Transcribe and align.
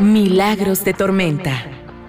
Milagros 0.00 0.82
de 0.82 0.94
Tormenta. 0.94 1.62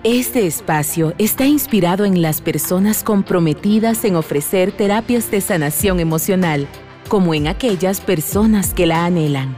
Este 0.05 0.47
espacio 0.47 1.13
está 1.17 1.45
inspirado 1.45 2.05
en 2.05 2.21
las 2.21 2.39
personas 2.39 3.03
comprometidas 3.03 4.05
en 4.05 4.15
ofrecer 4.15 4.71
terapias 4.71 5.29
de 5.29 5.41
sanación 5.41 5.99
emocional, 5.99 6.69
como 7.09 7.33
en 7.33 7.49
aquellas 7.49 7.99
personas 7.99 8.73
que 8.73 8.85
la 8.85 9.03
anhelan. 9.03 9.53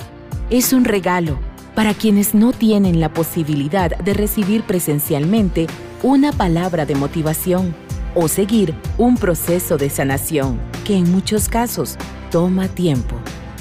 Es 0.49 0.74
un 0.74 0.83
regalo 0.83 1.38
para 1.76 1.94
quienes 1.94 2.33
no 2.33 2.54
tienen 2.54 2.99
la 2.99 3.13
posibilidad 3.13 3.96
de 3.99 4.15
recibir 4.15 4.63
presencialmente 4.63 5.68
una 6.02 6.31
palabra 6.31 6.88
de 6.88 6.96
motivación 6.96 7.76
o 8.15 8.28
seguir 8.28 8.74
un 8.97 9.15
proceso 9.15 9.78
de 9.78 9.92
sanación 9.92 10.60
que 10.86 10.97
en 10.97 11.12
muchos 11.12 11.50
casos 11.50 11.97
toma 12.31 12.68
tiempo. 12.68 13.15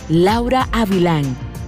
Laura 0.08 0.66
Avilán, 0.72 1.24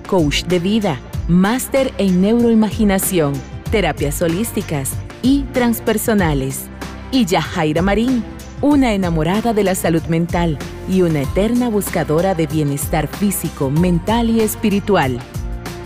coach 0.06 0.44
de 0.44 0.58
vida 0.58 0.98
máster 1.28 1.92
en 1.98 2.20
neuroimaginación, 2.20 3.32
terapias 3.70 4.20
holísticas 4.20 4.92
y 5.22 5.42
transpersonales. 5.52 6.66
Y 7.10 7.24
Yajaira 7.24 7.82
Marín, 7.82 8.24
una 8.60 8.92
enamorada 8.92 9.54
de 9.54 9.64
la 9.64 9.74
salud 9.74 10.02
mental 10.04 10.58
y 10.88 11.02
una 11.02 11.22
eterna 11.22 11.68
buscadora 11.68 12.34
de 12.34 12.46
bienestar 12.46 13.08
físico, 13.08 13.70
mental 13.70 14.30
y 14.30 14.40
espiritual. 14.40 15.18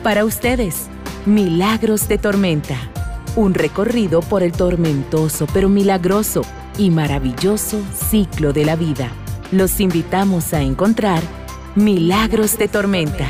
Para 0.03 0.25
ustedes, 0.25 0.89
Milagros 1.27 2.09
de 2.09 2.19
Tormenta. 2.19 2.77
Un 3.37 3.55
recorrido 3.55 4.21
por 4.23 4.43
el 4.43 4.53
tormentoso 4.53 5.47
pero 5.53 5.69
milagroso 5.69 6.43
y 6.79 6.91
maravilloso 6.91 7.81
ciclo 7.93 8.53
de 8.53 8.65
la 8.65 8.75
vida. 8.75 9.11
Los 9.53 9.81
invitamos 9.81 10.53
a 10.55 10.63
encontrar 10.63 11.23
Milagros 11.77 12.59
de 12.59 12.69
Tormenta. 12.69 13.29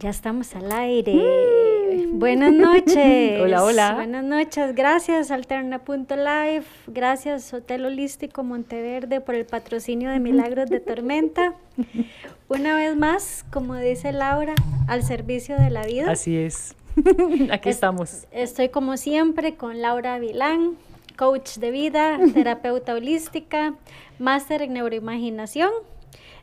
Ya 0.00 0.10
estamos 0.10 0.54
al 0.54 0.70
aire. 0.70 1.12
Mm. 1.12 2.20
Buenas 2.20 2.52
noches. 2.52 3.40
hola, 3.42 3.64
hola. 3.64 3.94
Buenas 3.94 4.22
noches. 4.22 4.72
Gracias 4.76 5.32
Alterna.live. 5.32 6.62
Gracias 6.86 7.52
Hotel 7.52 7.84
Holístico 7.84 8.44
Monteverde 8.44 9.20
por 9.20 9.34
el 9.34 9.44
patrocinio 9.44 10.10
de 10.10 10.20
Milagros 10.20 10.70
de 10.70 10.78
Tormenta. 10.78 11.54
Una 12.48 12.76
vez 12.76 12.96
más, 12.96 13.44
como 13.50 13.74
dice 13.74 14.12
Laura, 14.12 14.54
al 14.86 15.02
servicio 15.02 15.56
de 15.58 15.70
la 15.70 15.82
vida. 15.82 16.12
Así 16.12 16.36
es. 16.36 16.76
Aquí 17.50 17.68
estamos. 17.68 18.28
Estoy 18.30 18.68
como 18.68 18.96
siempre 18.98 19.56
con 19.56 19.82
Laura 19.82 20.20
Vilán, 20.20 20.76
coach 21.16 21.56
de 21.56 21.72
vida, 21.72 22.20
terapeuta 22.34 22.94
holística, 22.94 23.74
máster 24.20 24.62
en 24.62 24.74
neuroimaginación 24.74 25.70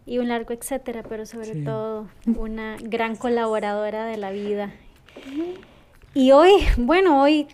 y 0.06 0.20
un 0.20 0.28
largo 0.28 0.54
etcétera, 0.54 1.04
pero 1.08 1.26
sobre 1.26 1.56
todo 1.64 2.08
una 2.38 2.78
gran 2.82 3.16
colaboradora 3.18 4.06
de 4.06 4.18
la 4.18 4.32
vida. 4.32 4.72
Y 6.14 6.32
hoy, 6.32 6.52
bueno, 6.78 7.22
hoy, 7.22 7.48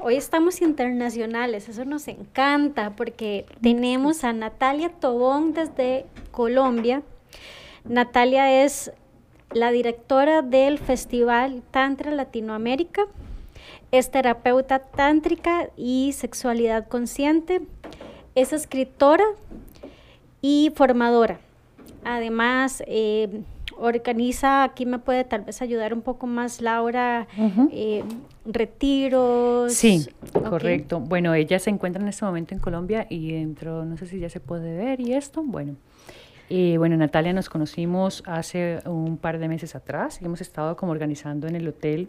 hoy 0.00 0.16
estamos 0.16 0.62
internacionales, 0.62 1.68
eso 1.68 1.84
nos 1.84 2.08
encanta 2.08 2.96
porque 2.96 3.44
tenemos 3.60 4.24
a 4.24 4.32
Natalia 4.32 4.88
Tobón 4.88 5.52
desde 5.52 6.06
Colombia. 6.30 7.02
Natalia 7.84 8.64
es 8.64 8.90
la 9.52 9.70
directora 9.70 10.40
del 10.40 10.78
Festival 10.78 11.62
Tantra 11.70 12.10
Latinoamérica, 12.10 13.02
es 13.92 14.10
terapeuta 14.10 14.78
tántrica 14.78 15.68
y 15.76 16.12
sexualidad 16.14 16.88
consciente, 16.88 17.60
es 18.34 18.54
escritora 18.54 19.24
y 20.40 20.72
formadora. 20.74 21.38
Además, 22.04 22.82
eh, 22.86 23.42
organiza, 23.78 24.64
aquí 24.64 24.86
me 24.86 24.98
puede 24.98 25.24
tal 25.24 25.42
vez 25.42 25.60
ayudar 25.62 25.92
un 25.92 26.02
poco 26.02 26.26
más 26.26 26.60
Laura, 26.60 27.26
eh, 27.72 28.02
retiros. 28.44 29.72
Sí, 29.72 30.06
correcto. 30.32 31.00
Bueno, 31.00 31.34
ella 31.34 31.58
se 31.58 31.70
encuentra 31.70 32.02
en 32.02 32.08
este 32.08 32.24
momento 32.24 32.54
en 32.54 32.60
Colombia 32.60 33.06
y 33.08 33.32
dentro, 33.32 33.84
no 33.84 33.96
sé 33.96 34.06
si 34.06 34.18
ya 34.18 34.30
se 34.30 34.40
puede 34.40 34.76
ver 34.76 35.00
y 35.00 35.12
esto, 35.12 35.42
bueno. 35.42 35.76
Eh, 36.48 36.76
bueno, 36.78 36.96
Natalia 36.96 37.32
nos 37.32 37.48
conocimos 37.48 38.22
hace 38.24 38.78
un 38.86 39.16
par 39.16 39.38
de 39.38 39.48
meses 39.48 39.74
atrás 39.74 40.20
y 40.22 40.24
hemos 40.24 40.40
estado 40.40 40.76
como 40.76 40.92
organizando 40.92 41.48
en 41.48 41.56
el 41.56 41.66
hotel 41.66 42.08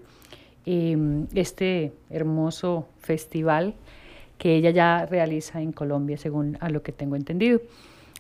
em, 0.66 1.26
este 1.34 1.92
hermoso 2.12 2.88
festival 3.00 3.74
que 4.38 4.56
ella 4.56 4.70
ya 4.70 5.08
realiza 5.08 5.60
en 5.60 5.72
Colombia, 5.72 6.18
según 6.18 6.58
a 6.62 6.70
lo 6.70 6.84
que 6.84 6.92
tengo 6.92 7.16
entendido. 7.16 7.60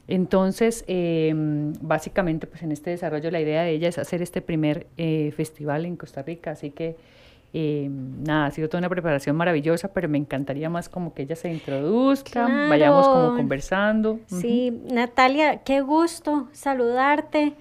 Entonces, 0.07 0.85
em, 0.88 1.73
básicamente, 1.81 2.47
pues 2.47 2.63
en 2.63 2.72
este 2.72 2.91
desarrollo 2.91 3.29
la 3.29 3.41
idea 3.41 3.63
de 3.63 3.72
ella 3.72 3.90
es 3.90 3.97
hacer 3.97 4.22
este 4.22 4.41
primer 4.41 4.88
eh, 4.97 5.34
festival 5.35 5.85
en 5.85 5.97
Costa 5.97 6.22
Rica, 6.22 6.51
así 6.51 6.72
que 6.72 6.95
em, 7.53 8.23
nada, 8.23 8.46
ha 8.46 8.51
sido 8.51 8.69
toda 8.69 8.79
una 8.79 8.90
preparación 8.90 9.35
maravillosa, 9.35 9.90
pero 9.90 10.07
me 10.07 10.17
encantaría 10.17 10.69
más 10.69 10.88
como 10.88 11.13
que 11.13 11.23
ella 11.23 11.35
se 11.35 11.51
introduzca, 11.51 12.47
vayamos 12.69 13.07
como 13.07 13.35
conversando. 13.35 14.19
Sí, 14.28 14.72
Natalia, 14.91 15.57
qué 15.63 15.81
gusto 15.81 16.47
saludarte. 16.53 17.53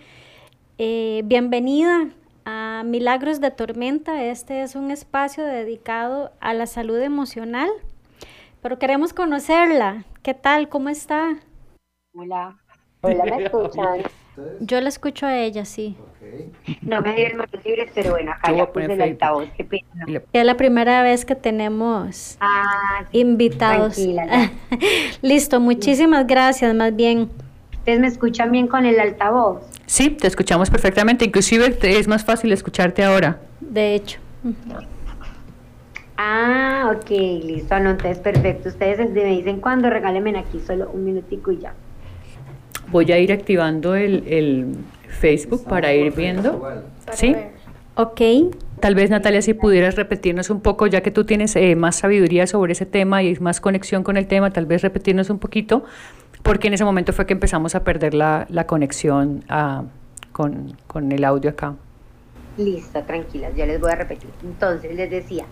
Eh, 0.78 1.22
bienvenida 1.24 2.10
a 2.44 2.82
Milagros 2.84 3.40
de 3.40 3.50
Tormenta. 3.50 4.22
Este 4.24 4.62
es 4.62 4.76
un 4.76 4.92
espacio 4.92 5.44
dedicado 5.44 6.30
a 6.38 6.54
la 6.54 6.66
salud 6.66 6.98
emocional, 6.98 7.70
pero 8.62 8.78
queremos 8.78 9.12
conocerla. 9.12 10.04
¿Qué 10.22 10.34
tal? 10.34 10.68
¿Cómo 10.68 10.90
está? 10.90 11.38
Hola. 12.18 12.56
Hola, 13.02 13.24
¿me 13.24 13.42
escuchan? 13.44 14.02
Yo 14.60 14.80
la 14.80 14.88
escucho 14.88 15.26
a 15.26 15.38
ella, 15.38 15.66
sí. 15.66 15.96
No 16.80 17.02
me 17.02 17.14
dieron 17.14 17.38
manos 17.38 17.64
libres, 17.64 17.90
pero 17.94 18.12
bueno, 18.12 18.32
acá 18.32 18.52
ya 18.52 18.72
puse 18.72 18.92
el 18.92 19.02
altavoz, 19.02 19.48
qué 19.56 19.64
pena. 19.64 20.22
Es 20.32 20.44
la 20.44 20.56
primera 20.56 21.02
vez 21.02 21.24
que 21.26 21.34
tenemos 21.34 22.38
ah, 22.40 23.04
invitados. 23.12 23.98
Listo, 25.22 25.60
muchísimas 25.60 26.26
gracias, 26.26 26.74
más 26.74 26.96
bien. 26.96 27.30
¿Ustedes 27.72 28.00
me 28.00 28.06
escuchan 28.06 28.50
bien 28.50 28.66
con 28.66 28.86
el 28.86 28.98
altavoz? 28.98 29.62
Sí, 29.84 30.10
te 30.10 30.26
escuchamos 30.26 30.70
perfectamente, 30.70 31.26
inclusive 31.26 31.78
es 31.82 32.08
más 32.08 32.24
fácil 32.24 32.50
escucharte 32.52 33.04
ahora. 33.04 33.40
De 33.60 33.94
hecho. 33.94 34.20
Ah, 36.16 36.94
ok, 36.96 37.10
listo, 37.10 37.78
no, 37.78 37.90
entonces 37.90 38.18
perfecto. 38.18 38.70
Ustedes 38.70 39.10
me 39.10 39.24
dicen 39.24 39.60
cuándo, 39.60 39.90
regálenme 39.90 40.36
aquí 40.38 40.60
solo 40.60 40.90
un 40.90 41.04
minutico 41.04 41.52
y 41.52 41.58
ya. 41.58 41.74
Voy 42.90 43.10
a 43.12 43.18
ir 43.18 43.32
activando 43.32 43.94
el, 43.94 44.76
Facebook 45.08 45.64
para 45.64 45.94
ir 45.94 46.12
viendo. 46.14 46.68
¿Sí? 47.12 47.34
Ok. 47.94 48.20
Tal 48.80 48.94
vez 48.94 49.08
Natalia, 49.08 49.40
si 49.40 49.54
pudieras 49.54 49.96
repetirnos 49.96 50.50
un 50.50 50.60
poco, 50.60 50.86
ya 50.86 51.00
que 51.00 51.10
tú 51.10 51.24
tienes 51.24 51.56
eh, 51.56 51.74
más 51.76 51.96
sabiduría 51.96 52.46
sobre 52.46 52.72
ese 52.72 52.84
tema 52.84 53.22
y 53.22 53.34
más 53.36 53.60
conexión 53.60 54.02
con 54.02 54.18
el 54.18 54.26
tema, 54.26 54.50
tal 54.50 54.66
vez 54.66 54.82
repetirnos 54.82 55.30
un 55.30 55.38
poquito, 55.38 55.84
porque 56.42 56.68
en 56.68 56.74
ese 56.74 56.84
momento 56.84 57.14
fue 57.14 57.24
que 57.24 57.32
empezamos 57.32 57.74
a 57.74 57.84
perder 57.84 58.12
la, 58.12 58.46
conexión 58.66 59.42
ah, 59.48 59.84
con, 60.32 60.76
con 60.86 61.10
el 61.10 61.24
audio 61.24 61.50
acá. 61.50 61.74
Listo, 62.58 63.02
tranquilas, 63.02 63.56
yo 63.56 63.64
les 63.64 63.80
voy 63.80 63.92
a 63.92 63.96
repetir. 63.96 64.28
Entonces, 64.44 64.94
les 64.94 65.10
decía, 65.10 65.46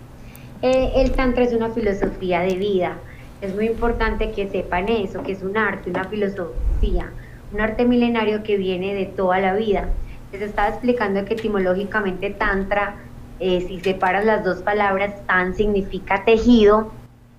eh, 0.61 0.93
el 0.97 1.13
Tantra 1.13 1.45
es 1.45 1.53
una 1.53 1.71
filosofía 1.71 2.41
de 2.41 2.55
vida. 2.57 2.99
Es 3.41 3.55
muy 3.55 3.67
importante 3.67 4.33
que 4.33 4.49
sepan 4.49 4.89
eso, 4.89 5.23
que 5.23 5.33
es 5.33 5.43
un 5.43 5.57
arte, 5.57 5.91
una 5.91 6.05
filosofía 6.05 7.11
un 7.55 7.61
arte 7.61 7.85
milenario 7.85 8.43
que 8.43 8.57
viene 8.57 8.95
de 8.95 9.07
toda 9.07 9.39
la 9.39 9.55
vida. 9.55 9.89
Les 10.33 10.43
estaba 10.43 10.69
explicando 10.69 11.25
que 11.25 11.35
etimológicamente 11.35 12.31
tantra, 12.31 12.97
eh, 13.39 13.61
si 13.61 13.79
separas 13.79 14.25
las 14.25 14.45
dos 14.45 14.63
palabras, 14.63 15.25
tan 15.27 15.55
significa 15.55 16.25
tejido, 16.25 16.93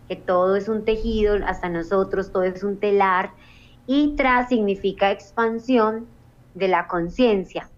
que 0.07 0.15
todo 0.15 0.55
es 0.55 0.69
un 0.69 0.85
tejido, 0.85 1.35
hasta 1.45 1.67
nosotros 1.67 2.31
todo 2.31 2.43
es 2.43 2.63
un 2.63 2.77
telar, 2.77 3.31
y 3.87 4.15
tra 4.15 4.47
significa 4.47 5.11
expansión 5.11 6.07
de 6.53 6.69
la 6.69 6.87
conciencia. 6.87 7.69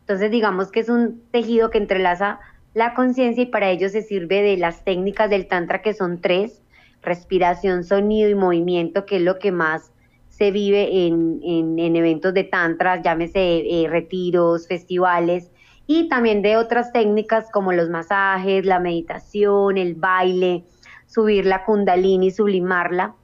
Entonces 0.00 0.32
digamos 0.32 0.72
que 0.72 0.80
es 0.80 0.88
un 0.88 1.22
tejido 1.30 1.70
que 1.70 1.78
entrelaza 1.78 2.40
la 2.74 2.94
conciencia 2.94 3.44
y 3.44 3.46
para 3.46 3.70
ello 3.70 3.88
se 3.88 4.02
sirve 4.02 4.42
de 4.42 4.56
las 4.56 4.84
técnicas 4.84 5.30
del 5.30 5.46
tantra 5.46 5.80
que 5.80 5.94
son 5.94 6.20
tres, 6.20 6.60
respiración, 7.02 7.84
sonido 7.84 8.28
y 8.28 8.34
movimiento, 8.34 9.06
que 9.06 9.16
es 9.16 9.22
lo 9.22 9.38
que 9.38 9.52
más 9.52 9.93
se 10.36 10.50
vive 10.50 11.06
en, 11.06 11.40
en, 11.44 11.94
eventos 11.94 12.34
de 12.34 12.42
tantra, 12.42 13.00
llámese 13.00 13.38
eh, 13.40 13.86
retiros, 13.88 14.66
festivales, 14.66 15.52
y 15.86 16.08
también 16.08 16.42
de 16.42 16.56
otras 16.56 16.92
técnicas 16.92 17.48
como 17.52 17.72
los 17.72 17.88
masajes, 17.88 18.66
la 18.66 18.80
meditación, 18.80 19.78
el 19.78 19.94
baile, 19.94 20.64
subir 21.06 21.46
la 21.46 21.64
kundalini, 21.64 22.32
sublimarla, 22.32 23.14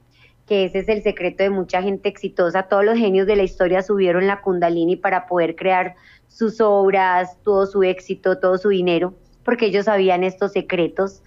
que 0.47 0.63
ese 0.65 0.79
es 0.79 0.87
el 0.87 1.03
secreto 1.03 1.43
de 1.43 1.49
mucha 1.49 1.81
gente 1.81 2.07
exitosa. 2.07 2.63
Todos 2.63 2.85
los 2.85 2.97
genios 2.97 3.27
de 3.27 3.35
la 3.35 3.43
historia 3.43 3.81
subieron 3.81 4.25
la 4.25 4.39
kundalini 4.39 4.95
para 4.95 5.27
poder 5.27 5.57
crear 5.57 5.95
sus 6.29 6.61
obras, 6.61 7.37
todo 7.43 7.65
su 7.65 7.83
éxito, 7.83 8.39
todo 8.39 8.57
su 8.57 8.69
dinero, 8.69 9.15
porque 9.43 9.65
ellos 9.65 9.85
sabían 9.85 10.23
estos 10.23 10.53
secretos. 10.53 11.23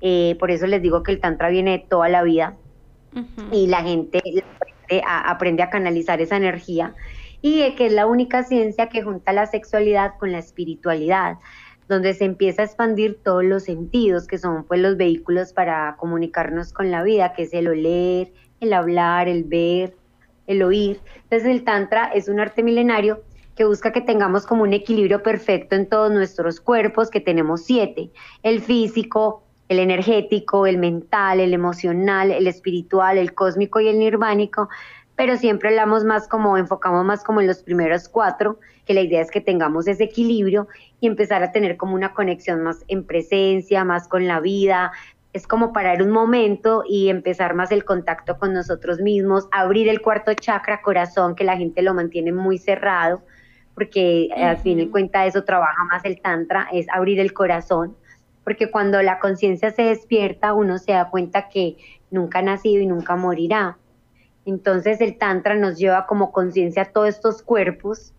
Eh, 0.00 0.36
por 0.38 0.52
eso 0.52 0.68
les 0.68 0.80
digo 0.80 1.02
que 1.02 1.10
el 1.10 1.18
tantra 1.18 1.48
viene 1.48 1.72
de 1.72 1.78
toda 1.88 2.08
la 2.08 2.22
vida 2.22 2.54
y 3.50 3.66
la 3.66 3.82
gente 3.82 4.22
aprende 5.06 5.62
a 5.62 5.70
canalizar 5.70 6.20
esa 6.20 6.36
energía. 6.36 6.94
y 7.46 7.74
que 7.74 7.86
es 7.86 7.92
la 7.92 8.06
única 8.06 8.42
ciencia 8.42 8.88
que 8.88 9.02
junta 9.02 9.34
la 9.34 9.44
sexualidad 9.44 10.14
con 10.18 10.32
la 10.32 10.38
espiritualidad 10.38 11.36
donde 11.88 12.14
se 12.14 12.24
empieza 12.24 12.62
a 12.62 12.64
expandir 12.64 13.18
todos 13.22 13.44
los 13.44 13.64
sentidos, 13.64 14.26
que 14.26 14.38
son 14.38 14.64
pues 14.64 14.80
los 14.80 14.96
vehículos 14.96 15.52
para 15.52 15.96
comunicarnos 15.98 16.72
con 16.72 16.90
la 16.90 17.02
vida, 17.02 17.34
que 17.34 17.42
es 17.42 17.52
el 17.52 17.68
oler, 17.68 18.32
el 18.60 18.72
hablar, 18.72 19.28
el 19.28 19.44
ver, 19.44 19.94
el 20.46 20.62
oír. 20.62 21.00
Entonces 21.24 21.48
el 21.48 21.64
Tantra 21.64 22.06
es 22.06 22.28
un 22.28 22.40
arte 22.40 22.62
milenario 22.62 23.22
que 23.54 23.64
busca 23.64 23.92
que 23.92 24.00
tengamos 24.00 24.46
como 24.46 24.62
un 24.64 24.72
equilibrio 24.72 25.22
perfecto 25.22 25.76
en 25.76 25.88
todos 25.88 26.10
nuestros 26.10 26.60
cuerpos, 26.60 27.10
que 27.10 27.20
tenemos 27.20 27.64
siete, 27.64 28.10
el 28.42 28.60
físico, 28.60 29.43
el 29.68 29.78
energético, 29.78 30.66
el 30.66 30.78
mental, 30.78 31.40
el 31.40 31.54
emocional, 31.54 32.30
el 32.30 32.46
espiritual, 32.46 33.18
el 33.18 33.34
cósmico 33.34 33.80
y 33.80 33.88
el 33.88 33.98
nirvánico, 33.98 34.68
pero 35.16 35.36
siempre 35.36 35.68
hablamos 35.68 36.04
más 36.04 36.28
como, 36.28 36.58
enfocamos 36.58 37.04
más 37.04 37.22
como 37.22 37.40
en 37.40 37.46
los 37.46 37.62
primeros 37.62 38.08
cuatro, 38.08 38.58
que 38.84 38.94
la 38.94 39.00
idea 39.00 39.22
es 39.22 39.30
que 39.30 39.40
tengamos 39.40 39.86
ese 39.86 40.04
equilibrio 40.04 40.68
y 41.00 41.06
empezar 41.06 41.42
a 41.42 41.52
tener 41.52 41.76
como 41.76 41.94
una 41.94 42.12
conexión 42.12 42.62
más 42.62 42.84
en 42.88 43.04
presencia, 43.04 43.84
más 43.84 44.08
con 44.08 44.26
la 44.26 44.40
vida. 44.40 44.92
Es 45.32 45.46
como 45.46 45.72
parar 45.72 46.02
un 46.02 46.10
momento 46.10 46.84
y 46.88 47.08
empezar 47.08 47.54
más 47.54 47.72
el 47.72 47.84
contacto 47.84 48.38
con 48.38 48.52
nosotros 48.52 49.00
mismos, 49.00 49.48
abrir 49.52 49.88
el 49.88 50.00
cuarto 50.00 50.34
chakra, 50.34 50.82
corazón, 50.82 51.34
que 51.34 51.44
la 51.44 51.56
gente 51.56 51.82
lo 51.82 51.94
mantiene 51.94 52.32
muy 52.32 52.58
cerrado, 52.58 53.22
porque 53.74 54.28
al 54.36 54.58
fin 54.58 54.80
y 54.80 54.88
cuenta 54.88 55.26
eso 55.26 55.44
trabaja 55.44 55.84
más 55.90 56.04
el 56.04 56.20
tantra, 56.20 56.68
es 56.72 56.86
abrir 56.92 57.18
el 57.18 57.32
corazón, 57.32 57.96
porque 58.44 58.70
cuando 58.70 59.02
la 59.02 59.18
conciencia 59.18 59.70
se 59.70 59.82
despierta, 59.82 60.52
uno 60.52 60.78
se 60.78 60.92
da 60.92 61.10
cuenta 61.10 61.48
que 61.48 61.76
nunca 62.10 62.38
ha 62.38 62.42
nacido 62.42 62.82
y 62.82 62.86
nunca 62.86 63.16
morirá 63.16 63.78
entonces 64.46 65.00
el 65.00 65.16
Tantra 65.16 65.54
nos 65.54 65.78
lleva 65.78 66.06
como 66.06 66.32
conciencia 66.32 66.82
a 66.82 66.92
todos 66.92 67.08
estos 67.08 67.42
cuerpos 67.42 68.12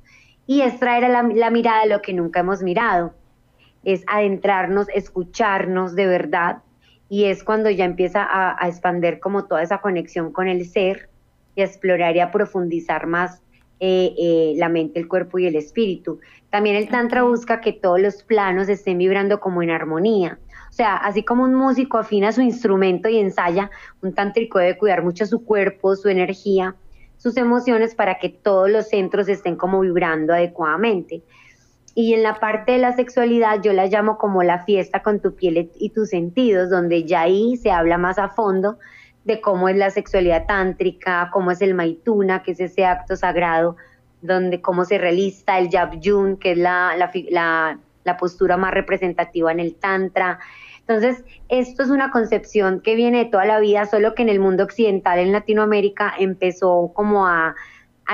y 0.48 0.62
es 0.62 0.80
traer 0.80 1.06
a 1.06 1.10
la, 1.10 1.50
mirada 1.50 1.84
de 1.84 1.90
lo 1.90 2.02
que 2.02 2.14
nunca 2.14 2.40
hemos 2.40 2.64
mirado. 2.64 3.14
Es 3.84 4.04
adentrarnos, 4.08 4.88
escucharnos 4.90 5.96
de 5.96 6.08
verdad 6.08 6.64
y 7.10 7.26
es 7.26 7.44
cuando 7.44 7.70
ya 7.70 7.86
empieza 7.86 8.24
a, 8.24 8.56
a 8.60 8.68
expander 8.68 9.20
como 9.20 9.46
toda 9.46 9.62
esa 9.62 9.80
conexión 9.80 10.32
con 10.32 10.48
el 10.48 10.66
ser 10.66 11.10
y 11.56 11.62
a 11.62 11.66
explorar 11.66 12.16
y 12.16 12.20
a 12.20 12.32
profundizar 12.32 13.06
más 13.06 13.42
eh, 13.80 14.14
eh, 14.18 14.54
la 14.56 14.70
mente, 14.70 15.00
el 15.00 15.08
cuerpo 15.08 15.38
y 15.38 15.48
el 15.48 15.56
espíritu. 15.56 16.20
También 16.50 16.76
el 16.78 16.88
Tantra 16.88 17.24
busca 17.24 17.60
que 17.60 17.74
todos 17.74 18.00
los 18.00 18.24
planos 18.24 18.70
estén 18.70 18.98
vibrando 18.98 19.40
como 19.40 19.62
en 19.62 19.70
armonía. 19.70 20.40
O 20.70 20.74
sea, 20.74 20.96
así 20.96 21.24
como 21.24 21.44
un 21.44 21.54
músico 21.54 21.98
afina 21.98 22.32
su 22.32 22.42
instrumento 22.42 23.10
y 23.10 23.18
ensaya, 23.18 23.70
un 24.02 24.14
tántrico 24.14 24.60
debe 24.60 24.78
cuidar 24.78 25.04
mucho 25.04 25.26
su 25.26 25.44
cuerpo, 25.44 25.96
su 25.96 26.10
energía, 26.10 26.76
sus 27.18 27.38
emociones 27.38 27.96
para 27.96 28.20
que 28.20 28.30
todos 28.30 28.70
los 28.70 28.90
centros 28.90 29.28
estén 29.28 29.56
como 29.56 29.80
vibrando 29.82 30.34
adecuadamente. 30.34 31.24
Y 31.96 32.14
en 32.14 32.24
la 32.24 32.36
parte 32.42 32.74
de 32.74 32.78
la 32.78 32.94
sexualidad 32.94 33.62
yo 33.62 33.72
la 33.72 33.88
llamo 33.88 34.18
como 34.18 34.44
la 34.44 34.66
fiesta 34.66 35.02
con 35.02 35.22
tu 35.22 35.34
piel 35.34 35.72
y 35.80 35.90
tus 35.92 36.10
sentidos, 36.10 36.70
donde 36.70 37.06
ya 37.06 37.22
ahí 37.22 37.56
se 37.56 37.72
habla 37.72 37.98
más 37.98 38.20
a 38.20 38.28
fondo 38.30 38.78
de 39.26 39.42
cómo 39.42 39.68
es 39.68 39.76
la 39.76 39.90
sexualidad 39.90 40.46
tántrica, 40.46 41.30
cómo 41.34 41.52
es 41.52 41.62
el 41.62 41.74
maituna, 41.74 42.42
que 42.42 42.52
es 42.52 42.60
ese 42.60 42.86
acto 42.86 43.16
sagrado, 43.16 43.76
donde 44.22 44.62
cómo 44.62 44.86
se 44.86 44.98
realiza 44.98 45.60
el 45.60 45.70
yun, 46.00 46.38
que 46.38 46.54
es 46.54 46.58
la, 46.58 46.96
la, 46.98 47.80
la 48.04 48.18
postura 48.18 48.56
más 48.56 48.74
representativa 48.74 49.52
en 49.52 49.60
el 49.60 49.76
tantra, 49.76 50.40
entonces, 50.88 51.24
esto 51.50 51.82
es 51.82 51.90
una 51.90 52.12
concepción 52.12 52.80
que 52.80 52.94
viene 52.94 53.26
de 53.26 53.26
toda 53.26 53.46
la 53.46 53.60
vida, 53.60 53.86
solo 53.86 54.14
que 54.14 54.22
en 54.22 54.30
el 54.30 54.40
mundo 54.40 54.64
occidental, 54.64 55.18
en 55.18 55.32
Latinoamérica, 55.32 56.14
empezó 56.18 56.92
como 56.94 57.26
a, 57.28 57.56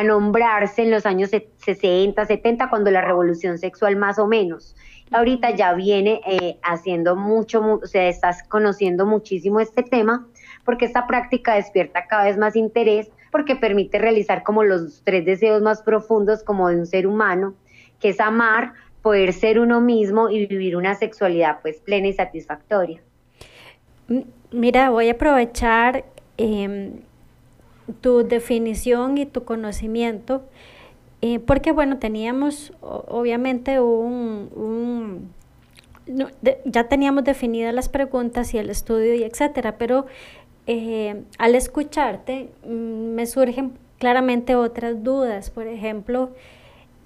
nombrarse 0.05 0.83
en 0.83 0.91
los 0.91 1.05
años 1.05 1.31
60, 1.31 2.25
70, 2.25 2.69
cuando 2.69 2.91
la 2.91 3.01
revolución 3.01 3.57
sexual 3.57 3.97
más 3.97 4.19
o 4.19 4.27
menos. 4.27 4.73
Ahorita 5.11 5.49
ya 5.51 5.73
viene 5.73 6.21
eh, 6.25 6.59
haciendo 6.63 7.17
mucho, 7.17 7.61
o 7.83 7.85
sea, 7.85 8.07
estás 8.07 8.41
conociendo 8.47 9.05
muchísimo 9.05 9.59
este 9.59 9.83
tema, 9.83 10.25
porque 10.65 10.85
esta 10.85 11.07
práctica 11.07 11.55
despierta 11.55 12.07
cada 12.07 12.25
vez 12.25 12.37
más 12.37 12.55
interés, 12.55 13.09
porque 13.31 13.55
permite 13.55 13.97
realizar 13.97 14.43
como 14.43 14.63
los 14.63 15.01
tres 15.03 15.25
deseos 15.25 15.61
más 15.61 15.81
profundos 15.81 16.43
como 16.43 16.69
de 16.69 16.77
un 16.77 16.85
ser 16.85 17.07
humano, 17.07 17.53
que 17.99 18.09
es 18.09 18.19
amar, 18.19 18.73
poder 19.01 19.33
ser 19.33 19.59
uno 19.59 19.81
mismo 19.81 20.29
y 20.29 20.45
vivir 20.45 20.75
una 20.75 20.95
sexualidad 20.95 21.59
pues 21.61 21.79
plena 21.79 22.07
y 22.07 22.13
satisfactoria. 22.13 23.01
Mira, 24.51 24.89
voy 24.89 25.07
a 25.09 25.13
aprovechar 25.13 26.03
em, 26.37 27.01
tu 28.01 28.27
definición 28.27 29.17
y 29.17 29.25
tu 29.25 29.43
conocimiento, 29.43 30.43
eh, 31.21 31.39
porque 31.39 31.71
bueno, 31.71 31.97
teníamos 31.97 32.73
obviamente 32.81 33.79
un, 33.79 35.29
ya 36.65 36.87
teníamos 36.87 37.23
definidas 37.23 37.73
las 37.73 37.89
preguntas 37.89 38.53
y 38.53 38.57
el 38.57 38.69
estudio 38.69 39.13
y 39.15 39.23
etcétera, 39.23 39.77
pero 39.77 40.05
eh, 40.71 41.23
al 41.37 41.55
escucharte 41.55 42.49
mm, 42.65 43.13
me 43.15 43.25
surgen 43.25 43.73
claramente 43.99 44.55
otras 44.55 45.03
dudas. 45.03 45.49
Por 45.49 45.67
ejemplo, 45.67 46.31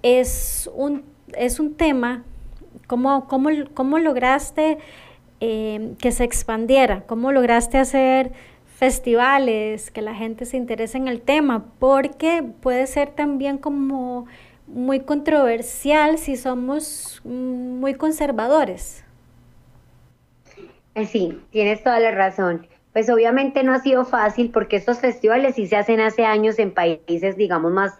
es 0.01 0.69
un 0.75 1.03
es 1.33 1.59
un 1.59 1.75
tema, 1.75 2.23
¿cómo, 2.87 3.27
cómo, 3.27 3.99
lograste 3.99 4.77
eh, 5.39 5.93
que 5.99 6.11
se 6.11 6.23
expandiera? 6.23 7.01
¿Cómo 7.07 7.31
lograste 7.31 7.77
hacer 7.77 8.31
festivales, 8.77 9.91
que 9.91 10.01
la 10.01 10.13
gente 10.13 10.45
se 10.45 10.57
interese 10.57 10.97
en 10.97 11.07
el 11.07 11.21
tema? 11.21 11.65
Porque 11.79 12.43
puede 12.61 12.87
ser 12.87 13.09
también 13.09 13.57
como 13.57 14.27
muy 14.67 15.01
controversial 15.01 16.17
si 16.17 16.35
somos 16.35 17.21
muy 17.23 17.93
conservadores. 17.95 19.03
Eh, 20.95 21.05
sí, 21.05 21.41
tienes 21.51 21.83
toda 21.83 21.99
la 21.99 22.11
razón. 22.11 22.67
Pues 22.95 23.09
obviamente 23.09 23.61
no 23.61 23.73
ha 23.73 23.79
sido 23.79 24.05
fácil 24.05 24.51
porque 24.51 24.77
estos 24.77 24.99
festivales 24.99 25.55
sí 25.55 25.67
se 25.67 25.75
hacen 25.75 25.99
hace 25.99 26.23
años 26.23 26.57
en 26.59 26.73
países, 26.73 27.35
digamos, 27.35 27.73
más 27.73 27.99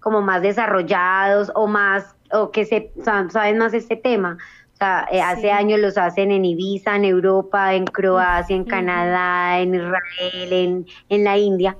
como 0.00 0.22
más 0.22 0.40
desarrollados 0.40 1.52
o 1.54 1.66
más 1.66 2.16
o 2.32 2.50
que 2.50 2.64
se, 2.64 2.90
saben 3.04 3.58
más 3.58 3.74
este 3.74 3.96
tema. 3.96 4.38
O 4.72 4.76
sea, 4.76 5.06
eh, 5.12 5.20
hace 5.20 5.50
años 5.52 5.78
los 5.78 5.98
hacen 5.98 6.30
en 6.30 6.46
Ibiza, 6.46 6.96
en 6.96 7.04
Europa, 7.04 7.74
en 7.74 7.84
Croacia, 7.84 8.56
en 8.56 8.64
Canadá, 8.64 9.60
en 9.60 9.74
Israel, 9.74 10.52
en, 10.54 10.86
en 11.10 11.24
la 11.24 11.36
India 11.36 11.76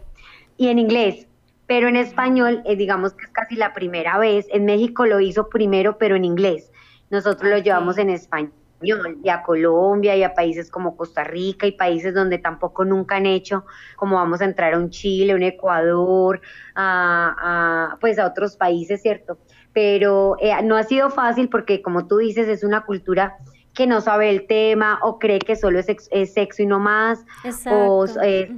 y 0.59 0.69
en 0.69 0.79
inglés. 0.79 1.29
Pero 1.67 1.89
en 1.89 1.97
español, 1.97 2.61
eh, 2.67 2.77
digamos 2.77 3.15
que 3.15 3.25
es 3.25 3.31
casi 3.31 3.57
la 3.57 3.73
primera 3.73 4.19
vez. 4.19 4.47
En 4.51 4.67
México 4.67 5.07
lo 5.07 5.21
hizo 5.21 5.49
primero, 5.49 5.97
pero 5.97 6.15
en 6.15 6.27
inglés. 6.27 6.71
Nosotros 7.09 7.51
lo 7.51 7.57
llevamos 7.57 7.97
en 7.97 8.11
español 8.11 8.60
y 8.83 9.29
a 9.29 9.43
Colombia 9.43 10.17
y 10.17 10.23
a 10.23 10.35
países 10.35 10.71
como 10.71 10.97
Costa 10.97 11.25
Rica 11.25 11.67
y 11.67 11.73
países 11.73 12.15
donde 12.15 12.39
tampoco 12.39 12.85
nunca 12.85 13.17
han 13.17 13.27
hecho, 13.27 13.65
como 13.97 14.17
vamos 14.17 14.41
a 14.41 14.45
entrar 14.45 14.75
a 14.75 14.79
un 14.79 14.91
Chile, 14.91 15.35
un 15.35 15.43
Ecuador, 15.43 16.41
a, 16.75 17.97
pues 18.01 18.19
a 18.19 18.27
otros 18.27 18.57
países, 18.57 19.03
¿cierto? 19.03 19.39
Pero 19.73 20.37
eh, 20.41 20.53
no 20.65 20.77
ha 20.77 20.83
sido 20.85 21.11
fácil 21.11 21.49
porque, 21.49 21.83
como 21.83 22.07
tú 22.07 22.19
dices, 22.19 22.49
es 22.49 22.65
una 22.65 22.85
cultura 22.85 23.37
que 23.75 23.87
no 23.87 24.01
sabe 24.01 24.31
el 24.31 24.47
tema 24.47 24.99
o 25.03 25.19
cree 25.19 25.39
que 25.39 25.55
solo 25.55 25.79
es, 25.79 25.87
sexo 26.33 26.63
y 26.63 26.67
no 26.67 26.81
más, 26.81 27.25
o 27.71 28.05
eh, 28.23 28.51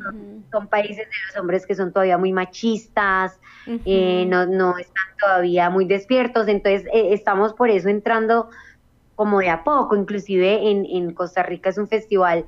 son, 0.51 0.69
países 0.69 0.97
de 0.97 1.15
los 1.27 1.37
hombres 1.37 1.67
que 1.67 1.75
son 1.75 1.93
todavía 1.93 2.17
muy 2.17 2.33
machistas, 2.33 3.39
eh, 3.85 4.25
no, 4.27 4.47
no 4.47 4.79
están 4.79 5.05
todavía 5.21 5.69
muy 5.69 5.85
despiertos, 5.85 6.49
entonces 6.49 6.89
estamos 6.93 7.53
por 7.53 7.69
eso 7.69 7.91
entrando 7.91 8.49
como 9.15 9.41
de 9.41 9.51
a 9.51 9.65
poco, 9.65 9.97
inclusive 9.97 10.71
en, 10.71 10.87
en 10.87 11.13
Costa 11.13 11.43
Rica 11.43 11.71
es 11.71 11.79
un 11.79 11.89
festival, 11.89 12.47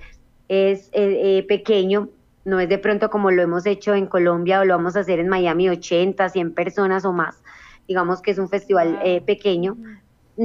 es 0.49 0.88
eh, 0.92 1.38
eh, 1.38 1.44
pequeño, 1.47 2.09
no 2.44 2.61
es 2.61 2.68
de 2.68 2.78
pronto 2.78 3.11
como 3.11 3.30
lo 3.30 3.42
hemos 3.42 3.66
hecho 3.66 3.94
en 3.94 4.06
Colombia 4.06 4.61
o 4.61 4.64
lo 4.64 4.76
vamos 4.76 4.97
a 4.97 5.00
hacer 5.00 5.18
en 5.18 5.28
Miami, 5.28 5.68
80, 5.68 6.28
100 6.28 6.54
personas 6.54 7.04
o 7.04 7.12
más, 7.12 7.42
digamos 7.88 8.21
que 8.21 8.30
es 8.30 8.38
un 8.38 8.49
festival 8.49 8.99
eh, 9.02 9.21
pequeño. 9.21 9.76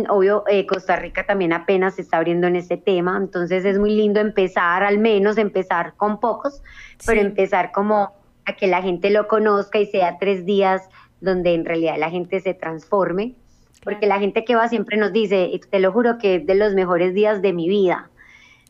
Obvio, 0.08 0.44
Costa 0.68 0.98
Rica 0.98 1.26
también 1.26 1.52
apenas 1.52 1.96
se 1.96 2.04
está 2.04 2.18
abriendo 2.18 2.46
en 2.46 2.56
ese 2.56 2.78
tema, 2.78 3.18
entonces 3.18 3.66
es 3.66 3.80
muy 3.80 3.96
lindo 3.96 4.20
empezar, 4.20 4.84
al 4.84 5.00
menos 5.00 5.40
empezar 5.40 5.96
con 5.98 6.20
pocos, 6.20 6.62
pero 7.08 7.22
empezar 7.22 7.72
como 7.72 8.14
a 8.46 8.54
que 8.54 8.68
la 8.68 8.84
gente 8.84 9.10
lo 9.10 9.28
conozca 9.28 9.80
y 9.80 9.88
sea 9.88 10.20
tres 10.20 10.46
días 10.46 10.88
donde 11.22 11.56
en 11.56 11.66
realidad 11.66 11.96
la 11.98 12.12
gente 12.12 12.40
se 12.40 12.54
transforme 12.54 13.34
porque 13.84 14.08
la 14.08 14.20
gente 14.20 14.44
que 14.44 14.56
va 14.56 14.68
siempre 14.68 14.98
nos 14.98 15.14
dice, 15.14 15.60
te 15.70 15.80
lo 15.80 15.92
juro 15.92 16.18
que 16.18 16.36
es 16.36 16.46
de 16.46 16.56
los 16.56 16.74
mejores 16.74 17.14
días 17.14 17.42
de 17.42 17.54
mi 17.54 17.70
vida, 17.70 18.10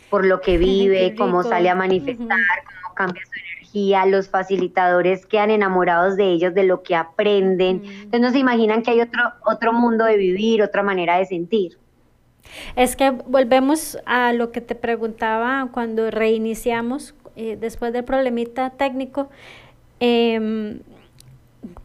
por 0.10 0.26
lo 0.26 0.42
que 0.42 0.58
vive, 0.58 1.16
cómo 1.18 1.44
sale 1.44 1.70
a 1.70 1.76
manifestar, 1.76 2.28
cómo 2.28 2.96
cambia 2.96 3.24
su 3.26 3.40
energía, 3.40 4.06
los 4.06 4.30
facilitadores 4.30 5.26
quedan 5.26 5.52
enamorados 5.52 6.16
de 6.16 6.32
ellos, 6.32 6.54
de 6.54 6.64
lo 6.64 6.84
que 6.84 6.96
aprenden. 6.96 7.84
Entonces 7.86 8.22
no 8.22 8.32
se 8.32 8.40
imaginan 8.40 8.84
que 8.84 8.92
hay 8.92 9.02
otro, 9.02 9.22
otro 9.46 9.74
mundo 9.74 10.06
de 10.06 10.18
vivir, 10.18 10.62
otra 10.62 10.84
manera 10.84 11.18
de 11.18 11.26
sentir. 11.26 11.78
Es 12.76 12.96
que 12.96 13.12
volvemos 13.12 14.00
a 14.06 14.34
lo 14.34 14.52
que 14.52 14.62
te 14.62 14.74
preguntaba 14.74 15.70
cuando 15.72 16.10
reiniciamos, 16.10 17.14
eh, 17.36 17.58
después 17.60 17.94
del 17.94 18.04
problemita 18.04 18.72
técnico. 18.72 19.30
Eh, 20.00 20.80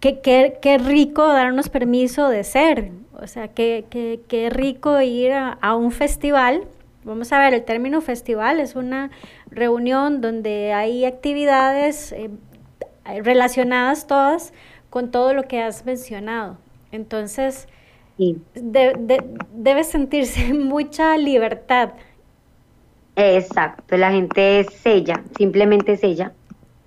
qué, 0.00 0.20
qué, 0.20 0.58
qué 0.60 0.78
rico 0.78 1.26
darnos 1.26 1.68
permiso 1.68 2.28
de 2.28 2.44
ser, 2.44 2.92
o 3.20 3.26
sea, 3.26 3.48
qué, 3.48 3.84
qué, 3.90 4.20
qué 4.28 4.50
rico 4.50 5.00
ir 5.00 5.32
a, 5.32 5.52
a, 5.52 5.74
un 5.74 5.92
festival. 5.92 6.64
Vamos 7.04 7.32
a 7.32 7.38
ver, 7.38 7.54
el 7.54 7.64
término 7.64 8.00
festival 8.00 8.60
es 8.60 8.76
una 8.76 9.10
reunión 9.50 10.20
donde 10.20 10.72
hay 10.72 11.04
actividades 11.04 12.12
eh, 12.12 12.30
relacionadas 13.22 14.06
todas 14.06 14.52
con 14.90 15.10
todo 15.10 15.34
lo 15.34 15.44
que 15.44 15.60
has 15.60 15.84
mencionado. 15.84 16.56
Entonces, 16.92 17.68
sí. 18.16 18.40
de, 18.54 18.94
de, 18.98 19.24
debe 19.52 19.84
sentirse 19.84 20.54
mucha 20.54 21.16
libertad. 21.18 21.90
Exacto, 23.16 23.96
la 23.96 24.10
gente 24.10 24.60
es 24.60 24.66
sella, 24.74 25.22
simplemente 25.36 25.92
es 25.92 26.02
ella. 26.02 26.32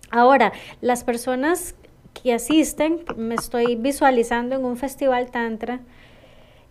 Ahora, 0.10 0.52
las 0.82 1.04
personas 1.04 1.76
que 2.22 2.34
asisten, 2.34 3.04
me 3.16 3.36
estoy 3.36 3.76
visualizando 3.76 4.56
en 4.56 4.66
un 4.66 4.78
festival 4.78 5.32
tantra, 5.32 5.82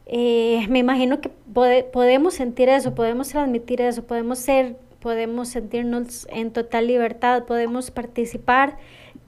eh, 0.06 0.66
me 0.68 0.78
imagino 0.78 1.20
que 1.20 1.30
pode, 1.52 1.82
podemos 1.82 2.34
sentir 2.34 2.68
eso, 2.68 2.94
podemos 2.94 3.28
transmitir 3.28 3.80
eso, 3.80 4.04
podemos 4.04 4.38
ser, 4.38 4.76
podemos 5.00 5.48
sentirnos 5.48 6.28
en 6.30 6.52
total 6.52 6.86
libertad, 6.86 7.44
podemos 7.44 7.90
participar. 7.90 8.78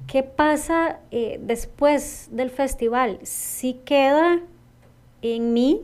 ¿Qué 0.06 0.22
pasa 0.22 1.00
eh, 1.10 1.38
después 1.42 2.28
del 2.30 2.50
festival? 2.50 3.18
Si 3.24 3.74
queda 3.74 4.40
en 5.20 5.52
mí 5.52 5.82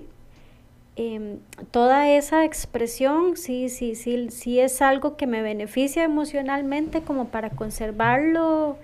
eh, 0.96 1.38
toda 1.72 2.08
esa 2.10 2.44
expresión, 2.44 3.36
sí, 3.36 3.68
sí, 3.68 3.96
sí, 3.96 4.28
sí 4.30 4.60
es 4.60 4.80
algo 4.80 5.16
que 5.16 5.26
me 5.26 5.42
beneficia 5.42 6.04
emocionalmente 6.04 7.02
como 7.02 7.28
para 7.28 7.50
conservarlo 7.50 8.78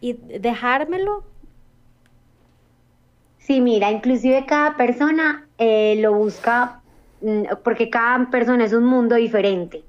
y 0.00 0.14
dejármelo 0.38 1.24
Sí, 3.46 3.60
mira, 3.60 3.92
inclusive 3.92 4.44
cada 4.44 4.76
persona 4.76 5.46
eh, 5.58 5.94
lo 6.00 6.12
busca 6.14 6.80
mm, 7.20 7.44
porque 7.62 7.90
cada 7.90 8.28
persona 8.28 8.64
es 8.64 8.72
un 8.72 8.84
mundo 8.84 9.14
diferente. 9.14 9.84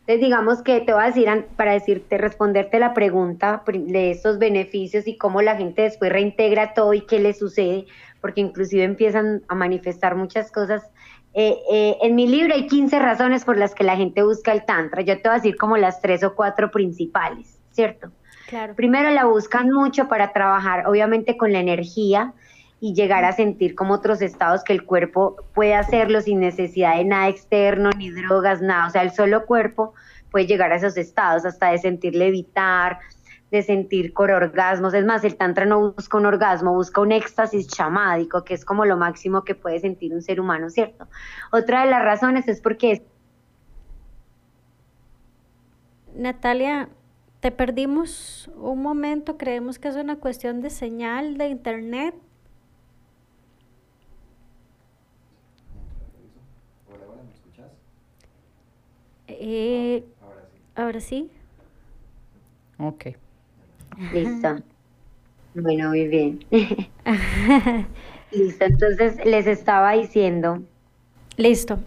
Entonces, 0.00 0.20
digamos 0.20 0.62
que 0.62 0.82
te 0.82 0.92
voy 0.92 1.04
a 1.04 1.06
decir, 1.06 1.46
para 1.56 1.72
decirte, 1.72 2.18
responderte 2.18 2.78
la 2.78 2.92
pregunta 2.92 3.62
de 3.66 4.10
estos 4.10 4.38
beneficios 4.38 5.06
y 5.06 5.16
cómo 5.16 5.40
la 5.40 5.56
gente 5.56 5.82
después 5.82 6.12
reintegra 6.12 6.74
todo 6.74 6.92
y 6.92 7.00
qué 7.06 7.18
le 7.18 7.32
sucede, 7.32 7.86
porque 8.20 8.42
inclusive 8.42 8.84
empiezan 8.84 9.40
a 9.48 9.54
manifestar 9.54 10.14
muchas 10.14 10.52
cosas. 10.52 10.82
Eh, 11.32 11.56
eh, 11.72 11.96
en 12.02 12.14
mi 12.14 12.26
libro 12.28 12.52
hay 12.52 12.66
15 12.66 12.98
razones 12.98 13.46
por 13.46 13.56
las 13.56 13.74
que 13.74 13.84
la 13.84 13.96
gente 13.96 14.22
busca 14.22 14.52
el 14.52 14.66
Tantra. 14.66 15.00
Yo 15.00 15.14
te 15.14 15.30
voy 15.30 15.32
a 15.32 15.40
decir 15.40 15.56
como 15.56 15.78
las 15.78 16.02
tres 16.02 16.22
o 16.24 16.34
cuatro 16.34 16.70
principales, 16.70 17.58
¿cierto? 17.70 18.10
Claro. 18.48 18.74
Primero 18.74 19.10
la 19.10 19.26
buscan 19.26 19.70
mucho 19.70 20.08
para 20.08 20.32
trabajar, 20.32 20.86
obviamente, 20.86 21.36
con 21.36 21.52
la 21.52 21.60
energía 21.60 22.32
y 22.80 22.94
llegar 22.94 23.24
a 23.24 23.32
sentir 23.32 23.74
como 23.74 23.94
otros 23.94 24.22
estados 24.22 24.64
que 24.64 24.72
el 24.72 24.84
cuerpo 24.84 25.36
puede 25.52 25.74
hacerlo 25.74 26.20
sin 26.20 26.40
necesidad 26.40 26.96
de 26.96 27.04
nada 27.04 27.28
externo, 27.28 27.90
ni 27.90 28.10
drogas, 28.10 28.62
nada. 28.62 28.86
O 28.86 28.90
sea, 28.90 29.02
el 29.02 29.10
solo 29.10 29.44
cuerpo 29.44 29.94
puede 30.30 30.46
llegar 30.46 30.72
a 30.72 30.76
esos 30.76 30.96
estados, 30.96 31.44
hasta 31.44 31.70
de 31.70 31.78
sentir 31.78 32.14
levitar, 32.14 32.98
de 33.50 33.62
sentir 33.62 34.12
orgasmos. 34.16 34.94
Es 34.94 35.04
más, 35.04 35.24
el 35.24 35.36
tantra 35.36 35.66
no 35.66 35.92
busca 35.92 36.16
un 36.16 36.26
orgasmo, 36.26 36.74
busca 36.74 37.00
un 37.00 37.12
éxtasis 37.12 37.66
chamádico, 37.68 38.44
que 38.44 38.54
es 38.54 38.64
como 38.64 38.84
lo 38.84 38.96
máximo 38.96 39.44
que 39.44 39.54
puede 39.54 39.80
sentir 39.80 40.14
un 40.14 40.22
ser 40.22 40.40
humano, 40.40 40.70
¿cierto? 40.70 41.06
Otra 41.52 41.84
de 41.84 41.90
las 41.90 42.02
razones 42.02 42.48
es 42.48 42.60
porque... 42.60 42.92
Es... 42.92 43.02
Natalia, 46.14 46.88
te 47.40 47.50
perdimos 47.50 48.50
un 48.56 48.82
momento, 48.82 49.38
creemos 49.38 49.78
que 49.78 49.88
es 49.88 49.96
una 49.96 50.16
cuestión 50.16 50.60
de 50.60 50.70
señal 50.70 51.38
de 51.38 51.48
internet. 51.48 52.14
Eh, 59.28 60.04
ahora 60.74 61.00
sí. 61.00 61.30
Ok. 62.78 63.06
Listo. 64.12 64.58
Bueno, 65.54 65.90
muy 65.90 66.08
bien. 66.08 66.44
Listo, 68.32 68.64
entonces 68.64 69.24
les 69.24 69.46
estaba 69.46 69.92
diciendo. 69.92 70.62
Listo, 71.36 71.78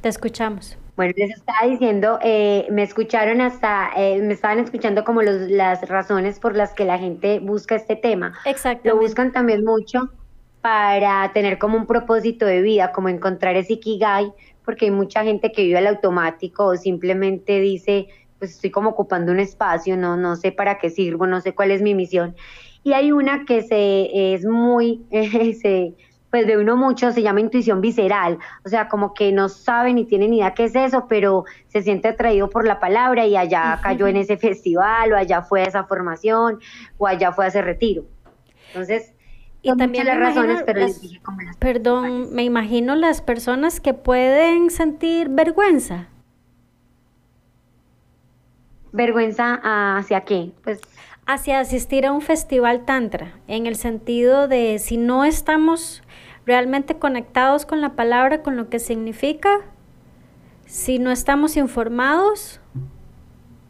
te 0.00 0.08
escuchamos. 0.08 0.78
Bueno, 0.96 1.14
les 1.16 1.30
estaba 1.30 1.66
diciendo, 1.66 2.18
eh, 2.22 2.66
me 2.70 2.82
escucharon 2.82 3.40
hasta, 3.40 3.90
eh, 3.96 4.20
me 4.20 4.34
estaban 4.34 4.58
escuchando 4.58 5.04
como 5.04 5.22
los, 5.22 5.50
las 5.50 5.88
razones 5.88 6.38
por 6.38 6.54
las 6.54 6.74
que 6.74 6.84
la 6.84 6.98
gente 6.98 7.38
busca 7.38 7.76
este 7.76 7.96
tema. 7.96 8.34
Exacto. 8.44 8.90
Lo 8.90 8.98
buscan 8.98 9.32
también 9.32 9.64
mucho 9.64 10.10
para 10.60 11.32
tener 11.32 11.58
como 11.58 11.76
un 11.76 11.86
propósito 11.86 12.44
de 12.44 12.60
vida, 12.60 12.92
como 12.92 13.08
encontrar 13.08 13.56
ese 13.56 13.74
ikigai, 13.74 14.32
porque 14.64 14.86
hay 14.86 14.90
mucha 14.90 15.24
gente 15.24 15.50
que 15.50 15.62
vive 15.62 15.78
al 15.78 15.86
automático 15.86 16.66
o 16.66 16.76
simplemente 16.76 17.58
dice, 17.60 18.08
pues 18.38 18.52
estoy 18.52 18.70
como 18.70 18.90
ocupando 18.90 19.32
un 19.32 19.40
espacio, 19.40 19.96
no, 19.96 20.16
no 20.16 20.36
sé 20.36 20.52
para 20.52 20.78
qué 20.78 20.90
sirvo, 20.90 21.26
no 21.26 21.40
sé 21.40 21.54
cuál 21.54 21.70
es 21.70 21.80
mi 21.80 21.94
misión. 21.94 22.36
Y 22.84 22.92
hay 22.92 23.12
una 23.12 23.44
que 23.44 23.62
se 23.62 24.34
es 24.34 24.44
muy, 24.44 25.04
se, 25.10 25.94
pues 26.32 26.46
de 26.46 26.56
uno 26.56 26.78
mucho, 26.78 27.12
se 27.12 27.20
llama 27.20 27.40
intuición 27.40 27.82
visceral, 27.82 28.38
o 28.64 28.68
sea, 28.70 28.88
como 28.88 29.12
que 29.12 29.30
no 29.32 29.50
sabe 29.50 29.92
ni 29.92 30.06
tiene 30.06 30.28
ni 30.28 30.38
idea 30.38 30.54
qué 30.54 30.64
es 30.64 30.74
eso, 30.74 31.06
pero 31.06 31.44
se 31.68 31.82
siente 31.82 32.08
atraído 32.08 32.48
por 32.48 32.66
la 32.66 32.80
palabra 32.80 33.26
y 33.26 33.36
allá 33.36 33.78
cayó 33.82 34.06
en 34.06 34.16
ese 34.16 34.38
festival 34.38 35.12
o 35.12 35.16
allá 35.16 35.42
fue 35.42 35.60
a 35.60 35.66
esa 35.66 35.84
formación 35.84 36.58
o 36.96 37.06
allá 37.06 37.32
fue 37.32 37.44
a 37.44 37.48
ese 37.48 37.60
retiro. 37.60 38.04
Entonces, 38.68 39.12
y 39.60 39.76
también 39.76 40.06
las 40.06 40.18
razones, 40.18 40.62
pero 40.64 40.80
las, 40.80 41.02
dije 41.02 41.20
como 41.22 41.42
las 41.42 41.58
Perdón, 41.58 42.34
me 42.34 42.44
imagino 42.44 42.96
las 42.96 43.20
personas 43.20 43.78
que 43.78 43.92
pueden 43.92 44.70
sentir 44.70 45.28
vergüenza. 45.28 46.08
¿Vergüenza 48.90 49.60
hacia 49.98 50.22
qué? 50.22 50.52
Pues 50.64 50.80
hacia 51.26 51.60
asistir 51.60 52.06
a 52.06 52.12
un 52.12 52.20
festival 52.20 52.84
tantra, 52.84 53.32
en 53.46 53.66
el 53.66 53.76
sentido 53.76 54.48
de 54.48 54.78
si 54.78 54.96
no 54.96 55.24
estamos 55.24 56.02
realmente 56.44 56.98
conectados 56.98 57.66
con 57.66 57.80
la 57.80 57.90
palabra, 57.94 58.42
con 58.42 58.56
lo 58.56 58.68
que 58.68 58.78
significa, 58.78 59.60
si 60.66 60.98
no 60.98 61.10
estamos 61.10 61.56
informados, 61.56 62.60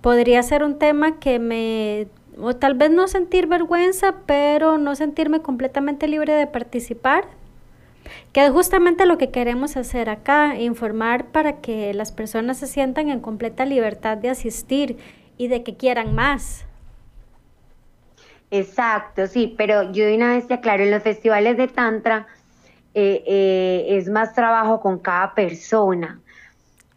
podría 0.01 0.43
ser 0.43 0.65
un 0.65 0.79
tema 0.79 1.19
que 1.19 1.39
me 1.39 2.09
o 2.39 2.57
tal 2.57 2.75
vez 2.75 2.91
no 2.91 3.09
sentir 3.09 3.47
vergüenza, 3.47 4.15
pero 4.25 4.79
no 4.79 4.95
sentirme 4.95 5.43
completamente 5.43 6.09
libre 6.09 6.33
de 6.33 6.47
participar, 6.47 7.27
que 8.33 8.47
es 8.47 8.51
justamente 8.51 9.05
lo 9.05 9.19
que 9.19 9.31
queremos 9.31 9.77
hacer 9.77 10.09
acá, 10.09 10.59
informar 10.59 11.27
para 11.27 11.61
que 11.61 11.93
las 11.93 12.11
personas 12.11 12.57
se 12.57 12.67
sientan 12.67 13.11
en 13.11 13.21
completa 13.21 13.67
libertad 13.67 14.17
de 14.17 14.31
asistir 14.31 14.97
y 15.37 15.49
de 15.49 15.63
que 15.63 15.77
quieran 15.77 16.15
más. 16.15 16.67
Exacto, 18.53 19.27
sí, 19.29 19.55
pero 19.57 19.93
yo 19.93 20.05
de 20.05 20.15
una 20.15 20.35
vez 20.35 20.47
te 20.47 20.53
aclaro, 20.53 20.83
en 20.83 20.91
los 20.91 21.03
festivales 21.03 21.57
de 21.57 21.69
Tantra 21.69 22.27
eh, 22.93 23.25
eh, 23.27 23.87
es 23.97 24.11
más 24.11 24.35
trabajo 24.35 24.79
con 24.79 24.99
cada 24.99 25.35
persona 25.35 26.21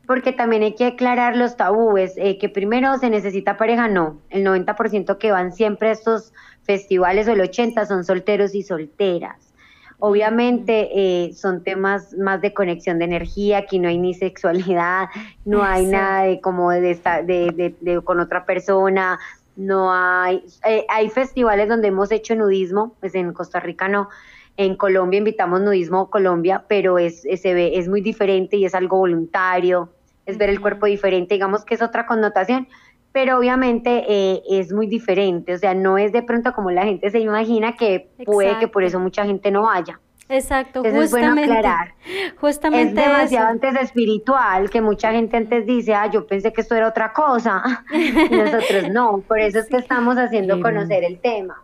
porque 0.06 0.34
también 0.34 0.64
hay 0.64 0.76
que 0.76 0.86
aclarar 0.86 1.38
los 1.38 1.56
tabúes, 1.56 2.14
eh, 2.18 2.38
que 2.38 2.50
primero 2.50 2.98
se 2.98 3.10
necesita 3.10 3.56
pareja, 3.56 3.88
no, 3.88 4.20
el 4.30 4.44
90% 4.44 5.18
que 5.18 5.32
van 5.32 5.54
siempre 5.54 5.88
a 5.88 5.92
estos 5.94 6.34
festivales 6.64 7.26
o 7.30 7.32
el 7.32 7.40
80% 7.40 7.86
son 7.88 8.04
solteros 8.04 8.54
y 8.54 8.62
solteras. 8.62 9.54
Obviamente 9.98 11.32
son 11.34 11.64
temas 11.64 12.14
más 12.16 12.42
de 12.42 12.54
conexión 12.54 13.00
de 13.00 13.06
energía, 13.06 13.60
aquí 13.60 13.80
no 13.80 13.88
hay 13.88 13.98
ni 13.98 14.14
sexualidad, 14.14 15.08
no 15.46 15.64
hay 15.64 15.86
nada 15.86 16.24
de 16.24 16.42
como 16.42 16.70
de, 16.70 16.92
estar, 16.92 17.26
de, 17.26 17.74
de, 17.80 18.02
con 18.02 18.20
otra 18.20 18.46
persona, 18.46 19.18
no 19.56 19.94
hay, 19.94 20.44
eh, 20.66 20.86
hay 20.90 21.10
festivales 21.10 21.70
donde 21.70 21.88
hemos 21.88 22.12
hecho 22.12 22.36
nudismo, 22.36 22.96
pues 23.00 23.16
en 23.16 23.34
Costa 23.34 23.60
Rica 23.60 23.88
no, 23.88 24.10
en 24.58 24.76
Colombia 24.76 25.18
invitamos 25.18 25.62
nudismo 25.62 26.10
Colombia, 26.10 26.66
pero 26.68 26.98
es, 26.98 27.22
se 27.22 27.54
ve, 27.54 27.78
es 27.78 27.88
muy 27.88 28.02
diferente 28.02 28.58
y 28.58 28.66
es 28.66 28.76
algo 28.76 28.98
voluntario, 28.98 29.90
es 30.26 30.38
ver 30.38 30.50
el 30.50 30.62
cuerpo 30.62 30.86
diferente, 30.86 31.36
digamos 31.36 31.66
que 31.66 31.76
es 31.76 31.82
otra 31.82 32.06
connotación, 32.06 32.68
pero 33.12 33.38
obviamente 33.38 34.04
eh, 34.08 34.44
es 34.50 34.74
muy 34.74 34.88
diferente, 34.88 35.54
o 35.54 35.58
sea, 35.58 35.74
no 35.74 35.98
es 35.98 36.12
de 36.12 36.24
pronto 36.24 36.54
como 36.54 36.72
la 36.72 36.84
gente 36.84 37.10
se 37.10 37.20
imagina 37.20 37.76
que 37.76 38.10
puede 38.26 38.60
que 38.60 38.68
por 38.68 38.84
eso 38.84 39.00
mucha 39.00 39.26
gente 39.26 39.52
no 39.52 39.64
vaya. 39.64 40.00
Exacto, 40.28 40.80
justamente. 40.80 41.06
Es 41.06 41.12
bueno 41.12 41.42
aclarar. 41.42 41.94
Justamente 42.38 43.00
es 43.00 43.08
demasiado 43.08 43.48
antes 43.48 43.76
espiritual 43.76 44.70
que 44.70 44.82
mucha 44.82 45.12
gente 45.12 45.38
antes 45.38 45.66
dice, 45.66 45.94
ah, 45.94 46.10
yo 46.12 46.26
pensé 46.26 46.52
que 46.52 46.62
esto 46.62 46.76
era 46.76 46.88
otra 46.88 47.14
cosa. 47.14 47.86
y 47.94 48.36
nosotros 48.36 48.90
no, 48.92 49.20
por 49.28 49.40
eso 49.40 49.60
es 49.60 49.68
que 49.68 49.78
estamos 49.86 50.18
haciendo 50.18 50.60
conocer 50.62 51.04
el 51.04 51.20
tema. 51.20 51.62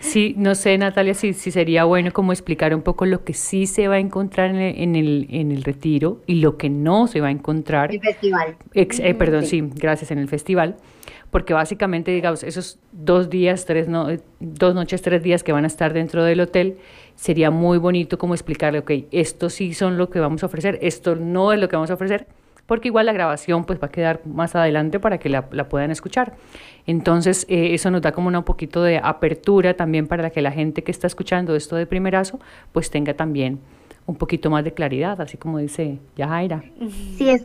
Sí, 0.00 0.34
no 0.36 0.54
sé, 0.54 0.76
Natalia, 0.76 1.14
si, 1.14 1.32
si 1.32 1.50
sería 1.50 1.84
bueno 1.84 2.12
como 2.12 2.32
explicar 2.32 2.74
un 2.74 2.82
poco 2.82 3.06
lo 3.06 3.24
que 3.24 3.32
sí 3.32 3.66
se 3.66 3.88
va 3.88 3.96
a 3.96 3.98
encontrar 3.98 4.50
en 4.50 4.56
el, 4.56 4.78
en 4.78 4.96
el, 4.96 5.26
en 5.30 5.52
el 5.52 5.62
retiro 5.62 6.20
y 6.26 6.36
lo 6.36 6.56
que 6.56 6.70
no 6.70 7.06
se 7.06 7.20
va 7.20 7.28
a 7.28 7.30
encontrar. 7.30 7.92
El 7.92 8.00
festival. 8.00 8.56
eh, 8.74 9.14
perdón, 9.14 9.46
sí. 9.46 9.62
gracias, 9.74 10.10
en 10.10 10.18
el 10.18 10.28
festival. 10.28 10.76
Porque 11.34 11.52
básicamente, 11.52 12.12
digamos, 12.12 12.44
esos 12.44 12.78
dos 12.92 13.28
días, 13.28 13.64
tres 13.64 13.88
no, 13.88 14.06
dos 14.38 14.72
noches, 14.72 15.02
tres 15.02 15.20
días 15.20 15.42
que 15.42 15.50
van 15.50 15.64
a 15.64 15.66
estar 15.66 15.92
dentro 15.92 16.22
del 16.22 16.38
hotel, 16.38 16.76
sería 17.16 17.50
muy 17.50 17.76
bonito 17.78 18.18
como 18.18 18.34
explicarle, 18.34 18.78
ok, 18.78 18.92
esto 19.10 19.50
sí 19.50 19.74
son 19.74 19.98
lo 19.98 20.10
que 20.10 20.20
vamos 20.20 20.44
a 20.44 20.46
ofrecer, 20.46 20.78
esto 20.80 21.16
no 21.16 21.52
es 21.52 21.58
lo 21.58 21.68
que 21.68 21.74
vamos 21.74 21.90
a 21.90 21.94
ofrecer, 21.94 22.28
porque 22.66 22.86
igual 22.86 23.06
la 23.06 23.12
grabación 23.12 23.64
pues 23.64 23.82
va 23.82 23.88
a 23.88 23.90
quedar 23.90 24.20
más 24.24 24.54
adelante 24.54 25.00
para 25.00 25.18
que 25.18 25.28
la, 25.28 25.48
la 25.50 25.68
puedan 25.68 25.90
escuchar. 25.90 26.36
Entonces, 26.86 27.46
eh, 27.48 27.74
eso 27.74 27.90
nos 27.90 28.02
da 28.02 28.12
como 28.12 28.28
un 28.28 28.44
poquito 28.44 28.84
de 28.84 29.00
apertura 29.02 29.74
también 29.74 30.06
para 30.06 30.30
que 30.30 30.40
la 30.40 30.52
gente 30.52 30.84
que 30.84 30.92
está 30.92 31.08
escuchando 31.08 31.56
esto 31.56 31.74
de 31.74 31.86
primerazo, 31.86 32.38
pues 32.70 32.90
tenga 32.90 33.14
también 33.14 33.58
un 34.06 34.14
poquito 34.14 34.50
más 34.50 34.62
de 34.62 34.72
claridad, 34.72 35.20
así 35.20 35.36
como 35.36 35.58
dice 35.58 35.98
Yajaira. 36.14 36.62
Sí, 37.18 37.28
es 37.28 37.44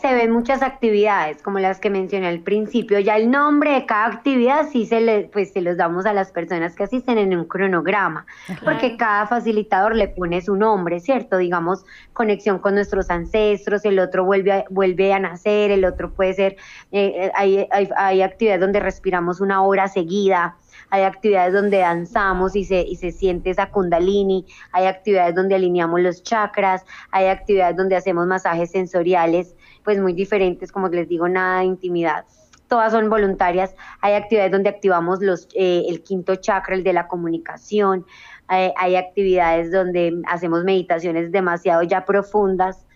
se 0.00 0.14
ven 0.14 0.30
muchas 0.30 0.62
actividades, 0.62 1.42
como 1.42 1.58
las 1.58 1.80
que 1.80 1.90
mencioné 1.90 2.28
al 2.28 2.40
principio. 2.40 2.98
Ya 2.98 3.16
el 3.16 3.30
nombre 3.30 3.72
de 3.72 3.86
cada 3.86 4.06
actividad 4.06 4.68
sí 4.70 4.86
se, 4.86 5.00
le, 5.00 5.24
pues, 5.32 5.52
se 5.52 5.60
los 5.60 5.76
damos 5.76 6.06
a 6.06 6.12
las 6.12 6.30
personas 6.32 6.74
que 6.74 6.84
asisten 6.84 7.18
en 7.18 7.36
un 7.36 7.44
cronograma, 7.44 8.26
porque 8.64 8.96
cada 8.96 9.26
facilitador 9.26 9.94
le 9.94 10.08
pone 10.08 10.40
su 10.42 10.56
nombre, 10.56 11.00
¿cierto? 11.00 11.38
Digamos, 11.38 11.84
conexión 12.12 12.58
con 12.58 12.74
nuestros 12.74 13.10
ancestros, 13.10 13.84
el 13.84 13.98
otro 13.98 14.24
vuelve 14.24 14.52
a, 14.52 14.64
vuelve 14.70 15.12
a 15.12 15.18
nacer, 15.18 15.70
el 15.70 15.84
otro 15.84 16.12
puede 16.12 16.34
ser, 16.34 16.56
eh, 16.92 17.12
eh, 17.16 17.32
hay, 17.34 17.66
hay, 17.70 17.88
hay 17.96 18.22
actividades 18.22 18.60
donde 18.60 18.80
respiramos 18.80 19.40
una 19.40 19.62
hora 19.62 19.88
seguida, 19.88 20.56
hay 20.90 21.02
actividades 21.02 21.52
donde 21.52 21.78
danzamos 21.78 22.54
y 22.54 22.64
se, 22.64 22.82
y 22.82 22.96
se 22.96 23.10
siente 23.10 23.50
esa 23.50 23.70
kundalini, 23.70 24.46
hay 24.72 24.86
actividades 24.86 25.34
donde 25.34 25.54
alineamos 25.54 26.00
los 26.00 26.22
chakras, 26.22 26.84
hay 27.10 27.26
actividades 27.26 27.76
donde 27.76 27.96
hacemos 27.96 28.26
masajes 28.26 28.70
sensoriales, 28.70 29.55
pues 29.86 29.98
muy 29.98 30.12
diferentes, 30.12 30.70
como 30.70 30.88
les 30.88 31.08
digo, 31.08 31.26
nada 31.28 31.60
de 31.60 31.66
intimidad. 31.66 32.26
Todas 32.68 32.92
son 32.92 33.08
voluntarias. 33.08 33.74
Hay 34.02 34.12
actividades 34.12 34.52
donde 34.52 34.68
activamos 34.68 35.22
los, 35.22 35.48
eh, 35.54 35.84
el 35.88 36.02
quinto 36.02 36.36
chakra, 36.36 36.74
el 36.74 36.84
de 36.84 36.92
la 36.92 37.08
comunicación. 37.08 38.04
hay 38.48 38.96
actividades 38.96 39.72
donde 39.72 40.22
hacemos 40.28 40.62
meditaciones 40.62 41.32
demasiado 41.32 41.82
ya 41.82 42.04
profundas 42.04 42.86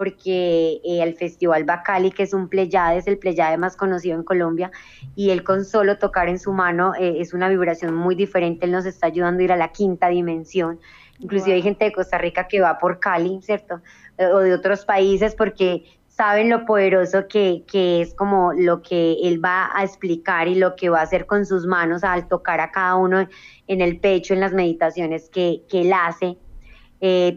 porque 0.00 0.80
eh, 0.82 1.02
el 1.02 1.14
Festival 1.14 1.64
Bacali, 1.64 2.10
que 2.10 2.22
es 2.22 2.32
un 2.32 2.48
pleyade, 2.48 2.96
es 2.96 3.06
el 3.06 3.18
pleyade 3.18 3.58
más 3.58 3.76
conocido 3.76 4.16
en 4.16 4.24
Colombia, 4.24 4.70
y 5.14 5.28
él 5.28 5.44
con 5.44 5.66
solo 5.66 5.98
tocar 5.98 6.30
en 6.30 6.38
su 6.38 6.54
mano 6.54 6.94
eh, 6.98 7.16
es 7.20 7.34
una 7.34 7.50
vibración 7.50 7.94
muy 7.94 8.14
diferente, 8.14 8.64
él 8.64 8.72
nos 8.72 8.86
está 8.86 9.08
ayudando 9.08 9.42
a 9.42 9.44
ir 9.44 9.52
a 9.52 9.58
la 9.58 9.72
quinta 9.72 10.08
dimensión. 10.08 10.80
Inclusive 11.18 11.54
hay 11.54 11.60
gente 11.60 11.84
de 11.84 11.92
Costa 11.92 12.16
Rica 12.16 12.48
que 12.48 12.62
va 12.62 12.78
por 12.78 12.98
Cali, 12.98 13.40
¿cierto? 13.42 13.82
Eh, 14.16 14.24
o 14.24 14.38
de 14.38 14.54
otros 14.54 14.86
países 14.86 15.34
porque 15.34 15.84
saben 16.20 16.50
lo 16.50 16.66
poderoso 16.66 17.28
que, 17.28 17.64
que, 17.66 18.02
es 18.02 18.12
como 18.12 18.52
lo 18.52 18.82
que 18.82 19.16
él 19.22 19.42
va 19.42 19.70
a 19.74 19.84
explicar 19.84 20.48
y 20.48 20.54
lo 20.54 20.76
que 20.76 20.90
va 20.90 21.00
a 21.00 21.04
hacer 21.04 21.24
con 21.24 21.46
sus 21.46 21.66
manos 21.66 22.04
al 22.04 22.28
tocar 22.28 22.60
a 22.60 22.70
cada 22.70 22.96
uno 22.96 23.26
en 23.66 23.80
el 23.80 23.98
pecho 24.00 24.34
en 24.34 24.40
las 24.40 24.52
meditaciones 24.52 25.30
que, 25.30 25.62
que 25.70 25.80
él 25.80 25.94
hace. 25.94 26.36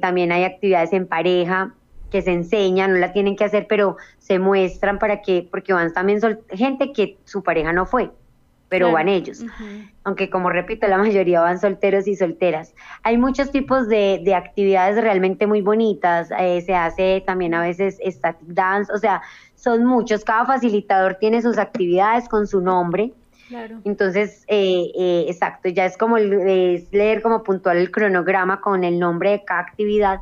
también 0.01 0.33
hay 0.33 0.43
actividades 0.43 0.91
en 0.91 1.07
pareja, 1.07 1.73
que 2.11 2.21
se 2.21 2.33
enseñan, 2.33 2.91
no 2.91 2.99
la 2.99 3.13
tienen 3.13 3.37
que 3.37 3.45
hacer, 3.45 3.67
pero 3.69 3.95
se 4.19 4.37
muestran 4.37 4.99
para 4.99 5.21
que, 5.21 5.47
porque 5.49 5.71
van 5.71 5.93
también 5.93 6.19
gente 6.49 6.91
que 6.91 7.17
su 7.23 7.41
pareja 7.41 7.71
no 7.71 7.85
fue, 7.85 8.11
pero 8.73 8.91
van 8.91 9.07
ellos. 9.07 9.45
Aunque 10.03 10.31
como 10.31 10.49
repito, 10.49 10.87
la 10.87 10.97
mayoría 10.97 11.41
van 11.41 11.59
solteros 11.59 12.07
y 12.07 12.15
solteras. 12.15 12.73
Hay 13.03 13.19
muchos 13.19 13.51
tipos 13.51 13.87
de, 13.87 14.19
de 14.23 14.33
actividades 14.33 14.99
realmente 14.99 15.45
muy 15.45 15.61
bonitas. 15.61 16.29
Eh, 16.39 16.61
se 16.61 16.73
hace 16.73 17.21
también 17.23 17.53
a 17.53 17.61
veces 17.61 17.99
static 18.03 18.47
dance, 18.47 18.91
o 18.91 18.97
sea, 18.97 19.21
son 19.53 19.85
muchos. 19.85 20.23
Cada 20.23 20.45
facilitador 20.45 21.17
tiene 21.19 21.43
sus 21.43 21.59
actividades 21.59 22.27
con 22.27 22.47
su 22.47 22.61
nombre. 22.61 23.13
Claro. 23.47 23.79
Entonces, 23.85 24.43
eh, 24.47 24.85
eh, 24.97 25.25
exacto, 25.27 25.69
ya 25.69 25.85
es 25.85 25.95
como 25.95 26.17
leer 26.17 27.21
como 27.21 27.43
puntual 27.43 27.77
el 27.77 27.91
cronograma 27.91 28.59
con 28.59 28.83
el 28.83 28.97
nombre 28.97 29.31
de 29.31 29.43
cada 29.43 29.59
actividad 29.59 30.21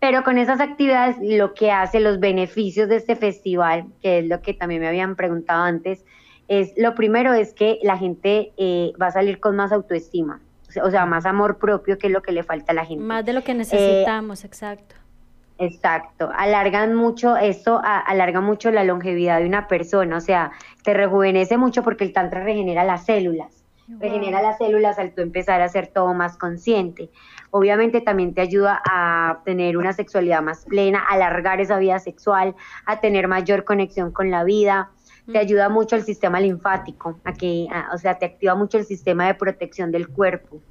pero 0.00 0.22
con 0.22 0.38
esas 0.38 0.60
actividades 0.60 1.16
lo 1.20 1.54
que 1.54 1.72
hace 1.72 1.98
los 1.98 2.20
beneficios 2.20 2.88
de 2.88 2.94
este 2.94 3.16
festival, 3.16 3.86
que 4.00 4.20
es 4.20 4.26
lo 4.26 4.40
que 4.42 4.54
también 4.54 4.80
me 4.80 4.86
habían 4.86 5.16
preguntado 5.16 5.64
antes, 5.64 6.04
es 6.48 6.72
lo 6.76 6.94
primero 6.94 7.34
es 7.34 7.52
que 7.52 7.78
la 7.82 7.96
gente 7.96 8.52
eh, 8.56 8.92
va 9.00 9.06
a 9.06 9.12
salir 9.12 9.38
con 9.38 9.54
más 9.54 9.70
autoestima, 9.70 10.40
o 10.82 10.90
sea, 10.90 11.06
más 11.06 11.26
amor 11.26 11.58
propio, 11.58 11.98
que 11.98 12.08
es 12.08 12.12
lo 12.12 12.22
que 12.22 12.32
le 12.32 12.42
falta 12.42 12.72
a 12.72 12.74
la 12.74 12.84
gente. 12.84 13.04
Más 13.04 13.24
de 13.24 13.34
lo 13.34 13.42
que 13.42 13.54
necesitamos, 13.54 14.44
exacto. 14.44 14.94
Exacto, 15.60 16.30
alargan 16.36 16.94
mucho, 16.94 17.36
esto 17.36 17.80
alarga 17.82 18.40
mucho 18.40 18.70
la 18.70 18.84
longevidad 18.84 19.40
de 19.40 19.46
una 19.46 19.66
persona, 19.66 20.16
o 20.16 20.20
sea, 20.20 20.52
te 20.84 20.94
rejuvenece 20.94 21.58
mucho 21.58 21.82
porque 21.82 22.04
el 22.04 22.12
tantra 22.12 22.44
regenera 22.44 22.84
las 22.84 23.06
células, 23.06 23.64
regenera 23.88 24.40
las 24.40 24.56
células 24.58 25.00
al 25.00 25.12
tú 25.14 25.20
empezar 25.20 25.60
a 25.60 25.68
ser 25.68 25.88
todo 25.88 26.14
más 26.14 26.36
consciente. 26.36 27.10
Obviamente 27.50 28.00
también 28.00 28.34
te 28.34 28.42
ayuda 28.42 28.80
a 28.88 29.40
tener 29.44 29.78
una 29.78 29.92
sexualidad 29.94 30.42
más 30.42 30.64
plena, 30.66 31.00
a 31.00 31.14
alargar 31.14 31.60
esa 31.60 31.78
vida 31.78 31.98
sexual, 31.98 32.54
a 32.84 33.00
tener 33.00 33.26
mayor 33.26 33.64
conexión 33.64 34.12
con 34.12 34.30
la 34.30 34.44
vida. 34.44 34.90
Te 35.30 35.38
ayuda 35.38 35.68
mucho 35.68 35.94
el 35.94 36.02
sistema 36.02 36.40
linfático, 36.40 37.20
a 37.24 37.34
que, 37.34 37.66
o 37.92 37.98
sea, 37.98 38.18
te 38.18 38.24
activa 38.24 38.54
mucho 38.54 38.78
el 38.78 38.84
sistema 38.84 39.26
de 39.26 39.34
protección 39.34 39.92
del 39.92 40.08
cuerpo. 40.08 40.62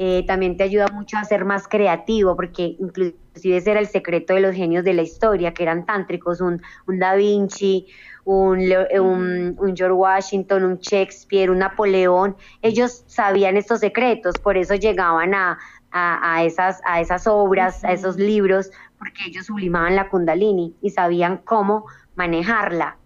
Eh, 0.00 0.24
también 0.28 0.56
te 0.56 0.62
ayuda 0.62 0.86
mucho 0.92 1.16
a 1.16 1.24
ser 1.24 1.44
más 1.44 1.66
creativo, 1.66 2.36
porque 2.36 2.76
inclusive 2.78 3.56
ese 3.56 3.72
era 3.72 3.80
el 3.80 3.88
secreto 3.88 4.34
de 4.34 4.40
los 4.40 4.54
genios 4.54 4.84
de 4.84 4.94
la 4.94 5.02
historia, 5.02 5.52
que 5.52 5.64
eran 5.64 5.84
tántricos, 5.84 6.40
un, 6.40 6.62
un 6.86 6.98
Da 7.00 7.16
Vinci, 7.16 7.88
un, 8.24 8.60
un, 9.00 9.56
un, 9.58 9.76
George 9.76 9.92
Washington, 9.92 10.62
un 10.62 10.78
Shakespeare, 10.78 11.50
un 11.50 11.58
Napoleón, 11.58 12.36
ellos 12.62 13.02
sabían 13.08 13.56
estos 13.56 13.80
secretos, 13.80 14.36
por 14.40 14.56
eso 14.56 14.76
llegaban 14.76 15.34
a, 15.34 15.58
a, 15.90 16.44
esas, 16.44 16.80
a 16.84 17.00
esas 17.00 17.26
obras, 17.26 17.82
a 17.82 17.92
esos 17.92 18.16
libros, 18.16 18.70
porque 18.98 19.24
ellos 19.26 19.46
sublimaban 19.46 19.96
la 19.96 20.08
kundalini 20.08 20.76
y 20.80 20.90
sabían 20.90 21.38
cómo 21.38 21.86
manejarla. 22.14 22.96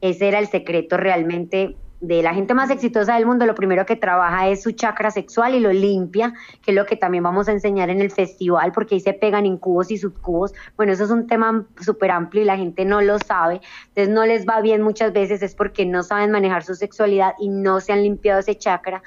Ese 0.00 0.28
era 0.28 0.38
el 0.38 0.48
secreto 0.48 0.96
realmente 0.96 1.76
de 2.00 2.22
la 2.22 2.32
gente 2.32 2.54
más 2.54 2.70
exitosa 2.70 3.14
del 3.14 3.26
mundo. 3.26 3.44
Lo 3.44 3.54
primero 3.54 3.84
que 3.84 3.96
trabaja 3.96 4.48
es 4.48 4.62
su 4.62 4.72
chakra 4.72 5.10
sexual 5.10 5.54
y 5.54 5.60
lo 5.60 5.72
limpia, 5.72 6.32
que 6.62 6.70
es 6.70 6.74
lo 6.74 6.86
que 6.86 6.96
también 6.96 7.22
vamos 7.22 7.48
a 7.48 7.52
enseñar 7.52 7.90
en 7.90 8.00
el 8.00 8.10
festival, 8.10 8.72
porque 8.72 8.94
ahí 8.94 9.00
se 9.00 9.12
pegan 9.12 9.44
incubos 9.44 9.90
y 9.90 9.98
subcubos. 9.98 10.54
Bueno, 10.76 10.92
eso 10.92 11.04
es 11.04 11.10
un 11.10 11.26
tema 11.26 11.66
súper 11.80 12.10
amplio 12.10 12.42
y 12.42 12.46
la 12.46 12.56
gente 12.56 12.84
no 12.84 13.02
lo 13.02 13.18
sabe. 13.18 13.60
Entonces 13.88 14.08
no 14.14 14.24
les 14.24 14.46
va 14.46 14.60
bien 14.60 14.82
muchas 14.82 15.12
veces, 15.12 15.42
es 15.42 15.54
porque 15.54 15.84
no 15.84 16.02
saben 16.02 16.30
manejar 16.30 16.64
su 16.64 16.74
sexualidad 16.74 17.34
y 17.38 17.48
no 17.48 17.80
se 17.80 17.92
han 17.92 18.02
limpiado 18.02 18.40
ese 18.40 18.56
chakra 18.56 19.02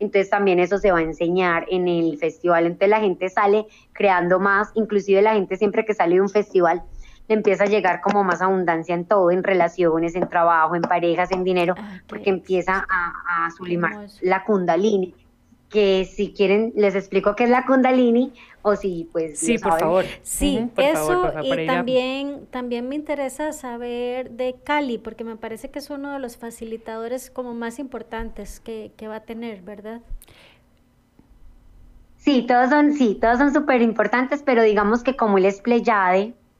entonces 0.00 0.30
también 0.30 0.58
eso 0.58 0.78
se 0.78 0.92
va 0.92 0.98
a 0.98 1.02
enseñar 1.02 1.66
en 1.70 1.88
el 1.88 2.18
festival. 2.18 2.66
Entonces 2.66 2.88
la 2.88 3.00
gente 3.00 3.28
sale 3.28 3.66
creando 3.92 4.38
más, 4.38 4.70
inclusive 4.74 5.22
la 5.22 5.34
gente 5.34 5.56
siempre 5.56 5.84
que 5.84 5.94
sale 5.94 6.16
de 6.16 6.20
un 6.20 6.28
festival 6.28 6.82
empieza 7.28 7.64
a 7.64 7.66
llegar 7.66 8.00
como 8.00 8.24
más 8.24 8.42
abundancia 8.42 8.94
en 8.94 9.04
todo, 9.04 9.30
en 9.30 9.42
relaciones, 9.42 10.14
en 10.14 10.28
trabajo, 10.28 10.74
en 10.74 10.82
parejas, 10.82 11.30
en 11.30 11.44
dinero, 11.44 11.74
ah, 11.78 12.00
porque 12.06 12.30
empieza 12.30 12.84
a, 12.88 13.46
a 13.46 13.50
sublimar 13.50 14.06
la 14.22 14.44
kundalini 14.44 15.14
que 15.68 16.06
si 16.06 16.32
quieren 16.32 16.72
les 16.76 16.94
explico 16.94 17.36
qué 17.36 17.44
es 17.44 17.50
la 17.50 17.66
kundalini 17.66 18.32
o 18.62 18.74
si 18.76 19.08
pues 19.12 19.38
sí 19.38 19.58
por 19.58 19.78
favor. 19.78 20.04
Sí 20.22 20.70
eso 20.76 21.32
y 21.42 21.66
también 21.66 22.46
también 22.50 22.88
me 22.88 22.94
interesa 22.94 23.52
saber 23.52 24.30
de 24.30 24.56
Cali 24.64 24.98
porque 24.98 25.24
me 25.24 25.36
parece 25.36 25.70
que 25.70 25.78
es 25.78 25.90
uno 25.90 26.12
de 26.12 26.18
los 26.18 26.36
facilitadores 26.36 27.30
como 27.30 27.54
más 27.54 27.78
importantes 27.78 28.60
que, 28.60 28.92
que 28.96 29.08
va 29.08 29.16
a 29.16 29.20
tener 29.20 29.62
verdad 29.62 30.00
sí 32.16 32.46
todos 32.46 32.70
son 32.70 32.94
sí 32.94 33.18
todos 33.20 33.38
son 33.38 33.52
súper 33.52 33.82
importantes 33.82 34.42
pero 34.42 34.62
digamos 34.62 35.02
que 35.02 35.16
como 35.16 35.38
él 35.38 35.44
es 35.44 35.60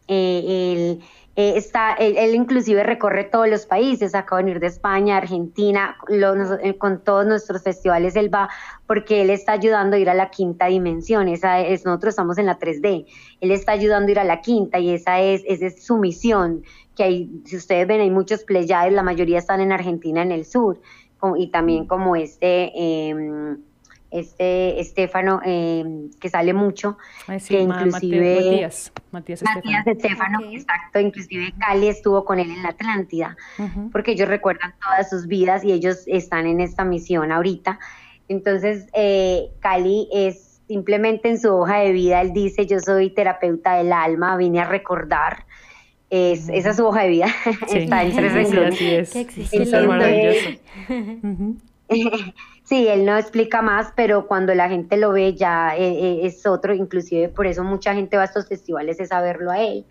eh, 0.08 0.72
el 0.72 1.02
eh, 1.40 1.56
está, 1.56 1.92
él, 1.92 2.34
inclusive 2.34 2.82
recorre 2.82 3.22
todos 3.22 3.48
los 3.48 3.64
países, 3.64 4.16
acaba 4.16 4.38
de 4.38 4.46
venir 4.46 4.60
de 4.60 4.66
España, 4.66 5.18
Argentina, 5.18 5.96
eh, 6.08 6.76
con 6.78 7.04
todos 7.04 7.26
nuestros 7.26 7.62
festivales 7.62 8.16
él 8.16 8.28
va 8.34 8.48
porque 8.88 9.22
él 9.22 9.30
está 9.30 9.52
ayudando 9.52 9.94
a 9.94 10.00
ir 10.00 10.10
a 10.10 10.14
la 10.14 10.30
quinta 10.30 10.66
dimensión, 10.66 11.28
esa 11.28 11.60
es, 11.60 11.84
nosotros 11.84 12.14
estamos 12.14 12.38
en 12.38 12.46
la 12.46 12.58
3D, 12.58 13.06
él 13.40 13.50
está 13.52 13.70
ayudando 13.70 14.08
a 14.08 14.10
ir 14.10 14.18
a 14.18 14.24
la 14.24 14.40
quinta 14.40 14.80
y 14.80 14.90
esa 14.90 15.20
es, 15.20 15.44
esa 15.46 15.66
es 15.66 15.86
su 15.86 15.98
misión, 15.98 16.64
que 16.96 17.04
hay, 17.04 17.30
si 17.44 17.56
ustedes 17.56 17.86
ven 17.86 18.00
hay 18.00 18.10
muchos 18.10 18.42
pleyades, 18.42 18.92
la 18.92 19.04
mayoría 19.04 19.38
están 19.38 19.60
en 19.60 19.70
Argentina, 19.70 20.22
en 20.22 20.32
el 20.32 20.44
sur, 20.44 20.80
y 21.36 21.52
también 21.52 21.86
como 21.86 22.16
este... 22.16 22.72
Eh, 22.74 23.58
este 24.10 24.80
Estefano, 24.80 25.40
eh, 25.44 26.08
que 26.20 26.28
sale 26.28 26.54
mucho, 26.54 26.96
que 27.26 27.60
inclusive 27.60 28.36
Matías, 28.36 28.92
Matías, 29.10 29.42
Matías 29.42 29.86
Estefano, 29.86 30.40
exacto, 30.50 30.98
inclusive 30.98 31.52
Cali 31.58 31.88
estuvo 31.88 32.24
con 32.24 32.38
él 32.38 32.50
en 32.50 32.62
la 32.62 32.70
Atlántida, 32.70 33.36
porque 33.92 34.12
ellos 34.12 34.28
recuerdan 34.28 34.74
todas 34.82 35.10
sus 35.10 35.26
vidas 35.26 35.64
y 35.64 35.72
ellos 35.72 36.04
están 36.06 36.46
en 36.46 36.60
esta 36.60 36.84
misión 36.84 37.32
ahorita. 37.32 37.78
Entonces, 38.28 38.86
eh, 38.94 39.50
Cali 39.60 40.08
es 40.12 40.60
simplemente 40.68 41.28
en 41.28 41.38
su 41.40 41.54
hoja 41.54 41.78
de 41.78 41.92
vida, 41.92 42.20
él 42.20 42.32
dice, 42.32 42.66
yo 42.66 42.78
soy 42.80 43.10
terapeuta 43.10 43.76
del 43.76 43.92
alma, 43.92 44.36
vine 44.36 44.60
a 44.60 44.64
recordar, 44.64 45.44
Es, 46.10 46.48
esa 46.48 46.70
es 46.70 46.76
su 46.76 46.86
hoja 46.86 47.02
de 47.02 47.08
vida. 47.08 47.26
Está 47.74 48.02
en 48.02 48.16
tres 48.16 48.32
renglones. 48.32 48.74
Así 48.74 48.94
es. 48.94 49.12
Qué 49.50 49.62
Está 49.62 49.82
maravilloso. 49.82 50.58
Sí, 52.68 52.86
él 52.86 53.06
no 53.06 53.16
explica 53.16 53.62
más, 53.62 53.94
pero 53.96 54.26
cuando 54.26 54.54
la 54.54 54.68
gente 54.68 54.98
lo 54.98 55.12
ve 55.12 55.32
ya 55.32 55.74
eh, 55.74 55.88
eh, 55.88 56.20
es 56.24 56.44
otro, 56.44 56.74
inclusive 56.74 57.30
por 57.30 57.46
eso 57.46 57.64
mucha 57.64 57.94
gente 57.94 58.18
va 58.18 58.24
a 58.24 58.26
estos 58.26 58.46
festivales 58.46 59.00
es 59.00 59.10
a 59.10 59.22
verlo 59.22 59.50
a 59.50 59.62
él, 59.62 59.86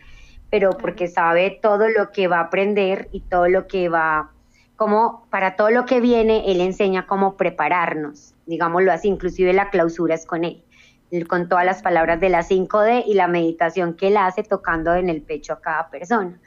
pero 0.52 0.78
porque 0.78 1.08
sabe 1.08 1.58
todo 1.60 1.90
lo 1.90 2.12
que 2.12 2.28
va 2.28 2.38
a 2.38 2.42
aprender 2.42 3.10
y 3.12 3.22
todo 3.22 3.48
lo 3.48 3.66
que 3.66 3.90
va, 3.90 4.30
como 4.76 5.26
para 5.32 5.56
todo 5.56 5.72
lo 5.72 5.88
que 5.88 6.02
viene, 6.02 6.52
él 6.52 6.62
enseña 6.62 7.08
cómo 7.08 7.36
prepararnos, 7.36 8.36
digámoslo 8.46 8.92
así, 8.92 9.08
inclusive 9.08 9.54
la 9.54 9.72
clausura 9.72 10.14
es 10.14 10.28
con 10.28 10.44
él, 10.44 10.64
con 11.28 11.50
todas 11.50 11.66
las 11.66 11.82
palabras 11.82 12.20
de 12.20 12.30
la 12.30 12.44
5D 12.44 13.06
y 13.08 13.16
la 13.16 13.28
meditación 13.28 13.96
que 13.96 14.10
él 14.10 14.18
hace 14.18 14.44
tocando 14.44 14.94
en 14.94 15.10
el 15.10 15.24
pecho 15.24 15.54
a 15.54 15.62
cada 15.62 15.90
persona. 15.90 16.40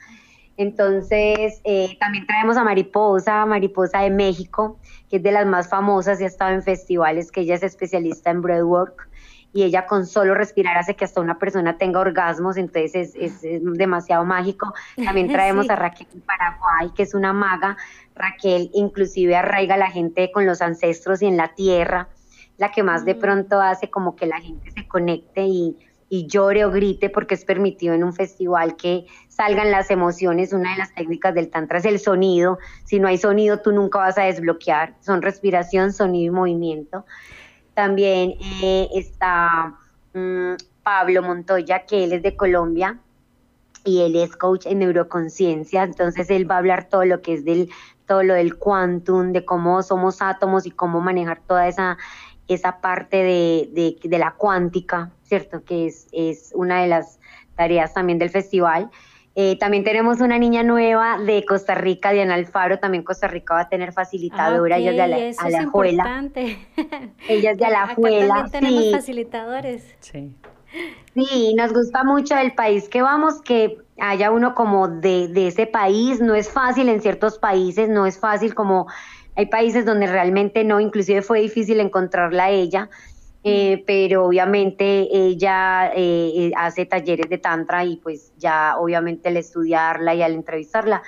Entonces, 0.61 1.59
eh, 1.63 1.97
también 1.99 2.25
traemos 2.27 2.55
a 2.57 2.63
Mariposa, 2.63 3.45
Mariposa 3.45 3.99
de 4.01 4.09
México, 4.11 4.79
que 5.09 5.17
es 5.17 5.23
de 5.23 5.31
las 5.31 5.45
más 5.45 5.69
famosas 5.69 6.21
y 6.21 6.23
ha 6.23 6.27
estado 6.27 6.51
en 6.51 6.61
festivales, 6.63 7.31
que 7.31 7.41
ella 7.41 7.55
es 7.55 7.63
especialista 7.63 8.29
en 8.29 8.41
breathwork 8.41 9.09
y 9.53 9.63
ella 9.63 9.85
con 9.85 10.05
solo 10.05 10.33
respirar 10.33 10.77
hace 10.77 10.95
que 10.95 11.03
hasta 11.03 11.19
una 11.19 11.37
persona 11.37 11.77
tenga 11.77 11.99
orgasmos, 11.99 12.55
entonces 12.57 12.95
es, 12.95 13.15
es- 13.15 13.43
es 13.43 13.61
demasiado 13.63 14.23
mágico. 14.23 14.73
También 15.03 15.27
traemos 15.31 15.65
Sí. 15.65 15.71
a 15.71 15.75
Raquel 15.75 16.07
de 16.13 16.21
Paraguay, 16.21 16.91
que 16.95 17.03
es 17.03 17.13
una 17.13 17.33
maga. 17.33 17.75
Raquel 18.15 18.69
inclusive 18.73 19.35
arraiga 19.35 19.75
a 19.75 19.77
la 19.77 19.89
gente 19.91 20.31
con 20.31 20.45
los 20.45 20.61
ancestros 20.61 21.21
y 21.21 21.25
en 21.25 21.37
la 21.37 21.53
tierra, 21.55 22.07
la 22.57 22.71
que 22.71 22.83
más 22.83 23.03
de 23.03 23.15
Mm. 23.15 23.19
pronto 23.19 23.59
hace 23.59 23.89
como 23.89 24.15
que 24.15 24.25
la 24.27 24.39
gente 24.39 24.71
se 24.71 24.87
conecte 24.87 25.41
y, 25.43 25.75
y 26.13 26.27
llore 26.27 26.65
o 26.65 26.71
grite 26.71 27.09
porque 27.09 27.35
es 27.35 27.45
permitido 27.45 27.93
en 27.93 28.03
un 28.03 28.11
festival 28.11 28.75
que 28.75 29.05
salgan 29.29 29.71
las 29.71 29.89
emociones. 29.89 30.51
Una 30.51 30.73
de 30.73 30.79
las 30.79 30.93
técnicas 30.93 31.33
del 31.33 31.49
tantra 31.49 31.77
es 31.77 31.85
el 31.85 31.99
sonido. 31.99 32.59
Si 32.83 32.99
no 32.99 33.07
hay 33.07 33.17
sonido, 33.17 33.61
tú 33.61 33.71
nunca 33.71 33.99
vas 33.99 34.17
a 34.17 34.23
desbloquear. 34.23 34.93
Son 34.99 35.21
respiración, 35.21 35.93
sonido 35.93 36.33
y 36.33 36.35
movimiento. 36.35 37.05
También 37.75 38.35
eh, 38.61 38.89
está 38.93 39.77
mm, 40.13 40.55
Pablo 40.83 41.23
Montoya, 41.23 41.85
que 41.85 42.03
él 42.03 42.11
es 42.11 42.23
de 42.23 42.35
Colombia 42.35 42.99
y 43.85 44.01
él 44.01 44.17
es 44.17 44.35
coach 44.35 44.65
en 44.65 44.79
neuroconciencia, 44.79 45.83
entonces 45.83 46.29
él 46.29 46.49
va 46.49 46.55
a 46.55 46.57
hablar 46.59 46.89
todo 46.89 47.05
lo 47.05 47.21
que 47.21 47.33
es 47.35 47.45
del 47.45 47.69
todo 48.05 48.21
lo 48.21 48.33
del 48.33 48.57
quantum, 48.57 49.31
de 49.31 49.45
cómo 49.45 49.81
somos 49.81 50.21
átomos 50.21 50.65
y 50.65 50.71
cómo 50.71 50.99
manejar 50.99 51.39
toda 51.47 51.69
esa 51.69 51.97
esa 52.49 52.81
parte 52.81 53.17
de, 53.17 53.69
de, 53.71 54.09
de 54.09 54.17
la 54.19 54.33
cuántica, 54.33 55.09
¿cierto? 55.31 55.63
Que 55.63 55.85
es, 55.85 56.07
es 56.11 56.51
una 56.53 56.81
de 56.81 56.89
las 56.89 57.17
tareas 57.55 57.93
también 57.93 58.19
del 58.19 58.29
festival. 58.29 58.89
Eh, 59.33 59.57
también 59.57 59.85
tenemos 59.85 60.19
una 60.19 60.37
niña 60.37 60.61
nueva 60.61 61.17
de 61.19 61.45
Costa 61.45 61.73
Rica, 61.73 62.11
Diana 62.11 62.33
Alfaro, 62.35 62.79
también 62.79 63.05
Costa 63.05 63.29
Rica 63.29 63.53
va 63.53 63.61
a 63.61 63.69
tener 63.69 63.93
facilitadora, 63.93 64.75
Ah, 64.75 64.79
ella 64.79 64.91
es 64.91 64.97
de 64.97 65.07
la, 65.07 65.17
eso 65.19 65.41
a 65.41 65.47
es 65.47 65.53
la 65.53 65.59
Alajuela. 65.59 66.03
importante. 66.03 66.57
Ella 67.29 67.51
es 67.51 67.57
de 67.57 67.65
Acá 67.65 67.83
Alajuela, 67.83 68.27
también 68.27 68.51
tenemos 68.51 68.83
sí. 68.83 68.91
facilitadores. 68.91 69.95
Sí. 70.01 70.35
Sí, 71.13 71.53
nos 71.55 71.71
gusta 71.71 72.03
mucho 72.03 72.35
del 72.35 72.53
país 72.55 72.89
que 72.89 73.01
vamos, 73.01 73.41
que 73.41 73.77
haya 74.01 74.31
uno 74.31 74.53
como 74.53 74.89
de, 74.89 75.29
de 75.29 75.47
ese 75.47 75.65
país. 75.65 76.19
No 76.19 76.35
es 76.35 76.49
fácil 76.49 76.89
en 76.89 77.01
ciertos 77.01 77.39
países, 77.39 77.87
no 77.87 78.05
es 78.05 78.19
fácil 78.19 78.53
como 78.53 78.87
hay 79.37 79.45
países 79.45 79.85
donde 79.85 80.07
realmente 80.07 80.65
no, 80.65 80.81
inclusive 80.81 81.21
fue 81.21 81.39
difícil 81.39 81.79
encontrarla 81.79 82.45
a 82.45 82.49
ella, 82.49 82.89
eh, 83.43 83.83
pero 83.87 84.25
obviamente 84.25 85.07
ella 85.11 85.91
eh, 85.95 86.31
eh, 86.35 86.51
hace 86.55 86.85
talleres 86.85 87.29
de 87.29 87.39
tantra 87.39 87.83
y 87.83 87.97
pues 87.97 88.31
ya 88.37 88.75
obviamente 88.77 89.29
al 89.29 89.37
estudiarla 89.37 90.13
y 90.13 90.21
al 90.21 90.33
entrevistarla 90.33 91.01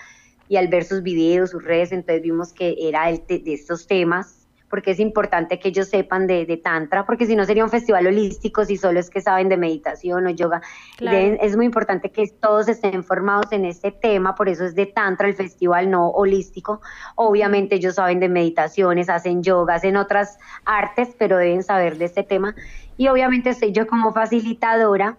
y 0.49 0.57
al 0.57 0.67
ver 0.67 0.83
sus 0.83 1.03
videos, 1.03 1.51
sus 1.51 1.63
redes, 1.63 1.91
entonces 1.91 2.21
vimos 2.21 2.53
que 2.53 2.75
era 2.79 3.09
el 3.09 3.25
de 3.27 3.41
estos 3.53 3.87
temas 3.87 4.42
porque 4.73 4.89
es 4.89 4.99
importante 4.99 5.59
que 5.59 5.67
ellos 5.67 5.87
sepan 5.87 6.25
de, 6.25 6.47
de 6.47 6.57
Tantra, 6.57 7.05
porque 7.05 7.27
si 7.27 7.35
no 7.35 7.45
sería 7.45 7.63
un 7.63 7.69
festival 7.69 8.07
holístico 8.07 8.65
si 8.65 8.75
solo 8.75 8.99
es 8.99 9.11
que 9.11 9.21
saben 9.21 9.47
de 9.47 9.55
meditación 9.55 10.25
o 10.25 10.31
yoga. 10.31 10.63
Claro. 10.97 11.37
Es 11.39 11.55
muy 11.55 11.67
importante 11.67 12.09
que 12.09 12.27
todos 12.41 12.67
estén 12.67 13.03
formados 13.03 13.51
en 13.51 13.65
este 13.65 13.91
tema, 13.91 14.33
por 14.33 14.49
eso 14.49 14.65
es 14.65 14.73
de 14.73 14.87
Tantra 14.87 15.27
el 15.27 15.35
festival, 15.35 15.91
no 15.91 16.07
holístico. 16.07 16.81
Obviamente 17.13 17.75
ellos 17.75 17.93
saben 17.93 18.19
de 18.19 18.29
meditaciones, 18.29 19.09
hacen 19.09 19.43
yoga, 19.43 19.75
hacen 19.75 19.95
otras 19.95 20.39
artes, 20.65 21.09
pero 21.19 21.37
deben 21.37 21.61
saber 21.61 21.99
de 21.99 22.05
este 22.05 22.23
tema. 22.23 22.55
Y 22.97 23.09
obviamente 23.09 23.51
estoy 23.51 23.73
yo 23.73 23.85
como 23.85 24.11
facilitadora 24.11 25.17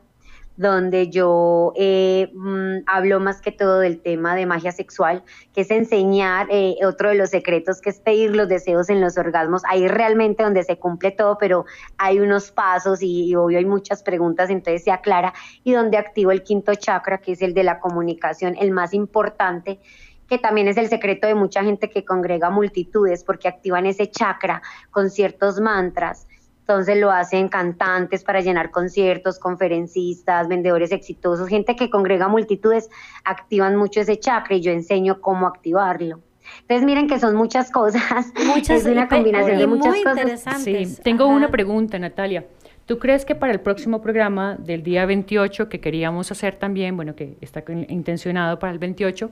donde 0.57 1.11
yo 1.11 1.73
eh, 1.77 2.31
mm, 2.33 2.85
hablo 2.87 3.21
más 3.21 3.41
que 3.41 3.51
todo 3.51 3.81
del 3.81 4.01
tema 4.01 4.37
de 4.37 4.47
magia 4.47 4.73
sexual, 4.73 5.23
que 5.53 5.63
es 5.63 5.71
enseñar 5.71 6.47
eh, 6.51 6.77
otro 6.85 7.09
de 7.09 7.17
los 7.17 7.31
secretos, 7.31 7.81
que 7.81 7.91
es 7.91 7.99
pedir 7.99 8.37
los 8.37 8.49
deseos 8.49 8.89
en 8.89 9.01
los 9.01 9.19
orgasmos. 9.19 9.63
Ahí 9.69 9.89
realmente 9.89 10.43
donde 10.43 10.63
se 10.63 10.79
cumple 10.79 11.11
todo, 11.11 11.39
pero 11.39 11.65
hay 11.99 12.21
unos 12.21 12.51
pasos 12.51 13.03
y, 13.03 13.25
y 13.27 13.35
obvio 13.35 13.59
hay 13.59 13.65
muchas 13.65 14.03
preguntas, 14.03 14.51
entonces 14.51 14.85
se 14.85 14.93
aclara, 14.93 15.35
y 15.65 15.73
donde 15.73 15.99
activo 15.99 16.31
el 16.31 16.43
quinto 16.43 16.75
chakra, 16.75 17.19
que 17.19 17.33
es 17.33 17.43
el 17.43 17.55
de 17.55 17.65
la 17.65 17.81
comunicación, 17.81 18.57
el 18.59 18.71
más 18.71 18.95
importante 18.95 19.81
que 20.29 20.39
también 20.39 20.69
es 20.69 20.77
el 20.77 20.89
secreto 20.89 21.27
de 21.27 21.35
mucha 21.35 21.63
gente 21.63 21.91
que 21.91 22.05
congrega 22.05 22.51
multitudes, 22.51 23.25
porque 23.25 23.49
activan 23.49 23.87
ese 23.87 24.11
chakra 24.11 24.63
con 24.91 25.11
ciertos 25.11 25.61
mantras. 25.61 26.27
Entonces 26.65 26.97
lo 26.97 27.11
hacen 27.11 27.49
cantantes 27.49 28.25
para 28.25 28.41
llenar 28.41 28.71
conciertos, 28.71 29.39
conferencistas, 29.39 30.49
vendedores 30.49 30.93
exitosos, 30.93 31.47
gente 31.47 31.77
que 31.77 31.91
congrega 31.91 32.27
multitudes, 32.27 32.89
activan 33.23 33.77
mucho 33.77 34.01
ese 34.01 34.19
chakra 34.19 34.57
y 34.57 34.63
yo 34.63 34.73
enseño 34.73 35.21
cómo 35.21 35.47
activarlo. 35.47 36.21
Entonces 36.63 36.87
miren 36.87 37.07
que 37.07 37.19
son 37.19 37.37
muchas 37.37 37.71
cosas, 37.71 38.33
Muchas 38.47 38.81
es 38.81 38.87
una 38.87 39.09
combinación 39.09 39.57
y 39.57 39.61
de 39.61 39.67
muchas 39.67 39.93
muy 39.93 40.05
cosas. 40.05 40.63
Sí, 40.63 40.97
tengo 41.03 41.25
Ajá. 41.25 41.35
una 41.35 41.51
pregunta, 41.51 41.99
Natalia. 41.99 42.47
¿Tú 42.87 42.99
crees 42.99 43.27
que 43.27 43.35
para 43.35 43.53
el 43.53 43.61
próximo 43.61 44.01
programa 44.01 44.57
del 44.59 44.83
día 44.83 45.05
28, 45.05 45.69
que 45.69 45.81
queríamos 45.81 46.31
hacer 46.31 46.57
también, 46.57 46.97
bueno, 46.97 47.15
que 47.15 47.37
está 47.43 47.63
intencionado 47.89 48.59
para 48.59 48.73
el 48.73 48.79
28, 48.79 49.31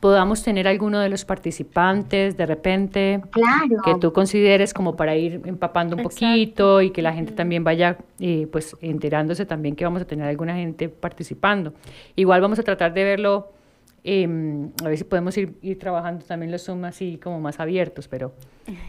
podamos 0.00 0.42
tener 0.42 0.66
alguno 0.66 0.98
de 0.98 1.10
los 1.10 1.24
participantes 1.26 2.36
de 2.36 2.46
repente 2.46 3.20
Claro. 3.30 3.82
que 3.84 3.94
tú 3.96 4.12
consideres 4.12 4.72
como 4.72 4.96
para 4.96 5.14
ir 5.14 5.42
empapando 5.44 5.94
un 5.94 6.00
Exacto. 6.00 6.26
poquito 6.26 6.80
y 6.82 6.90
que 6.90 7.02
la 7.02 7.12
gente 7.12 7.32
también 7.32 7.64
vaya 7.64 7.98
eh, 8.18 8.46
pues 8.50 8.74
enterándose 8.80 9.44
también 9.46 9.76
que 9.76 9.84
vamos 9.84 10.00
a 10.02 10.06
tener 10.06 10.26
alguna 10.26 10.54
gente 10.56 10.88
participando. 10.88 11.74
Igual 12.16 12.40
vamos 12.40 12.58
a 12.58 12.62
tratar 12.62 12.94
de 12.94 13.04
verlo, 13.04 13.52
em, 14.02 14.70
a 14.82 14.88
ver 14.88 14.96
si 14.96 15.04
podemos 15.04 15.36
ir, 15.36 15.52
ir 15.60 15.78
trabajando 15.78 16.24
también 16.24 16.50
los 16.50 16.64
Zoom 16.64 16.84
así 16.86 17.18
como 17.22 17.38
más 17.38 17.60
abiertos, 17.60 18.08
pero 18.08 18.32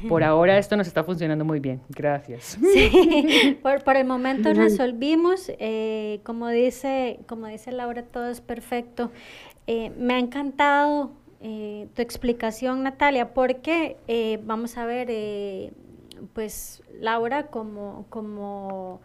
por 0.07 0.23
ahora 0.23 0.57
esto 0.57 0.77
nos 0.77 0.87
está 0.87 1.03
funcionando 1.03 1.43
muy 1.43 1.59
bien. 1.59 1.81
Gracias. 1.89 2.57
Sí, 2.73 3.57
por, 3.61 3.83
por 3.83 3.97
el 3.97 4.05
momento 4.07 4.53
resolvimos, 4.53 5.51
eh, 5.59 6.21
como 6.23 6.47
dice, 6.47 7.19
como 7.27 7.47
dice 7.47 7.73
Laura, 7.73 8.03
todo 8.03 8.29
es 8.29 8.39
perfecto. 8.39 9.11
Eh, 9.67 9.91
me 9.97 10.15
ha 10.15 10.19
encantado 10.19 11.11
eh, 11.41 11.87
tu 11.95 12.01
explicación, 12.01 12.83
Natalia, 12.83 13.33
porque 13.33 13.97
eh, 14.07 14.39
vamos 14.43 14.77
a 14.77 14.85
ver, 14.85 15.73
pues 16.33 16.83
Laura 16.99 17.47
como, 17.47 18.05
como 18.09 19.01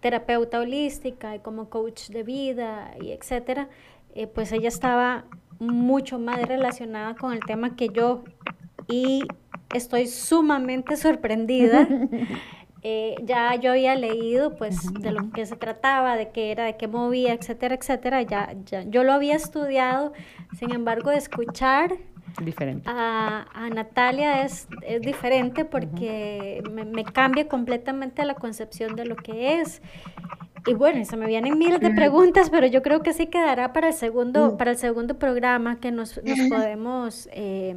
terapeuta 0.00 0.60
holística 0.60 1.34
y 1.34 1.40
como 1.40 1.68
coach 1.70 2.08
de 2.08 2.22
vida 2.22 2.94
y 3.00 3.10
etcétera, 3.12 3.68
pues 4.34 4.50
ella 4.52 4.68
estaba 4.68 5.24
mucho 5.60 6.18
más 6.18 6.42
relacionada 6.46 7.14
con 7.14 7.32
el 7.32 7.40
tema 7.40 7.76
que 7.76 7.88
yo 7.88 8.24
y 8.88 9.22
estoy 9.74 10.06
sumamente 10.06 10.96
sorprendida. 10.96 11.86
Eh, 12.82 13.16
ya 13.24 13.54
yo 13.56 13.72
había 13.72 13.96
leído 13.96 14.54
pues 14.54 14.92
de 14.94 15.10
lo 15.10 15.30
que 15.32 15.44
se 15.46 15.56
trataba, 15.56 16.16
de 16.16 16.30
qué 16.30 16.52
era, 16.52 16.64
de 16.64 16.76
qué 16.76 16.86
movía, 16.86 17.32
etcétera, 17.32 17.74
etcétera. 17.74 18.22
Ya, 18.22 18.54
ya 18.64 18.82
yo 18.82 19.02
lo 19.02 19.12
había 19.12 19.34
estudiado, 19.34 20.12
sin 20.58 20.72
embargo, 20.72 21.10
escuchar 21.10 21.96
Diferente. 22.40 22.88
a, 22.88 23.46
a 23.52 23.68
Natalia 23.70 24.44
es, 24.44 24.68
es 24.82 25.00
diferente 25.00 25.64
porque 25.64 26.62
me, 26.70 26.84
me 26.84 27.04
cambia 27.04 27.48
completamente 27.48 28.24
la 28.24 28.34
concepción 28.34 28.94
de 28.94 29.06
lo 29.06 29.16
que 29.16 29.60
es. 29.60 29.82
Y 30.66 30.74
bueno, 30.74 31.04
se 31.04 31.16
me 31.16 31.26
vienen 31.26 31.58
miles 31.58 31.80
de 31.80 31.90
preguntas, 31.90 32.50
pero 32.50 32.66
yo 32.66 32.82
creo 32.82 33.02
que 33.02 33.12
sí 33.12 33.26
quedará 33.26 33.72
para 33.72 33.88
el 33.88 33.94
segundo, 33.94 34.56
para 34.58 34.72
el 34.72 34.76
segundo 34.76 35.18
programa 35.18 35.80
que 35.80 35.90
nos, 35.90 36.20
nos 36.22 36.38
podemos 36.48 37.28
eh, 37.32 37.76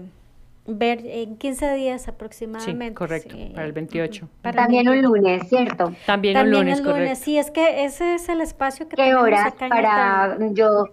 ver 0.67 1.01
en 1.05 1.37
15 1.37 1.73
días 1.75 2.07
aproximadamente. 2.07 2.87
Sí, 2.89 2.93
correcto, 2.93 3.35
sí. 3.35 3.51
para 3.53 3.65
el 3.67 3.73
28. 3.73 4.29
Para 4.41 4.49
el 4.51 4.55
También 4.67 4.87
un 4.87 4.93
28. 5.01 5.07
lunes, 5.15 5.49
¿cierto? 5.49 5.93
También, 6.05 6.33
También 6.35 6.37
un 6.45 6.51
lunes, 6.51 6.77
el 6.79 6.83
lunes, 6.85 6.99
correcto. 6.99 7.23
sí, 7.25 7.37
es 7.37 7.51
que 7.51 7.83
ese 7.85 8.15
es 8.15 8.29
el 8.29 8.41
espacio 8.41 8.87
que 8.87 8.95
¿Qué 8.95 9.03
tenemos 9.03 9.23
horas 9.23 9.47
acá 9.47 9.65
en 9.65 9.69
para 9.69 10.37
yo? 10.53 10.85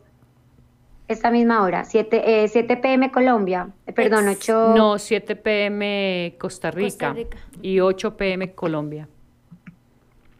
Esta 1.06 1.30
misma 1.30 1.62
hora, 1.62 1.84
7, 1.84 2.44
eh, 2.44 2.48
7 2.48 2.76
pm 2.76 3.10
Colombia, 3.10 3.70
Eh, 3.86 3.92
perdón, 3.94 4.28
Ex- 4.28 4.50
8. 4.50 4.74
No, 4.76 4.98
7 4.98 5.36
pm 5.36 6.34
Costa 6.38 6.70
Rica, 6.70 7.08
Costa 7.08 7.12
Rica. 7.14 7.38
y 7.62 7.80
8 7.80 8.16
pm 8.16 8.52
Colombia. 8.54 9.08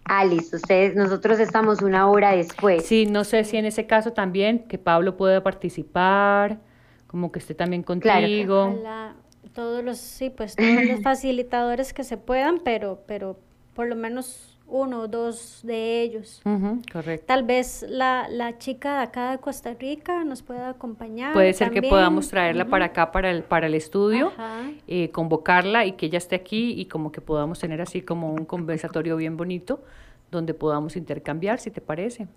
Ah, 0.05 0.25
listo. 0.25 0.57
Ustedes, 0.57 0.95
nosotros 0.95 1.38
estamos 1.38 1.83
una 1.83 2.09
hora 2.09 2.33
después. 2.33 2.85
Sí, 2.87 3.07
no 3.07 3.25
sé 3.25 3.45
si 3.45 3.57
en 3.59 3.67
ese 3.67 3.87
caso 3.87 4.12
también 4.12 4.61
que 4.67 4.79
Pablo 4.79 5.17
pueda 5.19 5.43
participar, 5.43 6.59
como 7.07 7.31
que 7.33 7.38
esté 7.38 7.55
también 7.55 7.83
contigo. 7.83 8.64
Ojalá 8.75 9.14
todos 9.55 9.85
los, 9.85 9.98
sí, 9.98 10.31
pues 10.31 10.57
todos 10.57 10.85
los 10.85 11.01
facilitadores 11.03 11.92
que 11.92 12.05
se 12.05 12.16
puedan, 12.16 12.61
pero, 12.61 13.03
pero 13.07 13.38
por 13.74 13.87
lo 13.87 13.96
menos 13.96 14.59
uno 14.68 15.01
o 15.01 15.09
dos 15.09 15.61
de 15.62 16.03
ellos. 16.03 16.42
correcto. 16.92 17.27
Tal 17.27 17.42
vez 17.42 17.85
la, 17.88 18.29
la, 18.31 18.59
chica 18.59 18.98
de 18.98 19.03
acá 19.05 19.31
de 19.33 19.38
Costa 19.38 19.74
Rica 19.74 20.24
nos 20.24 20.42
pueda 20.42 20.70
acompañar. 20.70 21.33
Puede 21.33 21.53
ser 21.55 21.70
que 21.70 21.83
podamos 21.83 22.29
traerla 22.29 22.66
para 22.66 22.87
acá, 22.87 23.11
para 23.11 23.31
el, 23.31 23.42
para 23.42 23.66
el 23.66 23.74
estudio, 23.74 24.33
eh, 24.87 25.11
convocarla 25.11 25.87
y 25.87 25.92
que 25.92 26.07
ella 26.07 26.18
esté 26.18 26.37
aquí 26.37 26.72
y 26.79 26.87
como 26.87 27.12
que 27.12 27.20
podamos 27.20 27.59
tener 27.59 27.81
así 27.81 28.03
como 28.03 28.33
un 28.33 28.44
conversatorio 28.44 29.16
bien 29.16 29.37
bonito 29.37 29.83
donde 30.31 30.53
podamos 30.53 30.96
intercambiar, 30.96 31.59
si 31.59 31.70
te 31.70 31.81
parece. 31.81 32.29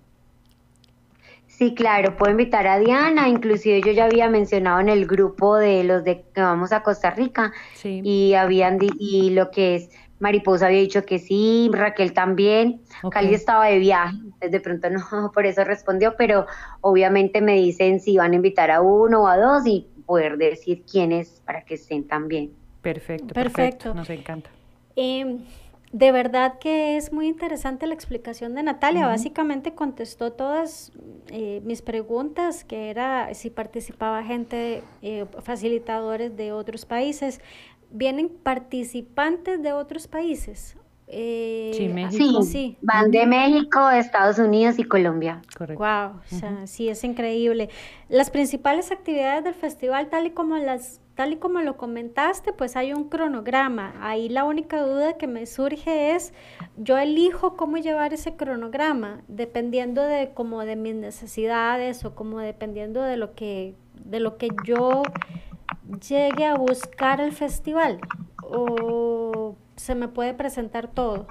Sí, 1.62 1.76
claro, 1.76 2.18
puedo 2.18 2.32
invitar 2.32 2.66
a 2.66 2.80
Diana, 2.80 3.30
inclusive 3.30 3.82
yo 3.86 3.92
ya 3.92 4.06
había 4.06 4.28
mencionado 4.32 4.80
en 4.80 4.90
el 4.90 5.06
grupo 5.06 5.58
de 5.58 5.84
los 5.84 6.04
de 6.04 6.24
que 6.34 6.42
vamos 6.42 6.72
a 6.72 6.82
Costa 6.82 7.12
Rica 7.12 7.54
y 7.84 8.34
habían 8.34 8.80
y 8.98 9.30
lo 9.30 9.52
que 9.52 9.76
es 9.76 9.92
Mariposa 10.18 10.66
había 10.66 10.80
dicho 10.80 11.06
que 11.06 11.20
sí, 11.20 11.70
Raquel 11.72 12.14
también, 12.14 12.82
Cali 13.12 13.36
estaba 13.36 13.68
de 13.68 13.78
viaje, 13.78 14.18
de 14.40 14.60
pronto 14.60 14.90
no, 14.90 15.32
por 15.36 15.46
eso 15.46 15.64
respondió, 15.64 16.16
pero 16.18 16.48
obviamente 16.82 17.42
me 17.42 17.58
dicen 17.58 18.00
si 18.00 18.18
van 18.18 18.32
a 18.32 18.38
invitar 18.38 18.72
a 18.72 18.82
uno 18.82 19.22
o 19.22 19.28
a 19.28 19.38
dos 19.38 19.68
y 19.68 19.86
poder 20.08 20.38
decir 20.38 20.82
quiénes 20.92 21.44
para 21.46 21.64
que 21.64 21.76
estén 21.76 22.08
también. 22.08 22.54
Perfecto, 22.82 23.36
perfecto, 23.36 23.94
nos 23.94 24.10
encanta. 24.10 24.50
Em, 24.96 25.46
de 25.92 26.12
verdad 26.12 26.58
que 26.60 26.96
es 26.98 27.12
muy 27.12 27.28
interesante 27.28 27.86
la 27.86 27.94
explicación 27.94 28.56
de 28.56 28.64
Natalia. 28.64 29.08
Básicamente 29.08 29.74
contestó 29.74 30.32
todas 30.32 30.92
eh, 31.28 31.62
mis 31.66 31.82
preguntas, 31.82 32.64
que 32.64 32.90
era 32.90 33.34
si 33.34 33.50
participaba 33.50 34.24
gente, 34.24 34.84
eh, 35.02 35.26
facilitadores 35.44 36.36
de 36.38 36.54
otros 36.54 36.86
países 36.86 37.42
vienen 37.92 38.30
participantes 38.30 39.62
de 39.62 39.74
otros 39.74 40.08
países. 40.08 40.78
Eh, 41.14 41.72
sí, 41.76 41.90
México. 41.90 42.42
Sí, 42.42 42.78
van 42.82 43.12
de 43.12 43.26
México, 43.26 43.90
Estados 43.90 44.40
Unidos 44.40 44.80
y 44.80 44.86
Colombia. 44.86 45.42
Correcto. 45.58 45.84
Wow, 45.84 46.22
o 46.22 46.40
sea, 46.40 46.68
sí 46.68 46.88
es 46.88 47.04
increíble. 47.04 47.70
Las 48.08 48.30
principales 48.30 48.92
actividades 48.92 49.44
del 49.44 49.54
festival, 49.54 50.10
tal 50.10 50.28
y 50.28 50.32
como 50.32 50.56
las, 50.56 51.02
tal 51.22 51.34
y 51.34 51.36
como 51.36 51.62
lo 51.62 51.78
comentaste, 51.78 52.52
pues 52.52 52.76
hay 52.76 52.94
un 52.94 53.08
cronograma. 53.08 53.94
Ahí 54.02 54.28
la 54.28 54.44
única 54.44 54.82
duda 54.82 55.20
que 55.20 55.28
me 55.28 55.46
surge 55.46 56.16
es, 56.16 56.34
yo 56.78 56.98
elijo 56.98 57.56
cómo 57.56 57.78
llevar 57.78 58.12
ese 58.12 58.36
cronograma, 58.36 59.22
dependiendo 59.28 60.02
de 60.02 60.32
como 60.34 60.66
de 60.66 60.76
mis 60.76 60.96
necesidades 60.96 62.04
o 62.06 62.16
como 62.16 62.40
dependiendo 62.40 63.04
de 63.04 63.18
lo 63.18 63.36
que, 63.36 63.76
de 64.04 64.20
lo 64.20 64.40
que 64.40 64.48
yo 64.66 65.04
llegue 66.10 66.48
a 66.48 66.56
buscar 66.56 67.22
el 67.22 67.34
festival 67.34 68.00
o 68.42 69.56
se 69.76 69.94
me 69.94 70.08
puede 70.08 70.34
presentar 70.34 70.88
todo? 70.88 71.28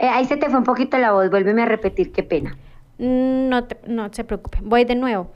Eh, 0.00 0.08
ahí 0.08 0.24
se 0.24 0.36
te 0.36 0.50
fue 0.50 0.58
un 0.58 0.64
poquito 0.64 0.98
la 0.98 1.12
voz, 1.12 1.30
vuélveme 1.30 1.62
a 1.62 1.66
repetir, 1.66 2.10
qué 2.10 2.24
pena. 2.24 2.58
Mm, 2.98 3.48
no, 3.50 3.68
no 3.86 4.12
se 4.12 4.24
preocupe, 4.24 4.58
voy 4.62 4.84
de 4.84 4.96
nuevo. 4.96 5.30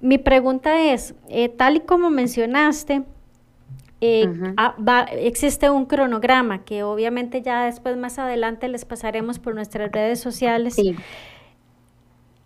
Mi 0.00 0.18
pregunta 0.18 0.92
es, 0.92 1.14
eh, 1.28 1.48
tal 1.48 1.76
y 1.76 1.80
como 1.80 2.10
mencionaste, 2.10 3.04
eh, 4.00 4.28
ah, 4.56 5.06
existe 5.10 5.70
un 5.70 5.86
cronograma 5.86 6.64
que 6.64 6.84
obviamente 6.84 7.42
ya 7.42 7.64
después 7.64 7.96
más 7.96 8.18
adelante 8.20 8.68
les 8.68 8.84
pasaremos 8.84 9.40
por 9.40 9.54
nuestras 9.54 9.90
redes 9.90 10.20
sociales. 10.20 10.74
Sí. 10.74 10.94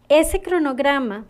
Ese 0.08 0.40
cronograma 0.40 1.26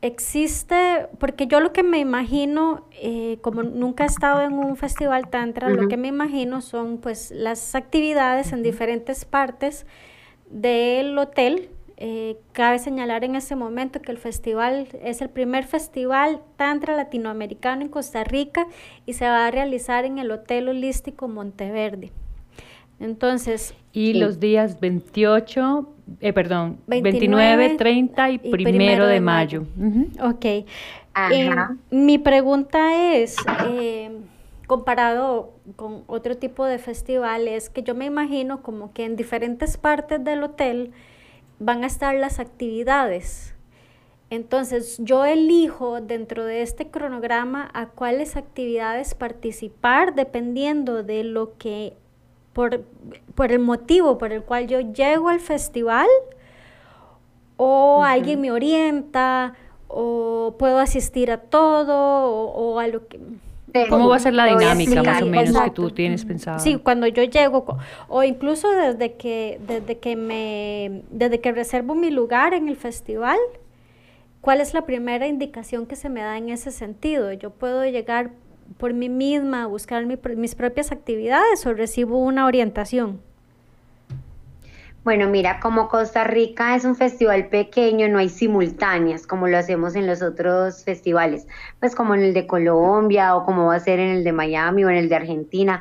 existe, 0.00 1.08
porque 1.18 1.46
yo 1.46 1.60
lo 1.60 1.72
que 1.72 1.82
me 1.82 1.98
imagino, 1.98 2.86
eh, 2.92 3.38
como 3.42 3.62
nunca 3.62 4.04
he 4.04 4.06
estado 4.06 4.42
en 4.42 4.54
un 4.54 4.76
festival 4.76 5.28
tantra, 5.28 5.68
lo 5.68 5.88
que 5.88 5.96
me 5.96 6.08
imagino 6.08 6.60
son 6.60 6.98
pues 6.98 7.30
las 7.30 7.74
actividades 7.74 8.52
en 8.52 8.62
diferentes 8.62 9.24
partes 9.24 9.86
del 10.48 11.18
hotel. 11.18 11.70
Eh, 11.98 12.36
cabe 12.52 12.78
señalar 12.78 13.24
en 13.24 13.36
este 13.36 13.56
momento 13.56 14.02
que 14.02 14.12
el 14.12 14.18
festival 14.18 14.88
es 15.02 15.22
el 15.22 15.30
primer 15.30 15.64
festival 15.64 16.42
tantra 16.56 16.94
latinoamericano 16.94 17.82
en 17.82 17.88
Costa 17.88 18.22
Rica 18.22 18.66
y 19.06 19.14
se 19.14 19.24
va 19.24 19.46
a 19.46 19.50
realizar 19.50 20.04
en 20.04 20.18
el 20.18 20.30
Hotel 20.30 20.68
Holístico 20.68 21.26
Monteverde. 21.26 22.12
Entonces... 23.00 23.74
Y 23.92 24.14
los 24.14 24.40
días 24.40 24.78
28, 24.78 25.88
eh, 26.20 26.32
perdón, 26.32 26.78
29, 26.86 27.76
30 27.76 28.30
y, 28.30 28.38
primero, 28.38 29.06
de, 29.06 29.20
mayo. 29.20 29.64
Ok. 30.20 30.44
Eh, 30.44 31.50
mi 31.90 32.18
pregunta 32.18 33.14
es, 33.14 33.36
eh, 33.70 34.10
comparado 34.66 35.54
con 35.76 36.04
otro 36.06 36.36
tipo 36.36 36.66
de 36.66 36.78
festivales, 36.78 37.70
que 37.70 37.82
yo 37.82 37.94
me 37.94 38.04
imagino 38.04 38.62
como 38.62 38.92
que 38.92 39.04
en 39.04 39.16
diferentes 39.16 39.78
partes 39.78 40.22
del 40.22 40.42
hotel 40.42 40.92
van 41.58 41.84
a 41.84 41.86
estar 41.86 42.14
las 42.14 42.38
actividades. 42.38 43.54
Entonces 44.28 44.98
yo 44.98 45.24
elijo 45.24 46.00
dentro 46.00 46.44
de 46.44 46.62
este 46.62 46.90
cronograma 46.90 47.70
a 47.74 47.86
cuáles 47.86 48.36
actividades 48.36 49.14
participar 49.14 50.14
dependiendo 50.14 51.02
de 51.04 51.22
lo 51.22 51.56
que 51.58 51.94
por, 52.52 52.80
el 53.50 53.58
motivo 53.58 54.18
por 54.18 54.32
el 54.32 54.42
cual 54.42 54.66
yo 54.66 54.80
llego 54.80 55.28
al 55.28 55.40
festival 55.40 56.08
o 57.56 58.02
alguien 58.02 58.40
me 58.40 58.50
orienta 58.50 59.54
o 59.88 60.56
puedo 60.58 60.78
asistir 60.78 61.30
a 61.30 61.38
todo 61.38 61.94
o, 61.94 62.78
a 62.80 62.88
lo 62.88 63.06
que... 63.06 63.20
¿Cómo 63.88 64.08
va 64.08 64.16
a 64.16 64.18
ser 64.18 64.34
la 64.34 64.46
dinámica 64.46 65.02
más 65.02 65.22
o 65.22 65.26
menos 65.26 65.60
que 65.60 65.70
tú 65.70 65.90
tienes 65.90 66.24
pensado? 66.24 66.58
Sí, 66.58 66.76
cuando 66.76 67.06
yo 67.06 67.22
llego 67.24 67.78
o 68.08 68.22
incluso 68.22 68.70
desde 68.70 69.14
que 69.14 69.60
desde 69.66 69.98
que 69.98 70.16
me 70.16 71.02
desde 71.10 71.40
que 71.40 71.52
reservo 71.52 71.94
mi 71.94 72.10
lugar 72.10 72.54
en 72.54 72.68
el 72.68 72.76
festival, 72.76 73.38
¿cuál 74.40 74.60
es 74.60 74.74
la 74.74 74.86
primera 74.86 75.26
indicación 75.26 75.86
que 75.86 75.96
se 75.96 76.08
me 76.08 76.20
da 76.20 76.38
en 76.38 76.48
ese 76.48 76.70
sentido? 76.70 77.32
Yo 77.32 77.50
puedo 77.50 77.84
llegar 77.84 78.30
por 78.78 78.92
mí 78.94 79.08
misma, 79.08 79.66
buscar 79.66 80.06
mis 80.06 80.54
propias 80.54 80.92
actividades 80.92 81.66
o 81.66 81.74
recibo 81.74 82.18
una 82.18 82.46
orientación? 82.46 83.20
Bueno, 85.06 85.28
mira, 85.28 85.60
como 85.60 85.88
Costa 85.88 86.24
Rica 86.24 86.74
es 86.74 86.84
un 86.84 86.96
festival 86.96 87.48
pequeño, 87.48 88.08
no 88.08 88.18
hay 88.18 88.28
simultáneas 88.28 89.24
como 89.24 89.46
lo 89.46 89.56
hacemos 89.56 89.94
en 89.94 90.04
los 90.04 90.20
otros 90.20 90.82
festivales, 90.82 91.46
pues 91.78 91.94
como 91.94 92.16
en 92.16 92.22
el 92.22 92.34
de 92.34 92.48
Colombia 92.48 93.36
o 93.36 93.44
como 93.44 93.66
va 93.66 93.76
a 93.76 93.78
ser 93.78 94.00
en 94.00 94.08
el 94.10 94.24
de 94.24 94.32
Miami 94.32 94.84
o 94.84 94.90
en 94.90 94.96
el 94.96 95.08
de 95.08 95.14
Argentina. 95.14 95.80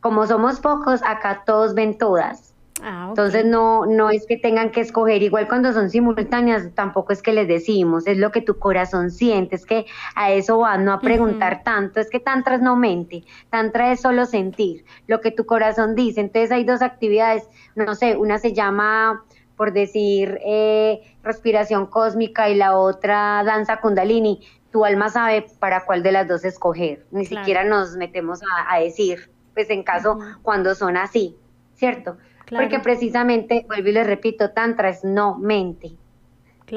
Como 0.00 0.26
somos 0.26 0.58
pocos, 0.60 1.02
acá 1.04 1.42
todos 1.44 1.74
ven 1.74 1.98
todas. 1.98 2.51
Ah, 2.84 3.06
Entonces 3.10 3.44
no, 3.44 3.86
no 3.86 4.10
es 4.10 4.26
que 4.26 4.36
tengan 4.36 4.70
que 4.70 4.80
escoger, 4.80 5.22
igual 5.22 5.46
cuando 5.46 5.72
son 5.72 5.88
simultáneas, 5.88 6.68
tampoco 6.74 7.12
es 7.12 7.22
que 7.22 7.32
les 7.32 7.46
decimos, 7.46 8.08
es 8.08 8.18
lo 8.18 8.32
que 8.32 8.42
tu 8.42 8.58
corazón 8.58 9.12
siente, 9.12 9.54
es 9.54 9.64
que 9.64 9.86
a 10.16 10.32
eso 10.32 10.58
van, 10.58 10.84
no 10.84 10.92
a 10.92 11.00
preguntar 11.00 11.62
tanto, 11.62 12.00
es 12.00 12.10
que 12.10 12.18
tantra 12.18 12.58
no 12.58 12.74
mente, 12.74 13.22
tantra 13.50 13.92
es 13.92 14.00
solo 14.00 14.26
sentir, 14.26 14.84
lo 15.06 15.20
que 15.20 15.30
tu 15.30 15.46
corazón 15.46 15.94
dice. 15.94 16.20
Entonces 16.20 16.50
hay 16.50 16.64
dos 16.64 16.82
actividades, 16.82 17.48
no 17.76 17.94
sé, 17.94 18.16
una 18.16 18.38
se 18.38 18.52
llama, 18.52 19.24
por 19.56 19.72
decir, 19.72 20.40
eh, 20.44 21.02
respiración 21.22 21.86
cósmica 21.86 22.48
y 22.48 22.56
la 22.56 22.76
otra 22.76 23.44
danza 23.44 23.76
kundalini. 23.76 24.40
Tu 24.72 24.84
alma 24.84 25.08
sabe 25.08 25.46
para 25.60 25.84
cuál 25.84 26.02
de 26.02 26.10
las 26.10 26.26
dos 26.26 26.44
escoger, 26.44 27.06
ni 27.12 27.26
siquiera 27.26 27.62
nos 27.62 27.94
metemos 27.94 28.40
a, 28.68 28.80
decir, 28.80 29.30
pues 29.54 29.70
en 29.70 29.84
caso 29.84 30.18
cuando 30.42 30.74
son 30.74 30.96
así, 30.96 31.36
¿cierto? 31.74 32.16
Porque 32.48 32.80
precisamente, 32.80 33.64
vuelvo 33.66 33.88
y 33.88 33.92
le 33.92 34.04
repito, 34.04 34.50
tantra 34.50 34.88
es 34.88 35.04
no 35.04 35.38
mente. 35.38 35.92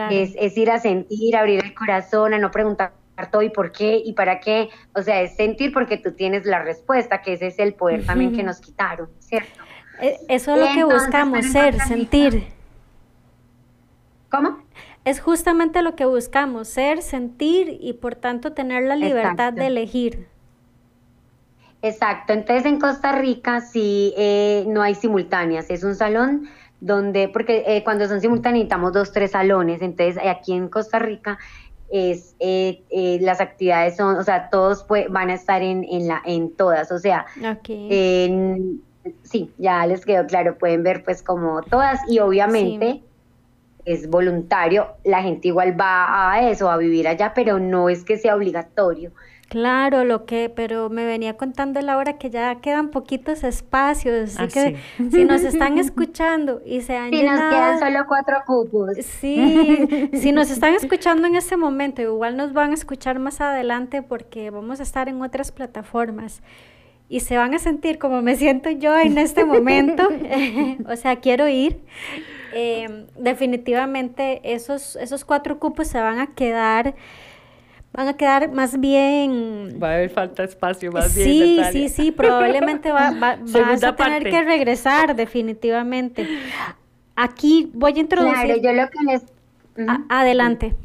Es, 0.10 0.58
ir 0.58 0.72
a 0.72 0.80
sentir, 0.80 1.38
abrir 1.38 1.64
el 1.64 1.74
corazón, 1.74 2.34
a 2.34 2.38
no 2.38 2.52
preguntar 2.52 2.92
todo 3.32 3.42
y 3.42 3.50
por 3.50 3.72
qué 3.72 4.02
y 4.04 4.14
para 4.14 4.40
qué. 4.40 4.70
O 4.94 5.02
sea, 5.02 5.22
es 5.22 5.36
sentir 5.36 5.72
porque 5.72 5.98
tú 5.98 6.12
tienes 6.12 6.46
la 6.46 6.62
respuesta, 6.64 7.22
que 7.22 7.34
ese 7.34 7.48
es 7.48 7.60
el 7.60 7.74
poder 7.74 8.06
también 8.06 8.36
que 8.36 8.44
nos 8.44 8.60
quitaron, 8.60 9.10
¿cierto? 9.20 9.62
E, 10.02 10.18
eso 10.28 10.54
es 10.56 10.60
lo 10.60 10.74
que 10.74 10.84
buscamos, 10.84 11.46
ser, 11.46 11.80
sentir. 11.80 12.48
¿Cómo? 14.30 14.66
Es 15.06 15.22
justamente 15.22 15.82
lo 15.82 15.96
que 15.96 16.06
buscamos, 16.06 16.68
ser, 16.68 17.02
sentir 17.02 17.78
y 17.80 17.94
por 17.94 18.16
tanto 18.16 18.52
tener 18.52 18.84
la 18.84 18.98
libertad 18.98 19.54
de 19.54 19.68
elegir. 19.68 20.28
Exacto, 21.86 22.34
entonces 22.34 22.66
en 22.66 22.80
Costa 22.80 23.12
Rica 23.12 23.62
sí 23.62 24.12
eh, 24.18 24.66
no 24.68 24.82
hay 24.82 24.96
simultáneas, 24.96 25.70
es 25.70 25.84
un 25.84 25.94
salón 25.94 26.50
donde, 26.82 27.30
porque 27.30 27.64
eh, 27.68 27.84
cuando 27.84 28.08
son 28.08 28.22
simultáneas 28.22 28.64
necesitamos 28.64 28.92
dos, 28.92 29.12
tres 29.12 29.32
salones, 29.32 29.84
entonces 29.84 30.18
aquí 30.18 30.54
en 30.54 30.68
Costa 30.68 30.98
Rica 30.98 31.38
es 31.92 32.36
eh, 32.40 32.82
las 33.22 33.40
actividades 33.40 33.98
son, 33.98 34.16
o 34.16 34.24
sea, 34.24 34.50
todos 34.50 34.84
van 35.12 35.30
a 35.30 35.36
estar 35.36 35.62
en, 35.62 35.84
en, 35.84 36.08
la, 36.08 36.24
en 36.26 36.56
todas, 36.56 36.92
o 36.92 36.98
sea, 36.98 37.28
sí, 39.22 39.52
ya 39.60 39.86
les 39.86 40.04
quedó 40.06 40.26
claro, 40.26 40.58
pueden 40.58 40.82
ver 40.82 41.04
pues 41.04 41.22
como 41.22 41.62
todas 41.62 42.00
y 42.10 42.18
obviamente 42.18 43.04
es 43.86 44.10
voluntario, 44.10 44.88
la 45.04 45.22
gente 45.22 45.50
igual 45.50 45.80
va 45.80 46.32
a 46.34 46.50
eso, 46.50 46.72
a 46.72 46.78
vivir 46.78 47.08
allá, 47.08 47.34
pero 47.36 47.60
no 47.60 47.90
es 47.90 48.04
que 48.04 48.18
sea 48.18 48.36
obligatorio. 48.36 49.12
Claro, 49.50 50.06
lo 50.06 50.26
que, 50.26 50.50
pero 50.50 50.90
me 50.90 51.06
venía 51.06 51.38
contando 51.38 51.80
Laura 51.82 52.18
que 52.18 52.30
ya 52.30 52.56
quedan 52.56 52.90
poquitos 52.90 53.44
espacios, 53.44 54.40
así 54.40 54.60
ah, 54.60 54.72
que 54.98 55.10
si 55.12 55.24
nos 55.24 55.44
están 55.44 55.78
escuchando 55.78 56.62
y 56.66 56.82
se 56.82 56.98
han 56.98 57.12
si 57.12 57.24
nos 57.24 57.40
quedan 57.40 57.80
solo 57.80 58.06
cuatro 58.08 58.38
cupos. 58.46 58.98
Sí, 59.02 60.10
si 60.14 60.32
nos 60.32 60.50
están 60.50 60.74
escuchando 60.74 61.28
en 61.28 61.36
este 61.36 61.58
momento, 61.58 62.02
igual 62.02 62.38
nos 62.38 62.54
van 62.54 62.72
a 62.72 62.74
escuchar 62.74 63.20
más 63.20 63.40
adelante 63.40 64.02
porque 64.02 64.50
vamos 64.50 64.80
a 64.80 64.84
estar 64.84 65.10
en 65.10 65.22
otras 65.22 65.52
plataformas 65.52 66.42
y 67.08 67.20
se 67.20 67.38
van 67.38 67.54
a 67.54 67.60
sentir 67.60 68.00
como 68.00 68.22
me 68.24 68.36
siento 68.36 68.72
yo 68.72 68.98
en 68.98 69.18
este 69.20 69.46
momento, 69.46 70.08
o 70.90 70.96
sea, 70.96 71.18
quiero 71.18 71.48
ir. 71.48 71.82
Em, 72.58 73.08
definitivamente 73.20 74.40
esos, 74.54 74.96
esos 74.96 75.26
cuatro 75.26 75.60
cupos 75.60 75.90
se 75.90 76.00
van 76.00 76.20
a 76.20 76.28
quedar 76.28 76.96
van 77.96 78.08
a 78.10 78.14
quedar 78.18 78.52
más 78.52 78.80
bien... 78.80 79.80
Va 79.82 79.92
a 79.92 79.94
haber 79.96 80.10
falta 80.10 80.44
espacio 80.44 80.92
más 80.92 81.12
sí, 81.12 81.24
bien. 81.24 81.66
Sí, 81.72 81.88
sí, 81.88 81.90
sí, 81.90 82.12
probablemente 82.12 82.92
va, 82.92 83.12
va, 83.12 83.38
vas 83.42 83.84
a 83.84 83.96
tener 83.96 84.24
que 84.24 84.44
regresar 84.44 85.16
definitivamente. 85.16 86.28
Aquí 87.16 87.72
voy 87.74 87.94
a 87.96 88.00
introducir... 88.00 88.46
Claro, 88.46 88.62
yo 88.62 88.74
lo 88.74 88.90
que 88.90 89.04
les... 89.06 89.24
adelante. 90.10 90.76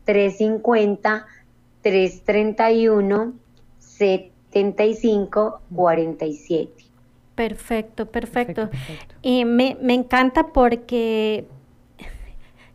350 0.04 1.26
331 1.80 3.32
75 3.78 5.60
47. 5.74 6.84
Perfecto, 7.34 8.04
perfecto. 8.06 8.68
Y 9.22 9.46
me, 9.46 9.78
me 9.80 9.94
encanta 9.94 10.48
porque 10.48 11.46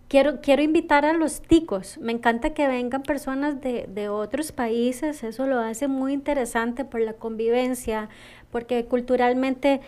Quiero, 0.07 0.39
quiero 0.41 0.61
invitar 0.61 1.05
a 1.05 1.13
los 1.13 1.41
ticos. 1.41 1.97
Me 1.97 2.13
encanta 2.13 2.53
que 2.53 2.67
vengan 2.67 3.03
personas 3.03 3.59
de, 3.59 3.87
de, 3.89 4.07
otros 4.07 4.53
países. 4.53 5.23
Eso 5.23 5.47
lo 5.47 5.59
hace 5.59 5.87
muy 5.87 6.13
interesante 6.13 6.85
por 6.85 7.01
la 7.01 7.13
convivencia, 7.13 8.07
porque 8.51 8.85
culturalmente, 8.85 9.81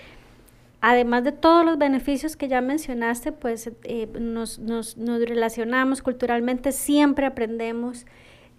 además 0.81 1.23
de 1.23 1.31
todos 1.31 1.65
los 1.65 1.77
beneficios 1.77 2.35
que 2.35 2.49
ya 2.49 2.59
mencionaste, 2.59 3.31
pues 3.31 3.71
eh, 3.83 4.07
nos, 4.19 4.59
nos, 4.59 4.97
nos, 4.97 5.21
relacionamos 5.21 6.01
culturalmente, 6.01 6.73
siempre 6.73 7.25
aprendemos. 7.25 8.05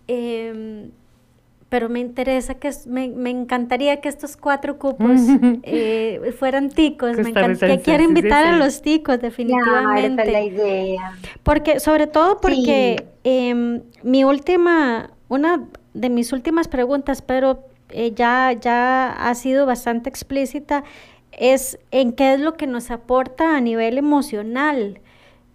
Eh, 0.08 0.90
pero 1.70 1.88
me 1.88 2.00
interesa 2.00 2.56
que 2.56 2.70
me, 2.86 3.08
me, 3.08 3.30
encantaría 3.30 4.00
que 4.00 4.08
estos 4.08 4.36
cuatro 4.36 4.76
cupos 4.76 5.20
eh, 5.62 6.34
fueran 6.36 6.68
ticos. 6.68 7.16
Me 7.16 7.32
que 7.32 7.80
quiero 7.80 8.02
invitar 8.02 8.44
a 8.44 8.56
los 8.56 8.82
ticos, 8.82 9.20
definitivamente. 9.20 10.22
esa 10.22 10.24
es 10.24 10.32
la 10.32 10.42
idea. 10.42 11.18
Porque, 11.44 11.78
sobre 11.78 12.08
todo 12.08 12.40
porque 12.40 13.06
em, 13.22 13.82
mi 14.02 14.24
última, 14.24 15.10
una 15.28 15.64
de 15.94 16.10
mis 16.10 16.32
últimas 16.32 16.66
preguntas, 16.66 17.22
pero 17.22 17.64
eh, 17.90 18.12
ya, 18.16 18.52
ya 18.52 19.12
ha 19.12 19.34
sido 19.36 19.64
bastante 19.64 20.10
explícita, 20.10 20.82
es 21.30 21.78
en 21.92 22.12
qué 22.12 22.34
es 22.34 22.40
lo 22.40 22.54
que 22.54 22.66
nos 22.66 22.90
aporta 22.90 23.56
a 23.56 23.60
nivel 23.60 23.96
emocional, 23.96 24.98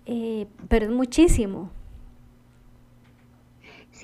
eh, 0.05 0.47
pero 0.69 0.85
es 0.85 0.91
muchísimo. 0.91 1.71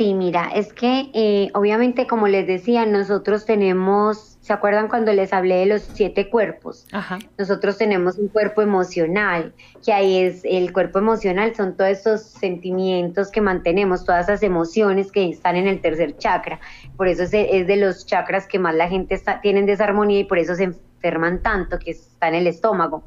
Sí, 0.02 0.16
mira, 0.16 0.50
es 0.56 0.74
que 0.74 1.12
eh, 1.14 1.52
obviamente 1.54 2.08
como 2.08 2.28
les 2.28 2.48
decía, 2.48 2.88
nosotros 2.88 3.46
tenemos, 3.46 4.40
¿se 4.42 4.52
acuerdan 4.52 4.88
cuando 4.88 5.14
les 5.14 5.32
hablé 5.32 5.58
de 5.58 5.68
los 5.68 5.84
siete 5.84 6.28
cuerpos? 6.28 6.88
Ajá. 6.92 7.20
Nosotros 7.38 7.78
tenemos 7.78 8.18
un 8.18 8.28
cuerpo 8.28 8.64
emocional, 8.64 9.54
que 9.86 9.94
ahí 9.94 10.18
es 10.18 10.42
el 10.44 10.74
cuerpo 10.74 10.98
emocional, 10.98 11.54
son 11.54 11.78
todos 11.78 11.92
esos 11.92 12.22
sentimientos 12.22 13.30
que 13.30 13.42
mantenemos, 13.42 14.04
todas 14.04 14.28
esas 14.28 14.42
emociones 14.42 15.12
que 15.12 15.30
están 15.30 15.56
en 15.56 15.68
el 15.68 15.82
tercer 15.82 16.18
chakra. 16.18 16.60
Por 16.98 17.08
eso 17.08 17.22
es, 17.22 17.32
de 17.32 17.76
los 17.76 18.08
chakras 18.08 18.48
que 18.48 18.58
más 18.58 18.74
la 18.74 18.90
gente 18.90 19.14
está, 19.14 19.40
tiene 19.40 19.62
desarmonía 19.62 20.22
y 20.22 20.24
por 20.24 20.40
eso 20.40 20.56
se 20.56 20.64
enferman 20.64 21.44
tanto, 21.44 21.78
que 21.78 21.92
está 21.92 22.28
en 22.28 22.34
el 22.34 22.48
estómago. 22.48 23.04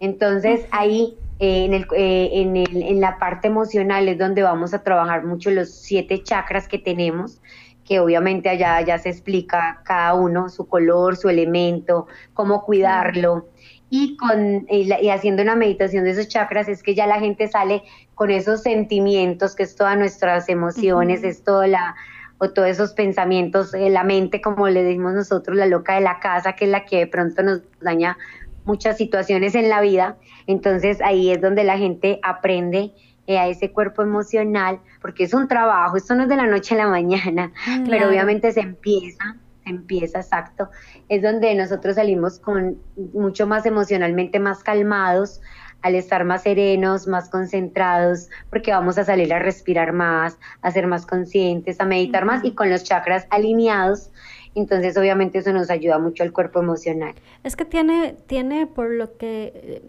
Entonces 0.00 0.66
ahí 0.72 1.16
eh, 1.40 1.64
en, 1.64 1.74
el, 1.74 1.86
eh, 1.96 2.30
en, 2.32 2.56
el, 2.56 2.82
en 2.82 3.00
la 3.00 3.18
parte 3.18 3.48
emocional 3.48 4.08
es 4.08 4.18
donde 4.18 4.42
vamos 4.42 4.72
a 4.72 4.82
trabajar 4.82 5.24
mucho 5.24 5.50
los 5.50 5.70
siete 5.70 6.22
chakras 6.22 6.68
que 6.68 6.78
tenemos, 6.78 7.40
que 7.84 8.00
obviamente 8.00 8.48
allá 8.48 8.80
ya 8.82 8.98
se 8.98 9.10
explica 9.10 9.82
cada 9.84 10.14
uno, 10.14 10.48
su 10.48 10.66
color, 10.66 11.16
su 11.16 11.28
elemento, 11.28 12.06
cómo 12.32 12.62
cuidarlo. 12.64 13.48
Y, 13.90 14.16
con, 14.16 14.66
y, 14.68 14.90
haciendo 15.10 15.42
una 15.42 15.54
meditación 15.54 16.04
de 16.04 16.12
esos 16.12 16.28
chakras 16.28 16.68
es 16.68 16.82
que 16.82 16.94
ya 16.94 17.06
la 17.06 17.20
gente 17.20 17.46
sale 17.48 17.82
con 18.14 18.30
esos 18.30 18.62
sentimientos, 18.62 19.54
que 19.54 19.64
es 19.64 19.76
todas 19.76 19.98
nuestras 19.98 20.48
emociones, 20.48 21.22
es 21.22 21.44
toda 21.44 21.66
la, 21.66 21.94
o 22.38 22.50
todos 22.50 22.68
esos 22.68 22.92
pensamientos, 22.92 23.74
eh, 23.74 23.90
la 23.90 24.04
mente, 24.04 24.40
como 24.40 24.68
le 24.68 24.82
decimos 24.82 25.14
nosotros, 25.14 25.56
la 25.56 25.66
loca 25.66 25.94
de 25.94 26.00
la 26.00 26.18
casa, 26.18 26.54
que 26.54 26.64
es 26.64 26.70
la 26.70 26.84
que 26.84 26.98
de 26.98 27.06
pronto 27.06 27.42
nos 27.42 27.62
daña 27.80 28.16
muchas 28.64 28.96
situaciones 28.96 29.54
en 29.54 29.68
la 29.68 29.80
vida, 29.80 30.16
entonces 30.46 31.00
ahí 31.02 31.30
es 31.30 31.40
donde 31.40 31.64
la 31.64 31.78
gente 31.78 32.20
aprende 32.22 32.92
eh, 33.26 33.38
a 33.38 33.48
ese 33.48 33.70
cuerpo 33.72 34.02
emocional, 34.02 34.80
porque 35.00 35.24
es 35.24 35.34
un 35.34 35.48
trabajo, 35.48 35.96
esto 35.96 36.14
no 36.14 36.24
es 36.24 36.28
de 36.28 36.36
la 36.36 36.46
noche 36.46 36.74
a 36.74 36.78
la 36.78 36.88
mañana, 36.88 37.52
pero 37.88 38.08
obviamente 38.08 38.52
se 38.52 38.60
empieza, 38.60 39.36
se 39.64 39.70
empieza 39.70 40.20
exacto, 40.20 40.68
es 41.08 41.22
donde 41.22 41.54
nosotros 41.54 41.96
salimos 41.96 42.38
con 42.38 42.78
mucho 43.12 43.46
más 43.46 43.64
emocionalmente 43.66 44.40
más 44.40 44.62
calmados, 44.62 45.40
al 45.84 45.94
estar 45.96 46.24
más 46.24 46.44
serenos, 46.44 47.06
más 47.06 47.28
concentrados, 47.28 48.30
porque 48.48 48.72
vamos 48.72 48.96
a 48.96 49.04
salir 49.04 49.34
a 49.34 49.38
respirar 49.38 49.92
más, 49.92 50.38
a 50.62 50.70
ser 50.70 50.86
más 50.86 51.04
conscientes, 51.04 51.78
a 51.78 51.84
meditar 51.84 52.24
más 52.24 52.42
y 52.42 52.52
con 52.52 52.70
los 52.70 52.84
chakras 52.84 53.26
alineados. 53.28 54.10
Entonces, 54.54 54.96
obviamente, 54.96 55.38
eso 55.38 55.52
nos 55.52 55.70
ayuda 55.70 55.98
mucho 55.98 56.22
al 56.22 56.32
cuerpo 56.32 56.60
emocional. 56.60 57.14
Es 57.42 57.56
que 57.56 57.64
tiene, 57.64 58.14
tiene 58.26 58.66
por 58.66 58.90
lo 58.90 59.16
que 59.16 59.52
eh, 59.54 59.82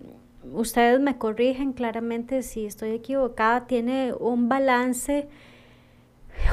ustedes 0.54 1.00
me 1.00 1.18
corrigen 1.18 1.74
claramente 1.74 2.42
si 2.42 2.66
estoy 2.66 2.92
equivocada, 2.92 3.68
tiene 3.68 4.14
un 4.14 4.50
balance 4.50 5.28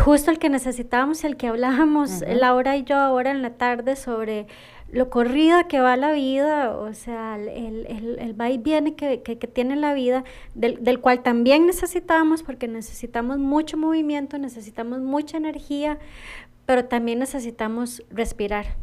justo 0.04 0.30
el 0.30 0.38
que 0.38 0.48
necesitábamos 0.48 1.24
y 1.24 1.26
el 1.26 1.36
que 1.36 1.48
hablábamos 1.48 2.22
Laura 2.26 2.76
y 2.76 2.84
yo 2.84 2.96
ahora 2.96 3.30
en 3.30 3.42
la 3.42 3.50
tarde 3.50 3.96
sobre 3.96 4.46
lo 4.92 5.08
corrida 5.08 5.68
que 5.68 5.80
va 5.80 5.96
la 5.96 6.12
vida, 6.12 6.76
o 6.76 6.92
sea, 6.92 7.36
el, 7.36 7.48
el, 7.86 8.18
el 8.18 8.38
va 8.38 8.50
y 8.50 8.58
viene 8.58 8.94
que, 8.94 9.22
que, 9.22 9.36
tiene 9.36 9.74
la 9.74 9.94
vida, 9.94 10.22
del, 10.54 10.84
del, 10.84 11.00
cual 11.00 11.22
también 11.22 11.64
necesitamos, 11.64 12.42
porque 12.42 12.68
necesitamos 12.68 13.38
mucho 13.38 13.78
movimiento, 13.78 14.36
necesitamos 14.36 15.00
mucha 15.00 15.38
energía, 15.38 15.98
pero 16.66 16.84
también 16.86 17.18
necesitamos 17.18 18.02
respirar. 18.10 18.76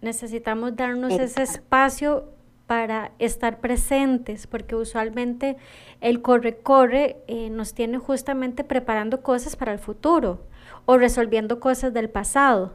Necesitamos 0.00 0.76
darnos 0.76 1.12
ese 1.12 1.42
espacio 1.42 2.24
para 2.66 3.12
estar 3.18 3.60
presentes, 3.60 4.46
porque 4.46 4.76
usualmente 4.76 5.56
el 6.00 6.20
corre-corre 6.20 7.16
eh, 7.26 7.48
nos 7.50 7.72
tiene 7.74 7.98
justamente 7.98 8.62
preparando 8.62 9.22
cosas 9.22 9.56
para 9.56 9.72
el 9.72 9.78
futuro 9.78 10.40
o 10.84 10.98
resolviendo 10.98 11.60
cosas 11.60 11.94
del 11.94 12.10
pasado. 12.10 12.74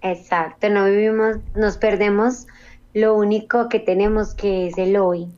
Exacto, 0.00 0.68
no 0.70 0.86
vivimos, 0.86 1.36
nos 1.54 1.76
perdemos 1.76 2.46
lo 2.94 3.14
único 3.14 3.68
que 3.68 3.78
tenemos 3.78 4.34
que 4.34 4.68
es 4.68 4.78
el 4.78 4.96
hoy. 4.96 5.28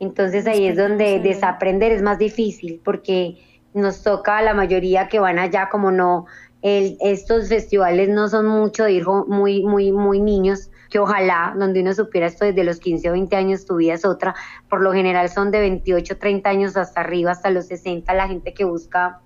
Entonces 0.00 0.46
ahí 0.46 0.66
es 0.66 0.76
donde 0.76 1.20
desaprender 1.20 1.92
es 1.92 2.02
más 2.02 2.18
difícil 2.18 2.80
porque 2.82 3.36
nos 3.74 4.02
toca 4.02 4.38
a 4.38 4.42
la 4.42 4.54
mayoría 4.54 5.08
que 5.08 5.20
van 5.20 5.38
allá 5.38 5.68
como 5.70 5.90
no, 5.90 6.26
el, 6.62 6.96
estos 7.00 7.48
festivales 7.48 8.08
no 8.08 8.28
son 8.28 8.46
mucho 8.46 8.84
de 8.84 8.92
ir 8.92 9.06
muy, 9.06 9.64
muy, 9.64 9.92
muy 9.92 10.20
niños, 10.20 10.70
que 10.90 11.00
ojalá 11.00 11.54
donde 11.58 11.80
uno 11.80 11.92
supiera 11.92 12.28
esto 12.28 12.44
desde 12.44 12.64
los 12.64 12.78
15 12.78 13.10
o 13.10 13.12
20 13.12 13.34
años 13.34 13.66
tu 13.66 13.76
vida 13.76 13.94
es 13.94 14.04
otra, 14.04 14.34
por 14.68 14.80
lo 14.80 14.92
general 14.92 15.28
son 15.28 15.50
de 15.50 15.60
28, 15.60 16.18
30 16.18 16.48
años 16.48 16.76
hasta 16.76 17.00
arriba, 17.00 17.32
hasta 17.32 17.50
los 17.50 17.66
60, 17.66 18.14
la 18.14 18.28
gente 18.28 18.54
que 18.54 18.64
busca, 18.64 19.20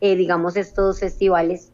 eh, 0.00 0.16
digamos, 0.16 0.56
estos 0.56 1.00
festivales. 1.00 1.72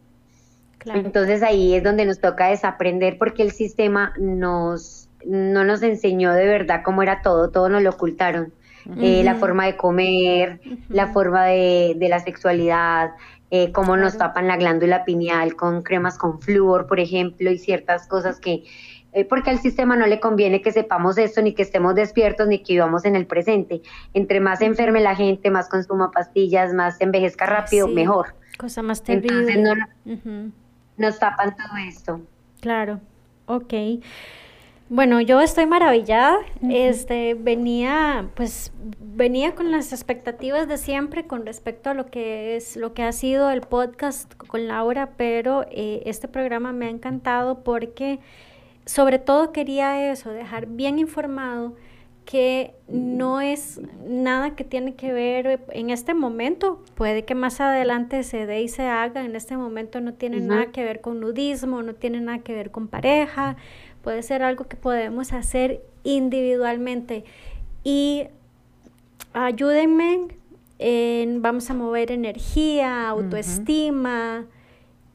Entonces 0.84 1.42
ahí 1.42 1.74
es 1.74 1.82
donde 1.82 2.04
nos 2.04 2.20
toca 2.20 2.48
desaprender 2.48 3.16
porque 3.18 3.42
el 3.42 3.52
sistema 3.52 4.12
nos, 4.18 5.08
no 5.24 5.64
nos 5.64 5.82
enseñó 5.82 6.32
de 6.32 6.46
verdad 6.46 6.82
cómo 6.84 7.02
era 7.02 7.22
todo, 7.22 7.50
todo 7.50 7.68
nos 7.68 7.82
lo 7.82 7.90
ocultaron. 7.90 8.52
Eh, 9.00 9.22
la 9.22 9.36
forma 9.36 9.66
de 9.66 9.76
comer, 9.76 10.60
la 10.88 11.06
forma 11.06 11.46
de, 11.46 11.94
de 11.96 12.08
la 12.08 12.18
sexualidad, 12.18 13.12
eh, 13.54 13.70
cómo 13.70 13.98
nos 13.98 14.16
tapan 14.16 14.48
la 14.48 14.56
glándula 14.56 15.04
pineal 15.04 15.56
con 15.56 15.82
cremas 15.82 16.16
con 16.16 16.40
flúor, 16.40 16.86
por 16.86 16.98
ejemplo, 16.98 17.50
y 17.50 17.58
ciertas 17.58 18.06
cosas 18.08 18.40
que 18.40 18.64
eh, 19.12 19.26
porque 19.26 19.50
al 19.50 19.58
sistema 19.58 19.94
no 19.94 20.06
le 20.06 20.20
conviene 20.20 20.62
que 20.62 20.72
sepamos 20.72 21.18
esto, 21.18 21.42
ni 21.42 21.52
que 21.52 21.60
estemos 21.60 21.94
despiertos, 21.94 22.48
ni 22.48 22.62
que 22.62 22.72
vivamos 22.72 23.04
en 23.04 23.14
el 23.14 23.26
presente. 23.26 23.82
Entre 24.14 24.40
más 24.40 24.60
se 24.60 24.64
enferme 24.64 25.02
la 25.02 25.14
gente, 25.14 25.50
más 25.50 25.68
consuma 25.68 26.10
pastillas, 26.10 26.72
más 26.72 26.98
envejezca 26.98 27.44
rápido, 27.44 27.88
mejor. 27.88 28.34
Cosa 28.56 28.80
más 28.80 29.02
terrible. 29.02 29.52
Entonces 29.52 30.52
nos 30.96 31.18
tapan 31.18 31.54
todo 31.54 31.76
esto. 31.86 32.22
Claro, 32.62 33.00
ok. 33.44 33.74
Bueno, 34.94 35.22
yo 35.22 35.40
estoy 35.40 35.64
maravillada. 35.64 36.36
Este 36.68 37.32
venía, 37.32 38.28
pues, 38.34 38.74
venía 39.00 39.54
con 39.54 39.70
las 39.70 39.90
expectativas 39.90 40.68
de 40.68 40.76
siempre 40.76 41.26
con 41.26 41.46
respecto 41.46 41.88
a 41.88 41.94
lo 41.94 42.10
que 42.10 42.56
es, 42.56 42.76
lo 42.76 42.92
que 42.92 43.02
ha 43.02 43.12
sido 43.12 43.48
el 43.48 43.62
podcast 43.62 44.34
con 44.34 44.68
Laura, 44.68 45.12
pero 45.16 45.64
eh, 45.70 46.02
este 46.04 46.28
programa 46.28 46.74
me 46.74 46.88
ha 46.88 46.90
encantado 46.90 47.64
porque 47.64 48.20
sobre 48.84 49.18
todo 49.18 49.50
quería 49.50 50.12
eso, 50.12 50.28
dejar 50.28 50.66
bien 50.66 50.98
informado 50.98 51.74
que 52.24 52.74
no 52.88 53.40
es 53.40 53.80
nada 54.06 54.54
que 54.54 54.64
tiene 54.64 54.94
que 54.94 55.12
ver 55.12 55.60
en 55.70 55.90
este 55.90 56.14
momento, 56.14 56.82
puede 56.94 57.24
que 57.24 57.34
más 57.34 57.60
adelante 57.60 58.22
se 58.22 58.46
dé 58.46 58.62
y 58.62 58.68
se 58.68 58.84
haga, 58.84 59.24
en 59.24 59.34
este 59.34 59.56
momento 59.56 60.00
no 60.00 60.14
tiene 60.14 60.40
nada 60.40 60.66
que 60.66 60.84
ver 60.84 61.00
con 61.00 61.20
nudismo, 61.20 61.82
no 61.82 61.94
tiene 61.94 62.20
nada 62.20 62.38
que 62.38 62.54
ver 62.54 62.70
con 62.70 62.88
pareja, 62.88 63.56
puede 64.02 64.22
ser 64.22 64.42
algo 64.42 64.64
que 64.64 64.76
podemos 64.76 65.32
hacer 65.32 65.82
individualmente 66.04 67.24
y 67.84 68.26
ayúdenme 69.32 70.28
en, 70.78 71.42
vamos 71.42 71.70
a 71.70 71.74
mover 71.74 72.10
energía, 72.10 73.08
autoestima, 73.08 74.46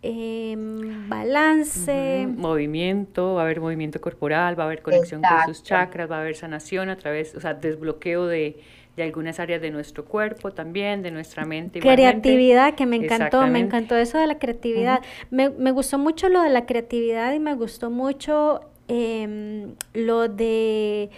Em, 0.09 1.09
balance. 1.09 2.27
Movimiento, 2.27 3.33
va 3.33 3.41
a 3.41 3.43
haber 3.45 3.59
movimiento 3.59 3.99
corporal, 3.99 4.57
va 4.57 4.63
a 4.63 4.67
haber 4.67 4.81
conexión 4.81 5.21
con 5.21 5.53
sus 5.53 5.63
chakras, 5.63 6.09
va 6.09 6.17
a 6.17 6.21
haber 6.21 6.35
sanación 6.35 6.89
a 6.89 6.97
través, 6.97 7.33
o 7.35 7.41
sea, 7.41 7.55
desbloqueo 7.55 8.27
de, 8.27 8.57
de 8.95 9.03
algunas 9.03 9.39
áreas 9.39 9.59
de 9.59 9.71
nuestro 9.71 10.05
cuerpo 10.05 10.51
también, 10.51 11.01
de 11.01 11.09
nuestra 11.09 11.45
mente. 11.45 11.79
Creatividad, 11.79 12.75
que 12.75 12.85
me 12.85 12.97
encantó, 12.97 13.47
me 13.47 13.59
encantó 13.59 13.97
eso 13.97 14.19
de 14.19 14.27
la 14.27 14.38
creatividad. 14.38 15.01
me, 15.31 15.49
me, 15.49 15.71
gustó 15.71 15.97
mucho 15.97 16.29
lo 16.29 16.41
de 16.41 16.49
la 16.49 16.67
creatividad 16.67 17.33
y 17.33 17.39
me 17.39 17.55
gustó 17.55 17.89
mucho 17.89 18.61
em, 18.88 19.75
lo 19.93 20.27
de 20.27 21.09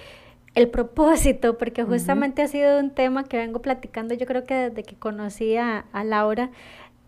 el 0.56 0.68
propósito, 0.70 1.58
porque 1.58 1.84
justamente 1.84 2.42
ha 2.42 2.48
sido 2.48 2.80
un 2.80 2.90
tema 2.90 3.24
que 3.24 3.38
vengo 3.38 3.62
platicando 3.62 4.14
yo 4.16 4.26
creo 4.26 4.46
que 4.46 4.56
desde 4.56 4.84
que 4.84 4.96
conocí 4.96 5.56
a, 5.56 5.86
a 5.94 6.04
Laura, 6.04 6.50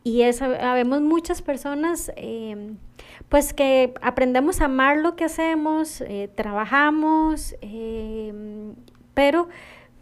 y 0.04 0.24
eso, 0.24 0.46
habemos 0.46 1.02
muchas 1.02 1.42
personas 1.42 2.12
em, 2.16 2.78
pues 3.30 3.54
que 3.54 3.94
aprendemos 4.02 4.62
a 4.62 4.66
amar 4.66 4.98
lo 4.98 5.16
que 5.16 5.26
hacemos, 5.26 6.02
eh, 6.02 6.30
trabajamos, 6.34 7.56
em, 7.62 8.74
pero 9.14 9.48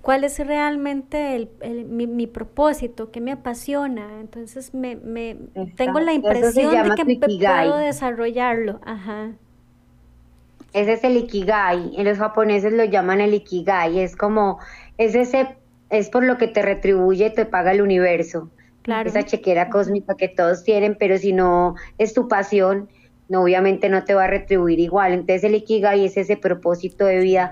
cuál 0.01 0.23
es 0.23 0.39
realmente 0.39 1.35
el, 1.35 1.85
mi, 1.85 2.27
propósito, 2.27 3.11
qué 3.11 3.19
me 3.19 3.33
apasiona. 3.33 4.21
Entonces 4.21 4.73
me, 4.73 4.95
me 4.95 5.35
tengo 5.75 5.99
la 5.99 6.13
impresión 6.13 6.71
de 6.71 6.95
que 6.95 7.19
puedo 7.27 7.75
desarrollarlo. 7.75 8.79
Ajá. 8.85 9.33
Ese 10.73 10.93
es 10.93 11.03
el 11.03 11.17
ikigai. 11.17 11.93
En 11.97 12.05
los 12.05 12.17
japoneses 12.17 12.73
lo 12.73 12.83
llaman 12.85 13.21
el 13.21 13.33
ikigai. 13.33 13.99
Es 13.99 14.15
como, 14.15 14.59
es 14.97 15.15
ese, 15.15 15.57
es 15.89 16.09
por 16.09 16.23
lo 16.23 16.37
que 16.37 16.47
te 16.47 16.61
retribuye, 16.61 17.29
te 17.29 17.45
paga 17.45 17.71
el 17.71 17.81
universo 17.81 18.49
esa 19.05 19.23
chequera 19.23 19.69
cósmica 19.69 20.15
que 20.15 20.27
todos 20.27 20.63
tienen, 20.63 20.95
pero 20.99 21.17
si 21.17 21.33
no 21.33 21.75
es 21.97 22.13
tu 22.13 22.27
pasión, 22.27 22.89
no, 23.27 23.43
obviamente 23.43 23.89
no 23.89 24.03
te 24.03 24.13
va 24.13 24.23
a 24.25 24.27
retribuir 24.27 24.79
igual. 24.79 25.13
Entonces 25.13 25.43
el 25.43 25.55
Ikigai 25.55 26.05
es 26.05 26.17
ese 26.17 26.37
propósito 26.37 27.05
de 27.05 27.19
vida 27.19 27.51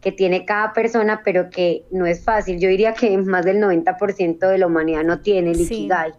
que 0.00 0.12
tiene 0.12 0.44
cada 0.44 0.72
persona, 0.72 1.22
pero 1.24 1.50
que 1.50 1.84
no 1.90 2.06
es 2.06 2.22
fácil. 2.22 2.60
Yo 2.60 2.68
diría 2.68 2.94
que 2.94 3.16
más 3.18 3.44
del 3.44 3.60
90% 3.60 4.48
de 4.48 4.58
la 4.58 4.66
humanidad 4.66 5.02
no 5.02 5.20
tiene 5.20 5.50
el 5.50 5.60
Ikigai, 5.60 6.12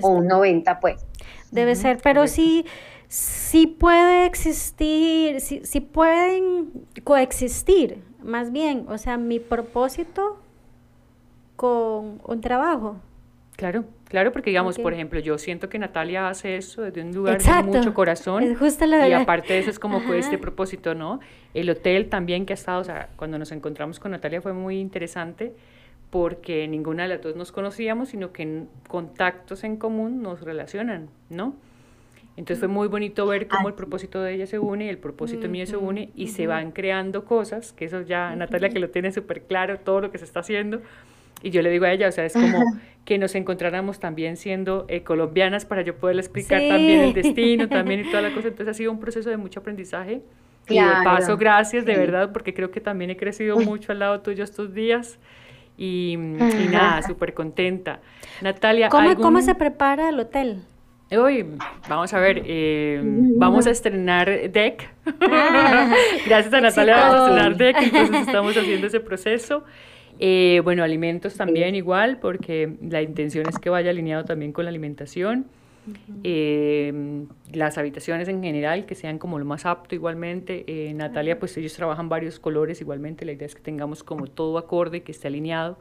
o 0.00 0.08
un 0.08 0.28
90% 0.28 0.78
pues. 0.80 1.04
Debe 1.50 1.74
ser, 1.76 1.98
pero 2.02 2.26
sí, 2.26 2.64
sí 3.08 3.66
puede 3.66 4.26
existir, 4.26 5.40
sí, 5.40 5.60
sí 5.64 5.80
pueden 5.80 6.70
coexistir, 7.04 8.02
más 8.22 8.52
bien, 8.52 8.86
o 8.88 8.98
sea, 8.98 9.16
mi 9.16 9.38
propósito 9.38 10.38
con 11.56 12.20
un 12.24 12.40
trabajo. 12.40 12.96
Claro, 13.56 13.84
claro, 14.08 14.32
porque 14.32 14.50
digamos, 14.50 14.78
por 14.78 14.92
ejemplo, 14.92 15.20
yo 15.20 15.38
siento 15.38 15.68
que 15.68 15.78
Natalia 15.78 16.28
hace 16.28 16.56
eso 16.56 16.82
desde 16.82 17.02
un 17.02 17.12
lugar 17.12 17.40
de 17.40 17.62
mucho 17.62 17.94
corazón. 17.94 18.42
y 18.42 19.12
aparte 19.12 19.52
de 19.52 19.58
eso 19.60 19.70
es 19.70 19.78
como 19.78 20.00
fue 20.00 20.18
este 20.18 20.38
propósito, 20.38 20.94
¿no? 20.94 21.20
El 21.52 21.70
hotel 21.70 22.08
también 22.08 22.46
que 22.46 22.52
ha 22.52 22.54
estado, 22.54 22.80
o 22.80 22.84
sea, 22.84 23.10
cuando 23.16 23.38
nos 23.38 23.52
encontramos 23.52 24.00
con 24.00 24.10
Natalia 24.10 24.40
fue 24.42 24.52
muy 24.52 24.80
interesante 24.80 25.54
porque 26.10 26.66
ninguna 26.68 27.04
de 27.04 27.10
las 27.10 27.22
dos 27.22 27.36
nos 27.36 27.52
conocíamos, 27.52 28.08
sino 28.08 28.32
que 28.32 28.64
contactos 28.88 29.62
en 29.62 29.76
común 29.76 30.22
nos 30.22 30.40
relacionan, 30.40 31.08
¿no? 31.28 31.54
Entonces 32.36 32.58
fue 32.58 32.68
muy 32.68 32.88
bonito 32.88 33.26
ver 33.26 33.46
cómo 33.46 33.68
el 33.68 33.74
propósito 33.74 34.20
de 34.20 34.34
ella 34.34 34.46
se 34.46 34.58
une 34.58 34.86
y 34.86 34.88
el 34.88 34.98
propósito 34.98 35.48
mío 35.48 35.66
se 35.66 35.76
une 35.76 36.10
y 36.16 36.28
se 36.28 36.46
van 36.48 36.72
creando 36.72 37.24
cosas, 37.24 37.72
que 37.72 37.84
eso 37.84 38.02
ya 38.02 38.34
Natalia 38.34 38.70
que 38.70 38.80
lo 38.80 38.90
tiene 38.90 39.12
súper 39.12 39.42
claro, 39.42 39.78
todo 39.78 40.00
lo 40.00 40.10
que 40.10 40.18
se 40.18 40.24
está 40.24 40.40
haciendo, 40.40 40.82
y 41.44 41.50
yo 41.50 41.60
le 41.60 41.70
digo 41.70 41.84
a 41.84 41.92
ella, 41.92 42.08
o 42.08 42.12
sea, 42.12 42.24
es 42.24 42.32
como 42.32 42.58
que 43.04 43.18
nos 43.18 43.34
encontráramos 43.34 44.00
también 44.00 44.38
siendo 44.38 44.86
eh, 44.88 45.02
colombianas 45.02 45.66
para 45.66 45.82
yo 45.82 45.94
poderle 45.96 46.22
explicar 46.22 46.58
también 46.58 47.00
el 47.00 47.12
destino, 47.12 47.68
también 47.68 48.00
y 48.00 48.04
toda 48.04 48.22
la 48.22 48.32
cosa. 48.32 48.48
Entonces 48.48 48.68
ha 48.68 48.74
sido 48.74 48.90
un 48.90 48.98
proceso 48.98 49.28
de 49.28 49.36
mucho 49.36 49.60
aprendizaje. 49.60 50.22
Y 50.70 50.80
de 50.80 50.90
paso, 51.04 51.36
gracias 51.36 51.84
de 51.84 51.94
verdad, 51.94 52.32
porque 52.32 52.54
creo 52.54 52.70
que 52.70 52.80
también 52.80 53.10
he 53.10 53.18
crecido 53.18 53.58
mucho 53.58 53.92
al 53.92 53.98
lado 53.98 54.22
tuyo 54.22 54.42
estos 54.42 54.72
días. 54.72 55.18
Y, 55.76 56.16
nada, 56.16 57.02
súper 57.02 57.34
contenta. 57.34 58.00
Natalia, 58.40 58.88
¿Cómo, 58.88 59.14
¿Cómo 59.16 59.42
se 59.42 59.54
prepara 59.54 60.08
el 60.08 60.20
hotel? 60.20 60.62
Hoy, 61.16 61.44
vamos 61.88 62.12
a 62.14 62.18
ver, 62.18 62.42
eh, 62.46 63.00
vamos 63.36 63.66
a 63.66 63.70
estrenar 63.70 64.50
Deck. 64.50 64.88
Ah. 65.20 65.94
Gracias 66.26 66.52
a 66.52 66.60
Natalia 66.60 66.96
vamos 66.96 67.14
a 67.14 67.26
estrenar 67.26 67.56
Deck, 67.56 67.76
entonces 67.82 68.26
estamos 68.26 68.56
haciendo 68.56 68.86
ese 68.86 69.00
proceso. 69.00 69.64
Eh, 70.18 70.60
bueno, 70.64 70.82
alimentos 70.82 71.36
también 71.36 71.74
igual, 71.74 72.18
porque 72.18 72.76
la 72.80 73.02
intención 73.02 73.48
es 73.48 73.58
que 73.58 73.70
vaya 73.70 73.90
alineado 73.90 74.24
también 74.24 74.52
con 74.52 74.64
la 74.64 74.70
alimentación. 74.70 75.46
Eh, 76.22 77.26
las 77.52 77.76
habitaciones 77.76 78.28
en 78.28 78.42
general, 78.42 78.86
que 78.86 78.94
sean 78.94 79.18
como 79.18 79.38
lo 79.38 79.44
más 79.44 79.66
apto 79.66 79.94
igualmente. 79.94 80.64
Natalia, 80.94 81.38
pues 81.38 81.56
ellos 81.56 81.74
trabajan 81.74 82.08
varios 82.08 82.38
colores 82.38 82.80
igualmente, 82.80 83.24
la 83.24 83.32
idea 83.32 83.46
es 83.46 83.54
que 83.54 83.62
tengamos 83.62 84.02
como 84.02 84.26
todo 84.26 84.56
acorde, 84.58 85.02
que 85.02 85.12
esté 85.12 85.28
alineado 85.28 85.78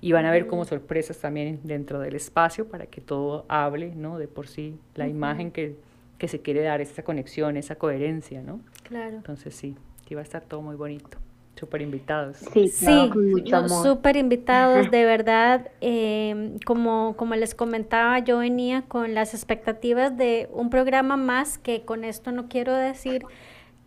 y 0.00 0.12
van 0.12 0.26
a 0.26 0.30
ver 0.30 0.46
como 0.46 0.64
sorpresas 0.64 1.18
también 1.18 1.60
dentro 1.62 1.98
del 2.00 2.14
espacio 2.14 2.68
para 2.68 2.86
que 2.86 3.00
todo 3.00 3.44
hable, 3.48 3.94
¿no? 3.94 4.18
De 4.18 4.28
por 4.28 4.46
sí, 4.46 4.78
la 4.94 5.08
imagen 5.08 5.50
que, 5.50 5.76
que, 6.18 6.28
se 6.28 6.40
quiere 6.40 6.62
dar, 6.62 6.80
esa 6.80 7.02
conexión, 7.02 7.56
esa 7.56 7.76
coherencia, 7.76 8.42
¿no? 8.42 8.60
Claro. 8.82 9.16
Entonces 9.16 9.54
sí, 9.54 9.76
sí 10.06 10.14
va 10.14 10.20
a 10.20 10.24
estar 10.24 10.42
todo 10.42 10.60
muy 10.62 10.76
bonito. 10.76 11.18
Súper 11.56 11.82
invitados. 11.82 12.38
Sí, 12.52 12.66
sí 12.66 13.10
súper 13.82 14.16
invitados, 14.16 14.90
de 14.90 15.04
verdad. 15.04 15.70
Eh, 15.80 16.56
como, 16.66 17.14
como 17.16 17.36
les 17.36 17.54
comentaba, 17.54 18.18
yo 18.18 18.38
venía 18.38 18.82
con 18.82 19.14
las 19.14 19.34
expectativas 19.34 20.16
de 20.16 20.48
un 20.52 20.68
programa 20.68 21.16
más, 21.16 21.58
que 21.58 21.84
con 21.84 22.02
esto 22.02 22.32
no 22.32 22.48
quiero 22.48 22.74
decir 22.74 23.24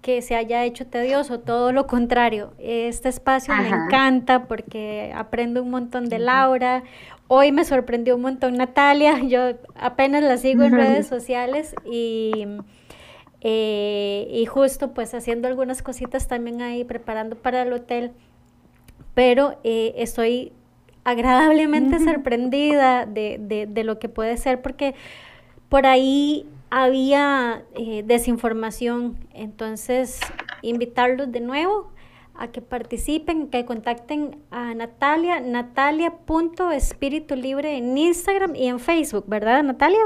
que 0.02 0.22
se 0.22 0.36
haya 0.36 0.64
hecho 0.64 0.88
tedioso, 0.88 1.39
todo 1.39 1.72
lo 1.72 1.88
contrario. 1.88 2.54
Este 2.60 3.10
espacio 3.10 3.54
me 3.56 3.68
encanta 3.70 4.45
porque 4.45 5.12
aprendo 5.16 5.62
un 5.62 5.70
montón 5.70 6.08
de 6.10 6.20
Laura. 6.20 6.84
Hoy 7.28 7.52
me 7.52 7.66
sorprendió 7.66 8.16
un 8.16 8.22
montón 8.22 8.56
Natalia, 8.56 9.20
yo 9.28 9.56
apenas 9.76 10.24
la 10.24 10.38
sigo 10.38 10.64
en 10.64 10.74
redes 10.74 11.08
sociales 11.08 11.76
y, 11.86 12.45
eh, 13.41 14.28
y 14.32 14.45
justo 14.45 14.93
pues 14.93 15.14
haciendo 15.14 15.48
algunas 15.48 15.82
cositas 15.82 16.28
también 16.28 16.62
ahí, 16.62 16.84
preparando 16.84 17.36
para 17.36 17.64
el 17.64 17.74
hotel, 17.74 18.12
pero 19.14 19.60
eh, 19.64 19.93
estoy 19.98 20.54
agradablemente 21.04 22.00
sorprendida 22.00 23.06
de, 23.06 23.38
de, 23.39 23.66
de 23.66 23.84
lo 23.84 23.98
que 23.98 24.10
puede 24.10 24.38
ser 24.38 24.62
porque 24.62 24.93
por 25.70 25.86
ahí 25.86 26.45
había 26.70 27.63
eh, 27.76 28.03
desinformación. 28.05 29.18
Entonces, 29.34 30.22
invitarlos 30.61 31.30
de 31.32 31.39
nuevo 31.41 31.91
a 32.36 32.49
que 32.49 32.61
participen, 32.61 33.47
que 33.47 33.65
contacten 33.65 34.38
a 34.51 34.76
Natalia, 34.76 35.39
natalia.espiritulibre 35.39 37.78
en 37.78 37.97
Instagram 37.97 38.55
y 38.55 38.68
en 38.68 38.80
Facebook, 38.80 39.26
¿verdad, 39.28 39.63
Natalia? 39.63 39.97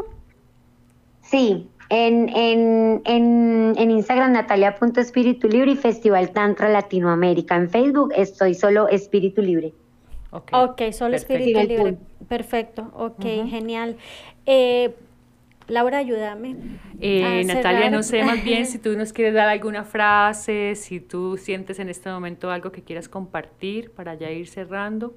Sí, 1.22 1.70
en, 1.90 2.30
en, 2.30 3.02
en, 3.06 3.74
en 3.78 3.92
Instagram 3.92 4.32
natalia.espiritulibre 4.32 5.72
y 5.72 5.76
Festival 5.76 6.32
Tantra 6.32 6.70
Latinoamérica. 6.70 7.58
En 7.58 7.70
Facebook 7.70 8.14
estoy 8.16 8.54
solo 8.54 8.88
Espíritu 8.88 9.42
Libre. 9.42 9.74
Ok, 10.32 10.82
solo 10.94 11.18
Espíritu 11.18 11.60
Libre. 11.60 11.98
Perfecto, 12.30 12.90
ok, 12.96 13.26
genial. 13.50 13.98
Eh, 14.46 14.96
Laura, 15.72 16.00
ayúdame. 16.00 16.58
Eh, 17.00 17.44
Natalia, 17.46 17.90
no 17.90 18.04
sé 18.04 18.24
más 18.24 18.44
bien 18.44 18.66
si 18.66 18.78
tú 18.80 18.98
nos 18.98 19.14
quieres 19.14 19.34
dar 19.34 19.48
alguna 19.48 19.86
frase, 19.86 20.76
si 20.76 21.00
tú 21.00 21.38
sientes 21.38 21.80
en 21.80 21.88
este 21.88 22.10
momento 22.10 22.52
algo 22.52 22.74
que 22.74 22.84
quieras 22.84 23.08
compartir 23.08 23.90
para 23.92 24.14
ya 24.16 24.30
ir 24.30 24.50
cerrando. 24.50 25.16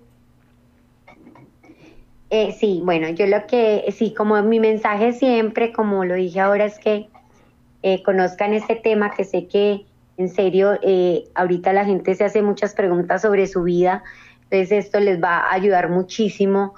Eh, 2.30 2.52
sí, 2.52 2.80
bueno, 2.84 3.08
yo 3.10 3.26
lo 3.26 3.46
que, 3.48 3.84
sí, 3.90 4.14
como 4.14 4.40
mi 4.44 4.60
mensaje 4.60 5.12
siempre, 5.12 5.72
como 5.72 6.04
lo 6.04 6.14
dije 6.14 6.38
ahora, 6.38 6.66
es 6.66 6.78
que 6.78 7.08
eh, 7.82 8.02
conozcan 8.04 8.54
este 8.54 8.76
tema, 8.76 9.10
que 9.10 9.24
sé 9.24 9.48
que 9.48 9.84
en 10.16 10.28
serio, 10.28 10.78
ahorita 11.34 11.72
la 11.72 11.84
gente 11.84 12.14
se 12.14 12.22
hace 12.22 12.40
muchas 12.40 12.72
preguntas 12.74 13.22
sobre 13.22 13.48
su 13.48 13.64
vida, 13.64 14.04
entonces 14.44 14.86
esto 14.86 15.00
les 15.00 15.20
va 15.20 15.38
a 15.38 15.52
ayudar 15.52 15.90
muchísimo 15.90 16.74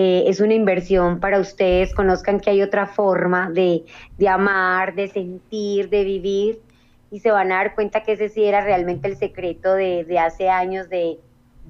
eh, 0.00 0.30
es 0.30 0.38
una 0.38 0.54
inversión 0.54 1.18
para 1.18 1.40
ustedes, 1.40 1.92
conozcan 1.92 2.38
que 2.38 2.50
hay 2.50 2.62
otra 2.62 2.86
forma 2.86 3.50
de, 3.50 3.84
amar, 4.28 4.94
de 4.94 5.08
sentir, 5.08 5.90
de 5.90 6.04
vivir 6.04 6.62
y 7.10 7.18
se 7.18 7.32
van 7.32 7.50
a 7.50 7.56
dar 7.56 7.74
cuenta 7.74 8.04
que 8.04 8.12
ese 8.12 8.28
sí 8.28 8.44
era 8.44 8.60
realmente 8.60 9.08
el 9.08 9.16
secreto 9.16 9.74
de, 9.74 10.06
hace 10.20 10.50
años 10.50 10.88
de, 10.88 11.18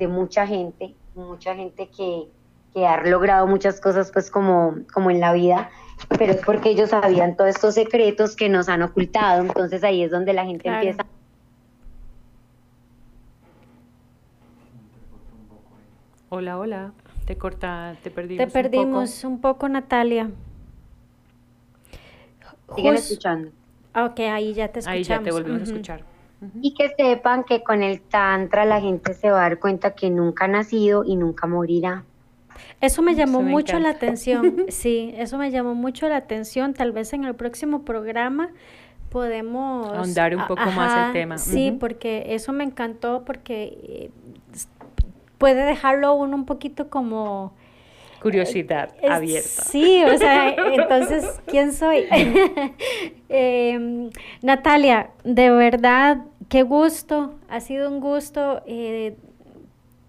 mucha 0.07 0.47
gente, 0.47 0.95
mucha 1.15 1.55
gente 1.55 1.89
que, 1.89 2.29
ha 2.87 3.03
logrado 3.03 3.47
muchas 3.47 3.81
cosas 3.81 4.13
pues 4.13 4.31
como, 4.31 4.77
como 4.93 5.11
en 5.11 5.21
la 5.21 5.33
vida, 5.33 5.71
pero 6.19 6.33
es 6.33 6.45
porque 6.45 6.69
ellos 6.69 6.91
sabían 6.91 7.35
todos 7.35 7.49
estos 7.49 7.75
secretos 7.77 8.37
que 8.37 8.51
nos 8.51 8.69
han 8.69 8.83
ocultado, 8.83 9.41
entonces 9.41 9.83
ahí 9.83 10.03
es 10.03 10.11
donde 10.11 10.35
la 10.35 10.45
gente 10.45 10.69
empieza 10.69 11.07
Hola, 16.29 16.59
hola. 16.59 16.93
Te 17.29 17.37
corta, 17.37 17.95
te 18.03 18.11
perdimos. 18.11 18.47
Te 18.47 18.51
perdimos 18.51 19.23
un 19.23 19.39
poco, 19.43 19.69
Natalia. 19.69 20.31
Siguen 22.75 22.95
escuchando. 22.95 23.51
Ok, 23.95 24.21
ahí 24.21 24.55
ya 24.55 24.69
te 24.69 24.79
escuchamos. 24.79 24.97
Ahí 24.97 25.05
ya 25.05 25.23
te 25.23 25.31
volvimos 25.31 25.61
a 25.61 25.65
escuchar. 25.65 26.05
Y 26.63 26.73
que 26.73 26.89
sepan 26.97 27.45
que 27.45 27.63
con 27.63 27.83
el 27.83 28.01
Tantra 28.01 28.65
la 28.65 28.81
gente 28.81 29.13
se 29.13 29.31
va 29.31 29.41
a 29.41 29.43
dar 29.43 29.59
cuenta 29.59 29.91
que 29.91 30.09
nunca 30.09 30.47
ha 30.47 30.49
nacido 30.49 31.05
y 31.05 31.17
nunca 31.17 31.47
morirá. 31.47 32.05
Eso 32.81 33.03
me 33.03 33.15
llamó 33.15 33.43
mucho 33.43 33.79
la 33.79 33.91
atención, 33.91 34.65
sí, 34.69 35.13
eso 35.15 35.37
me 35.37 35.51
llamó 35.51 35.75
mucho 35.75 36.09
la 36.09 36.17
atención. 36.17 36.73
Tal 36.73 36.93
vez 36.93 37.13
en 37.13 37.25
el 37.25 37.35
próximo 37.35 37.83
programa 37.83 38.49
podemos 39.11 39.93
ahondar 39.93 40.35
un 40.35 40.47
poco 40.47 40.65
más 40.71 41.09
el 41.09 41.13
tema. 41.13 41.37
Sí, 41.37 41.77
porque 41.79 42.25
eso 42.29 42.55
me 42.55 42.65
encantó 42.65 43.23
porque 43.27 43.79
eh, 43.83 44.11
puede 45.39 45.65
dejarlo 45.65 46.15
uno 46.15 46.37
un 46.37 46.45
poquito 46.45 46.91
como... 46.91 47.53
Curiosidad 48.21 48.95
eh, 49.01 49.09
abierta. 49.09 49.63
Sí, 49.63 50.03
o 50.05 50.19
sea, 50.19 50.51
entonces, 50.51 51.41
¿quién 51.47 51.73
soy? 51.73 52.05
Em, 53.31 54.11
Natalia, 54.43 55.11
de 55.23 55.51
verdad, 55.51 56.25
qué 56.49 56.63
gusto, 56.63 57.39
ha 57.49 57.61
sido 57.61 57.91
un 57.91 58.01
gusto, 58.01 58.63
eh, 58.67 59.17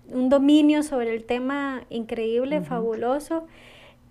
un 0.07 0.29
dominio 0.29 0.83
sobre 0.83 1.13
el 1.13 1.25
tema 1.25 1.83
increíble, 1.89 2.61
fabuloso. 2.61 3.45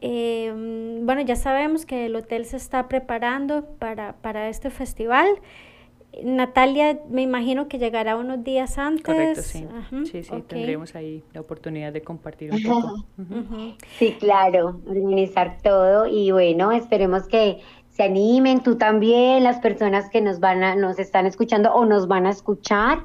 Em, 0.01 1.05
bueno, 1.05 1.23
ya 1.23 1.35
sabemos 1.35 1.85
que 1.87 2.07
el 2.07 2.15
hotel 2.15 2.45
se 2.45 2.57
está 2.57 2.87
preparando 2.87 3.65
para, 3.79 4.13
para 4.13 4.49
este 4.49 4.71
festival. 4.71 5.27
Natalia, 6.23 7.01
me 7.09 7.23
imagino 7.23 7.69
que 7.69 7.79
llegará 7.79 8.17
unos 8.17 8.43
días 8.43 8.79
antes. 8.79 9.05
Correcto, 9.05 9.43
sí. 9.43 9.67
sí, 10.11 10.23
sí, 10.23 10.45
tendremos 10.47 10.95
ahí 10.95 11.23
la 11.33 11.41
oportunidad 11.41 11.93
de 11.93 12.03
compartir 12.03 12.53
un 12.53 12.63
poco. 12.63 13.05
Sí, 13.99 14.17
claro, 14.19 14.81
organizar 14.87 15.59
todo 15.63 16.07
y 16.07 16.31
bueno, 16.31 16.73
esperemos 16.73 17.27
que 17.27 17.61
se 17.91 18.05
animen, 18.05 18.63
tú 18.63 18.77
también, 18.77 19.43
las 19.43 19.59
personas 19.59 20.09
que 20.09 20.21
nos 20.21 20.39
van 20.39 20.63
a, 20.63 20.77
nos 20.77 20.99
están 21.01 21.27
escuchando 21.27 21.73
o 21.73 21.85
nos 21.85 22.07
van 22.07 22.27
a 22.27 22.31
escuchar, 22.31 23.01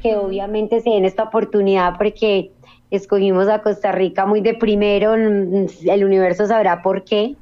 que 0.00 0.16
obviamente 0.16 0.80
se 0.80 0.90
den 0.90 1.04
esta 1.04 1.24
oportunidad 1.24 1.98
porque 1.98 2.52
escogimos 2.90 3.48
a 3.48 3.62
Costa 3.62 3.90
Rica 3.92 4.26
muy 4.26 4.40
de 4.40 4.54
primero, 4.54 5.14
el 5.14 6.04
universo 6.04 6.46
sabrá 6.46 6.82
por 6.82 7.04
qué. 7.04 7.34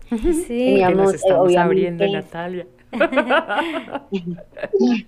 Sí, 0.47 0.83
nos 0.95 1.15
estamos 1.15 1.55
abriendo, 1.57 2.07
Natalia. 2.07 2.67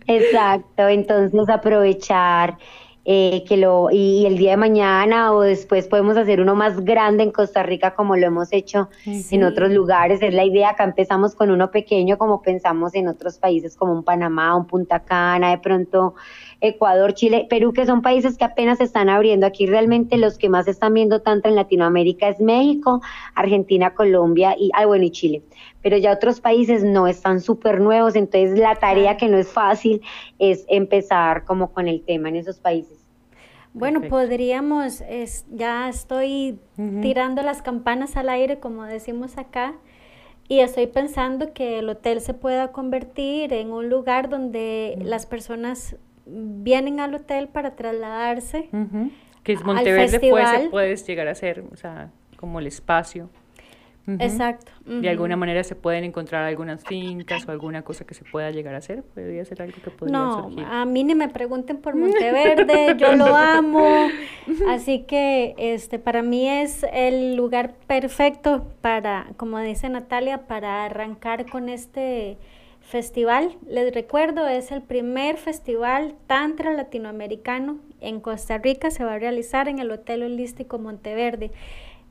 Exacto, 0.06 0.88
entonces 0.88 1.48
aprovechar 1.48 2.58
eh, 3.10 3.42
que 3.48 3.56
lo 3.56 3.88
y, 3.90 4.26
el 4.26 4.36
día 4.36 4.50
de 4.50 4.56
mañana 4.58 5.32
o 5.32 5.40
después 5.40 5.88
podemos 5.88 6.18
hacer 6.18 6.42
uno 6.42 6.54
más 6.54 6.84
grande 6.84 7.22
en 7.22 7.30
Costa 7.30 7.62
Rica 7.62 7.94
como 7.94 8.16
lo 8.16 8.26
hemos 8.26 8.52
hecho 8.52 8.90
en 9.06 9.44
otros 9.44 9.70
lugares. 9.70 10.20
Es 10.20 10.34
la 10.34 10.44
idea, 10.44 10.68
acá 10.70 10.84
empezamos 10.84 11.34
con 11.34 11.50
uno 11.50 11.70
pequeño 11.70 12.18
como 12.18 12.42
pensamos 12.42 12.94
en 12.94 13.08
otros 13.08 13.38
países 13.38 13.76
como 13.76 13.94
un 13.94 14.04
Panamá, 14.04 14.54
un 14.54 14.66
Punta 14.66 15.00
Cana, 15.00 15.52
de 15.52 15.58
pronto 15.58 16.16
Ecuador, 16.60 17.14
Chile, 17.14 17.46
Perú, 17.48 17.72
que 17.72 17.86
son 17.86 18.02
países 18.02 18.36
que 18.36 18.44
apenas 18.44 18.78
se 18.78 18.84
están 18.84 19.08
abriendo. 19.08 19.46
Aquí 19.46 19.66
realmente 19.66 20.16
los 20.16 20.38
que 20.38 20.48
más 20.48 20.66
están 20.66 20.94
viendo 20.94 21.20
tanto 21.20 21.48
en 21.48 21.54
Latinoamérica 21.54 22.28
es 22.28 22.40
México, 22.40 23.00
Argentina, 23.34 23.94
Colombia 23.94 24.56
y, 24.58 24.70
ah, 24.74 24.86
bueno, 24.86 25.04
y 25.04 25.10
Chile. 25.10 25.42
Pero 25.82 25.96
ya 25.96 26.12
otros 26.12 26.40
países 26.40 26.82
no 26.82 27.06
están 27.06 27.40
súper 27.40 27.80
nuevos, 27.80 28.16
entonces 28.16 28.58
la 28.58 28.74
tarea 28.74 29.16
que 29.16 29.28
no 29.28 29.38
es 29.38 29.48
fácil 29.48 30.02
es 30.38 30.64
empezar 30.68 31.44
como 31.44 31.72
con 31.72 31.86
el 31.86 32.02
tema 32.02 32.28
en 32.28 32.36
esos 32.36 32.58
países. 32.58 32.98
Bueno, 33.74 34.00
podríamos, 34.08 35.02
es, 35.02 35.46
ya 35.50 35.88
estoy 35.88 36.58
tirando 37.00 37.42
las 37.42 37.62
campanas 37.62 38.16
al 38.16 38.28
aire, 38.28 38.58
como 38.58 38.82
decimos 38.84 39.38
acá, 39.38 39.74
y 40.48 40.60
estoy 40.60 40.86
pensando 40.88 41.52
que 41.52 41.78
el 41.78 41.88
hotel 41.88 42.20
se 42.20 42.34
pueda 42.34 42.72
convertir 42.72 43.52
en 43.52 43.70
un 43.70 43.88
lugar 43.88 44.30
donde 44.30 44.98
las 45.02 45.26
personas 45.26 45.96
vienen 46.28 47.00
al 47.00 47.14
hotel 47.14 47.48
para 47.48 47.74
trasladarse. 47.76 48.68
Que 49.42 49.52
es 49.52 49.64
Monteverde 49.64 50.20
puede, 50.20 50.68
puedes 50.68 51.06
llegar 51.06 51.28
a 51.28 51.34
ser, 51.34 51.64
o 51.72 51.76
sea, 51.76 52.10
como 52.36 52.60
el 52.60 52.66
espacio. 52.66 53.30
Exacto. 54.18 54.72
De 54.86 55.08
alguna 55.10 55.36
manera 55.36 55.62
se 55.64 55.74
pueden 55.74 56.02
encontrar 56.04 56.44
algunas 56.44 56.82
fincas 56.82 57.46
o 57.46 57.50
alguna 57.50 57.82
cosa 57.82 58.06
que 58.06 58.14
se 58.14 58.24
pueda 58.24 58.50
llegar 58.50 58.74
a 58.74 58.78
hacer. 58.78 59.02
Podría 59.02 59.44
ser 59.44 59.60
algo 59.60 59.76
que 59.82 59.90
podría 59.90 60.16
no, 60.16 60.50
a 60.66 60.84
mí 60.86 61.04
ni 61.04 61.14
me 61.14 61.28
pregunten 61.28 61.76
por 61.78 61.94
Monteverde, 61.96 62.96
yo 62.96 63.14
lo 63.14 63.26
amo. 63.36 64.08
Así 64.68 65.00
que 65.00 65.54
este 65.58 65.98
para 65.98 66.22
mí 66.22 66.48
es 66.48 66.86
el 66.92 67.36
lugar 67.36 67.74
perfecto 67.86 68.66
para, 68.80 69.26
como 69.36 69.58
dice 69.58 69.88
Natalia, 69.90 70.46
para 70.46 70.86
arrancar 70.86 71.44
con 71.50 71.68
este 71.68 72.38
festival. 72.88 73.56
Les 73.66 73.94
recuerdo, 73.94 74.48
es 74.48 74.72
el 74.72 74.82
primer 74.82 75.36
festival 75.36 76.14
tantra 76.26 76.72
latinoamericano 76.72 77.78
en 78.00 78.20
Costa 78.20 78.58
Rica. 78.58 78.90
Se 78.90 79.04
va 79.04 79.14
a 79.14 79.18
realizar 79.18 79.68
en 79.68 79.78
el 79.78 79.90
Hotel 79.90 80.22
Holístico 80.22 80.78
Monteverde. 80.78 81.50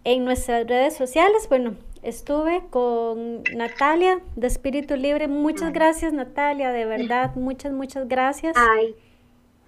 En 0.03 0.23
nuestras 0.23 0.67
redes 0.67 0.95
sociales, 0.95 1.47
bueno, 1.49 1.73
estuve 2.03 2.61
con 2.69 3.43
Natalia 3.55 4.19
de 4.35 4.47
Espíritu 4.47 4.95
Libre. 4.95 5.27
Muchas 5.27 5.73
gracias, 5.73 6.13
Natalia, 6.13 6.71
de 6.71 6.85
verdad, 6.85 7.35
muchas, 7.35 7.73
muchas 7.73 8.07
gracias. 8.07 8.55
Ay, 8.55 8.95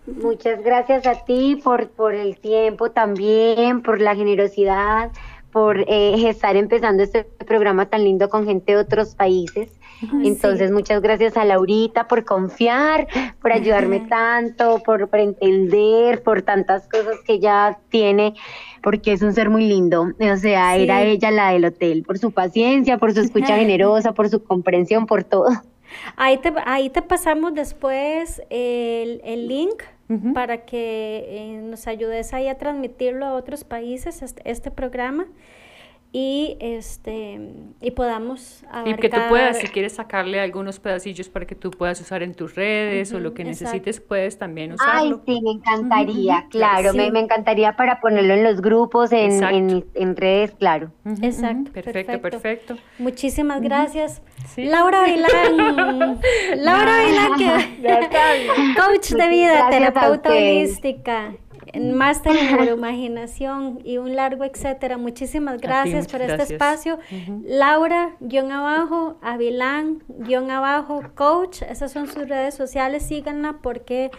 muchas 0.06 0.64
gracias 0.64 1.08
a 1.08 1.26
ti 1.26 1.60
por, 1.62 1.90
por 1.90 2.14
el 2.14 2.38
tiempo 2.38 2.92
también, 2.92 3.82
por 3.82 4.00
la 4.00 4.16
generosidad, 4.16 5.12
por 5.52 5.80
eh, 5.80 6.30
estar 6.30 6.56
empezando 6.56 7.04
este 7.04 7.24
programa 7.24 7.88
tan 7.88 8.04
lindo 8.04 8.30
con 8.30 8.46
gente 8.46 8.74
de 8.74 8.78
otros 8.78 9.16
países. 9.16 9.79
Entonces, 10.24 10.72
muchas 10.72 11.02
gracias 11.02 11.36
a 11.36 11.46
Laurita 11.46 12.08
por 12.08 12.24
confiar, 12.24 13.08
por 13.42 13.52
ayudarme 13.52 14.02
tanto, 14.02 14.82
por, 14.84 15.10
por 15.10 15.20
entender, 15.20 16.24
por 16.24 16.42
tantas 16.42 16.88
cosas 16.88 17.18
que 17.26 17.34
ella 17.34 17.78
tiene, 17.90 18.34
porque 18.82 19.14
es 19.14 19.22
un 19.22 19.34
ser 19.34 19.50
muy 19.50 19.68
lindo. 19.68 20.08
O 20.20 20.38
sea, 20.38 20.78
era 20.78 21.04
ella 21.04 21.32
la 21.32 21.52
del 21.52 21.66
hotel, 21.66 22.04
por 22.04 22.18
su 22.18 22.32
paciencia, 22.32 22.98
por 22.98 23.14
su 23.14 23.22
escucha 23.22 23.56
generosa, 23.58 24.14
por 24.14 24.30
su 24.30 24.44
comprensión, 24.44 25.06
por 25.06 25.24
todo. 25.24 25.50
Ahí 26.16 26.38
te, 26.38 26.54
ahí 26.66 26.90
te 26.90 27.02
pasamos 27.02 27.54
después 27.54 28.42
el, 28.50 29.22
el 29.24 29.48
link 29.48 29.84
para 30.34 30.66
que 30.66 31.26
eh, 31.28 31.62
nos 31.62 31.86
ayudes 31.86 32.34
ahí 32.34 32.48
a 32.48 32.58
transmitirlo 32.58 33.28
a 33.28 33.34
otros 33.34 33.64
países, 33.64 34.24
este, 34.24 34.42
este 34.50 34.72
programa 34.72 35.28
y 36.12 36.58
este 36.60 37.40
y 37.82 37.92
podamos 37.92 38.64
abarcar... 38.64 38.88
y 38.88 38.96
que 38.96 39.10
tú 39.10 39.20
puedas 39.30 39.58
si 39.60 39.68
quieres 39.68 39.94
sacarle 39.94 40.40
algunos 40.40 40.80
pedacillos 40.80 41.30
para 41.30 41.46
que 41.46 41.54
tú 41.54 41.70
puedas 41.70 42.02
usar 42.02 42.24
en 42.24 42.34
tus 42.34 42.56
redes 42.56 43.14
o 43.14 43.20
lo 43.20 43.36
que 43.36 43.44
necesites 43.44 44.00
puedes 44.00 44.40
también 44.40 44.74
usarlo. 44.74 45.22
ay 45.28 45.36
sí 45.36 45.42
me 45.44 45.52
encantaría 45.52 46.48
claro. 46.50 46.94
me, 46.94 47.12
me, 47.12 47.20
encantaría 47.20 47.76
para 47.76 48.02
ponerlo 48.02 48.34
en 48.34 48.44
los 48.44 48.60
grupos 48.60 49.12
en, 49.12 49.44
en, 49.44 49.86
en, 49.94 50.16
redes 50.16 50.52
claro. 50.58 50.92
Exacto 51.22 51.72
perfecto, 51.72 52.20
perfecto. 52.22 52.78
muchísimas 52.98 53.62
gracias. 53.62 54.24
Laura 54.58 55.04
Vilán 55.04 56.20
Laura 56.58 57.06
Vilán 57.06 57.70
coach 58.76 59.12
de 59.12 59.28
vida 59.30 59.70
terapeuta 59.70 60.30
holística 60.30 61.34
máster 61.94 62.36
en 62.36 62.46
neuroimaginación 62.58 63.80
y 63.84 63.98
un 63.98 64.16
largo 64.16 64.44
etcétera. 64.44 64.98
Muchísimas 64.98 65.60
gracias 65.60 66.08
por 66.08 66.22
este 66.22 66.54
espacio. 66.54 67.00
Laura, 67.44 68.16
guion 68.20 68.52
abajo, 68.52 69.18
Avilán, 69.22 70.04
guion 70.08 70.52
abajo, 70.52 71.02
coach, 71.16 71.62
esas 71.64 71.92
son 71.92 72.08
sus 72.08 72.28
redes 72.28 72.56
sociales, 72.56 73.04
síganla 73.04 73.58
porque 73.62 74.12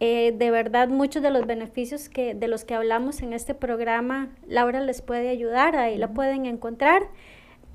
eh, 0.00 0.34
de 0.36 0.50
verdad 0.50 0.88
muchos 0.88 1.22
de 1.22 1.30
los 1.30 1.46
beneficios 1.46 2.08
que, 2.08 2.34
de 2.34 2.48
los 2.48 2.64
que 2.64 2.74
hablamos 2.74 3.22
en 3.22 3.32
este 3.32 3.54
programa, 3.54 4.28
Laura 4.46 4.80
les 4.80 5.02
puede 5.02 5.28
ayudar, 5.28 5.76
ahí 5.76 5.96
la 5.98 6.08
pueden 6.08 6.46
encontrar. 6.46 7.02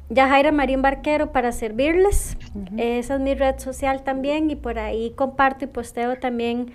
Yajaira 0.10 0.52
Marín 0.52 0.82
Barquero 0.82 1.32
para 1.32 1.52
servirles. 1.52 2.36
Esa 2.78 3.16
es 3.16 3.20
mi 3.20 3.36
red 3.36 3.60
social 3.60 4.04
también 4.04 4.50
y 4.50 4.56
por 4.56 4.80
ahí 4.80 5.12
comparto 5.16 5.66
y 5.66 5.68
posteo 5.68 6.18
también 6.18 6.74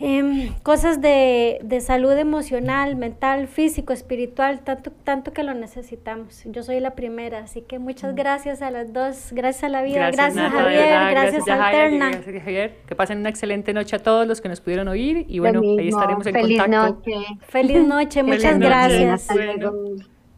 Em, 0.00 0.52
cosas 0.62 1.00
de, 1.00 1.58
de, 1.62 1.80
salud 1.80 2.12
emocional, 2.12 2.94
mental, 2.94 3.48
físico, 3.48 3.92
espiritual, 3.92 4.60
tanto, 4.60 4.92
tanto 5.02 5.32
que 5.32 5.42
lo 5.42 5.54
necesitamos. 5.54 6.42
Yo 6.44 6.62
soy 6.62 6.78
la 6.78 6.94
primera, 6.94 7.40
así 7.40 7.62
que 7.62 7.80
muchas 7.80 8.12
mm. 8.12 8.16
gracias 8.16 8.62
a 8.62 8.70
las 8.70 8.92
dos, 8.92 9.30
gracias 9.32 9.64
a 9.64 9.68
la 9.68 9.82
vida, 9.82 10.10
gracias, 10.12 10.52
Javier, 10.52 11.10
gracias, 11.10 11.48
a 11.48 11.66
Alterna. 11.66 12.10
Gracias 12.10 12.42
Javier, 12.44 12.76
que 12.86 12.94
pasen 12.94 13.18
una 13.18 13.28
excelente 13.28 13.72
noche 13.72 13.96
a 13.96 13.98
todos 13.98 14.26
los 14.26 14.40
que 14.40 14.48
nos 14.48 14.60
pudieron 14.60 14.86
oír 14.86 15.26
y 15.28 15.40
bueno, 15.40 15.60
ahí 15.60 15.88
estaremos 15.88 16.24
en 16.26 16.32
Feliz 16.32 16.60
contacto. 16.60 16.94
Noche. 16.94 17.26
Feliz 17.48 17.84
noche, 17.84 18.22
muchas 18.22 18.58
gracias. 18.58 19.26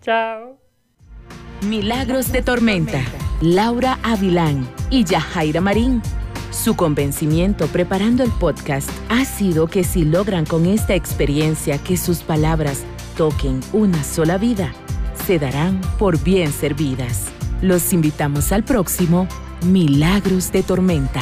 chao. 0.00 0.56
Milagros 1.68 2.32
de 2.32 2.40
Tormenta, 2.40 3.00
Laura 3.42 3.98
Avilán 4.02 4.66
y 4.88 5.04
Yajaira 5.04 5.60
Marín 5.60 6.00
su 6.50 6.74
convencimiento 6.74 7.66
preparando 7.68 8.22
el 8.22 8.30
podcast 8.30 8.90
ha 9.08 9.24
sido 9.24 9.66
que 9.66 9.84
si 9.84 10.04
logran 10.04 10.44
con 10.44 10.66
esta 10.66 10.94
experiencia 10.94 11.78
que 11.78 11.96
sus 11.96 12.22
palabras 12.22 12.82
toquen 13.16 13.60
una 13.72 14.02
sola 14.02 14.36
vida, 14.38 14.72
se 15.26 15.38
darán 15.38 15.80
por 15.98 16.22
bien 16.22 16.52
servidas. 16.52 17.26
Los 17.62 17.92
invitamos 17.92 18.52
al 18.52 18.64
próximo 18.64 19.28
Milagros 19.62 20.50
de 20.50 20.62
Tormenta. 20.62 21.20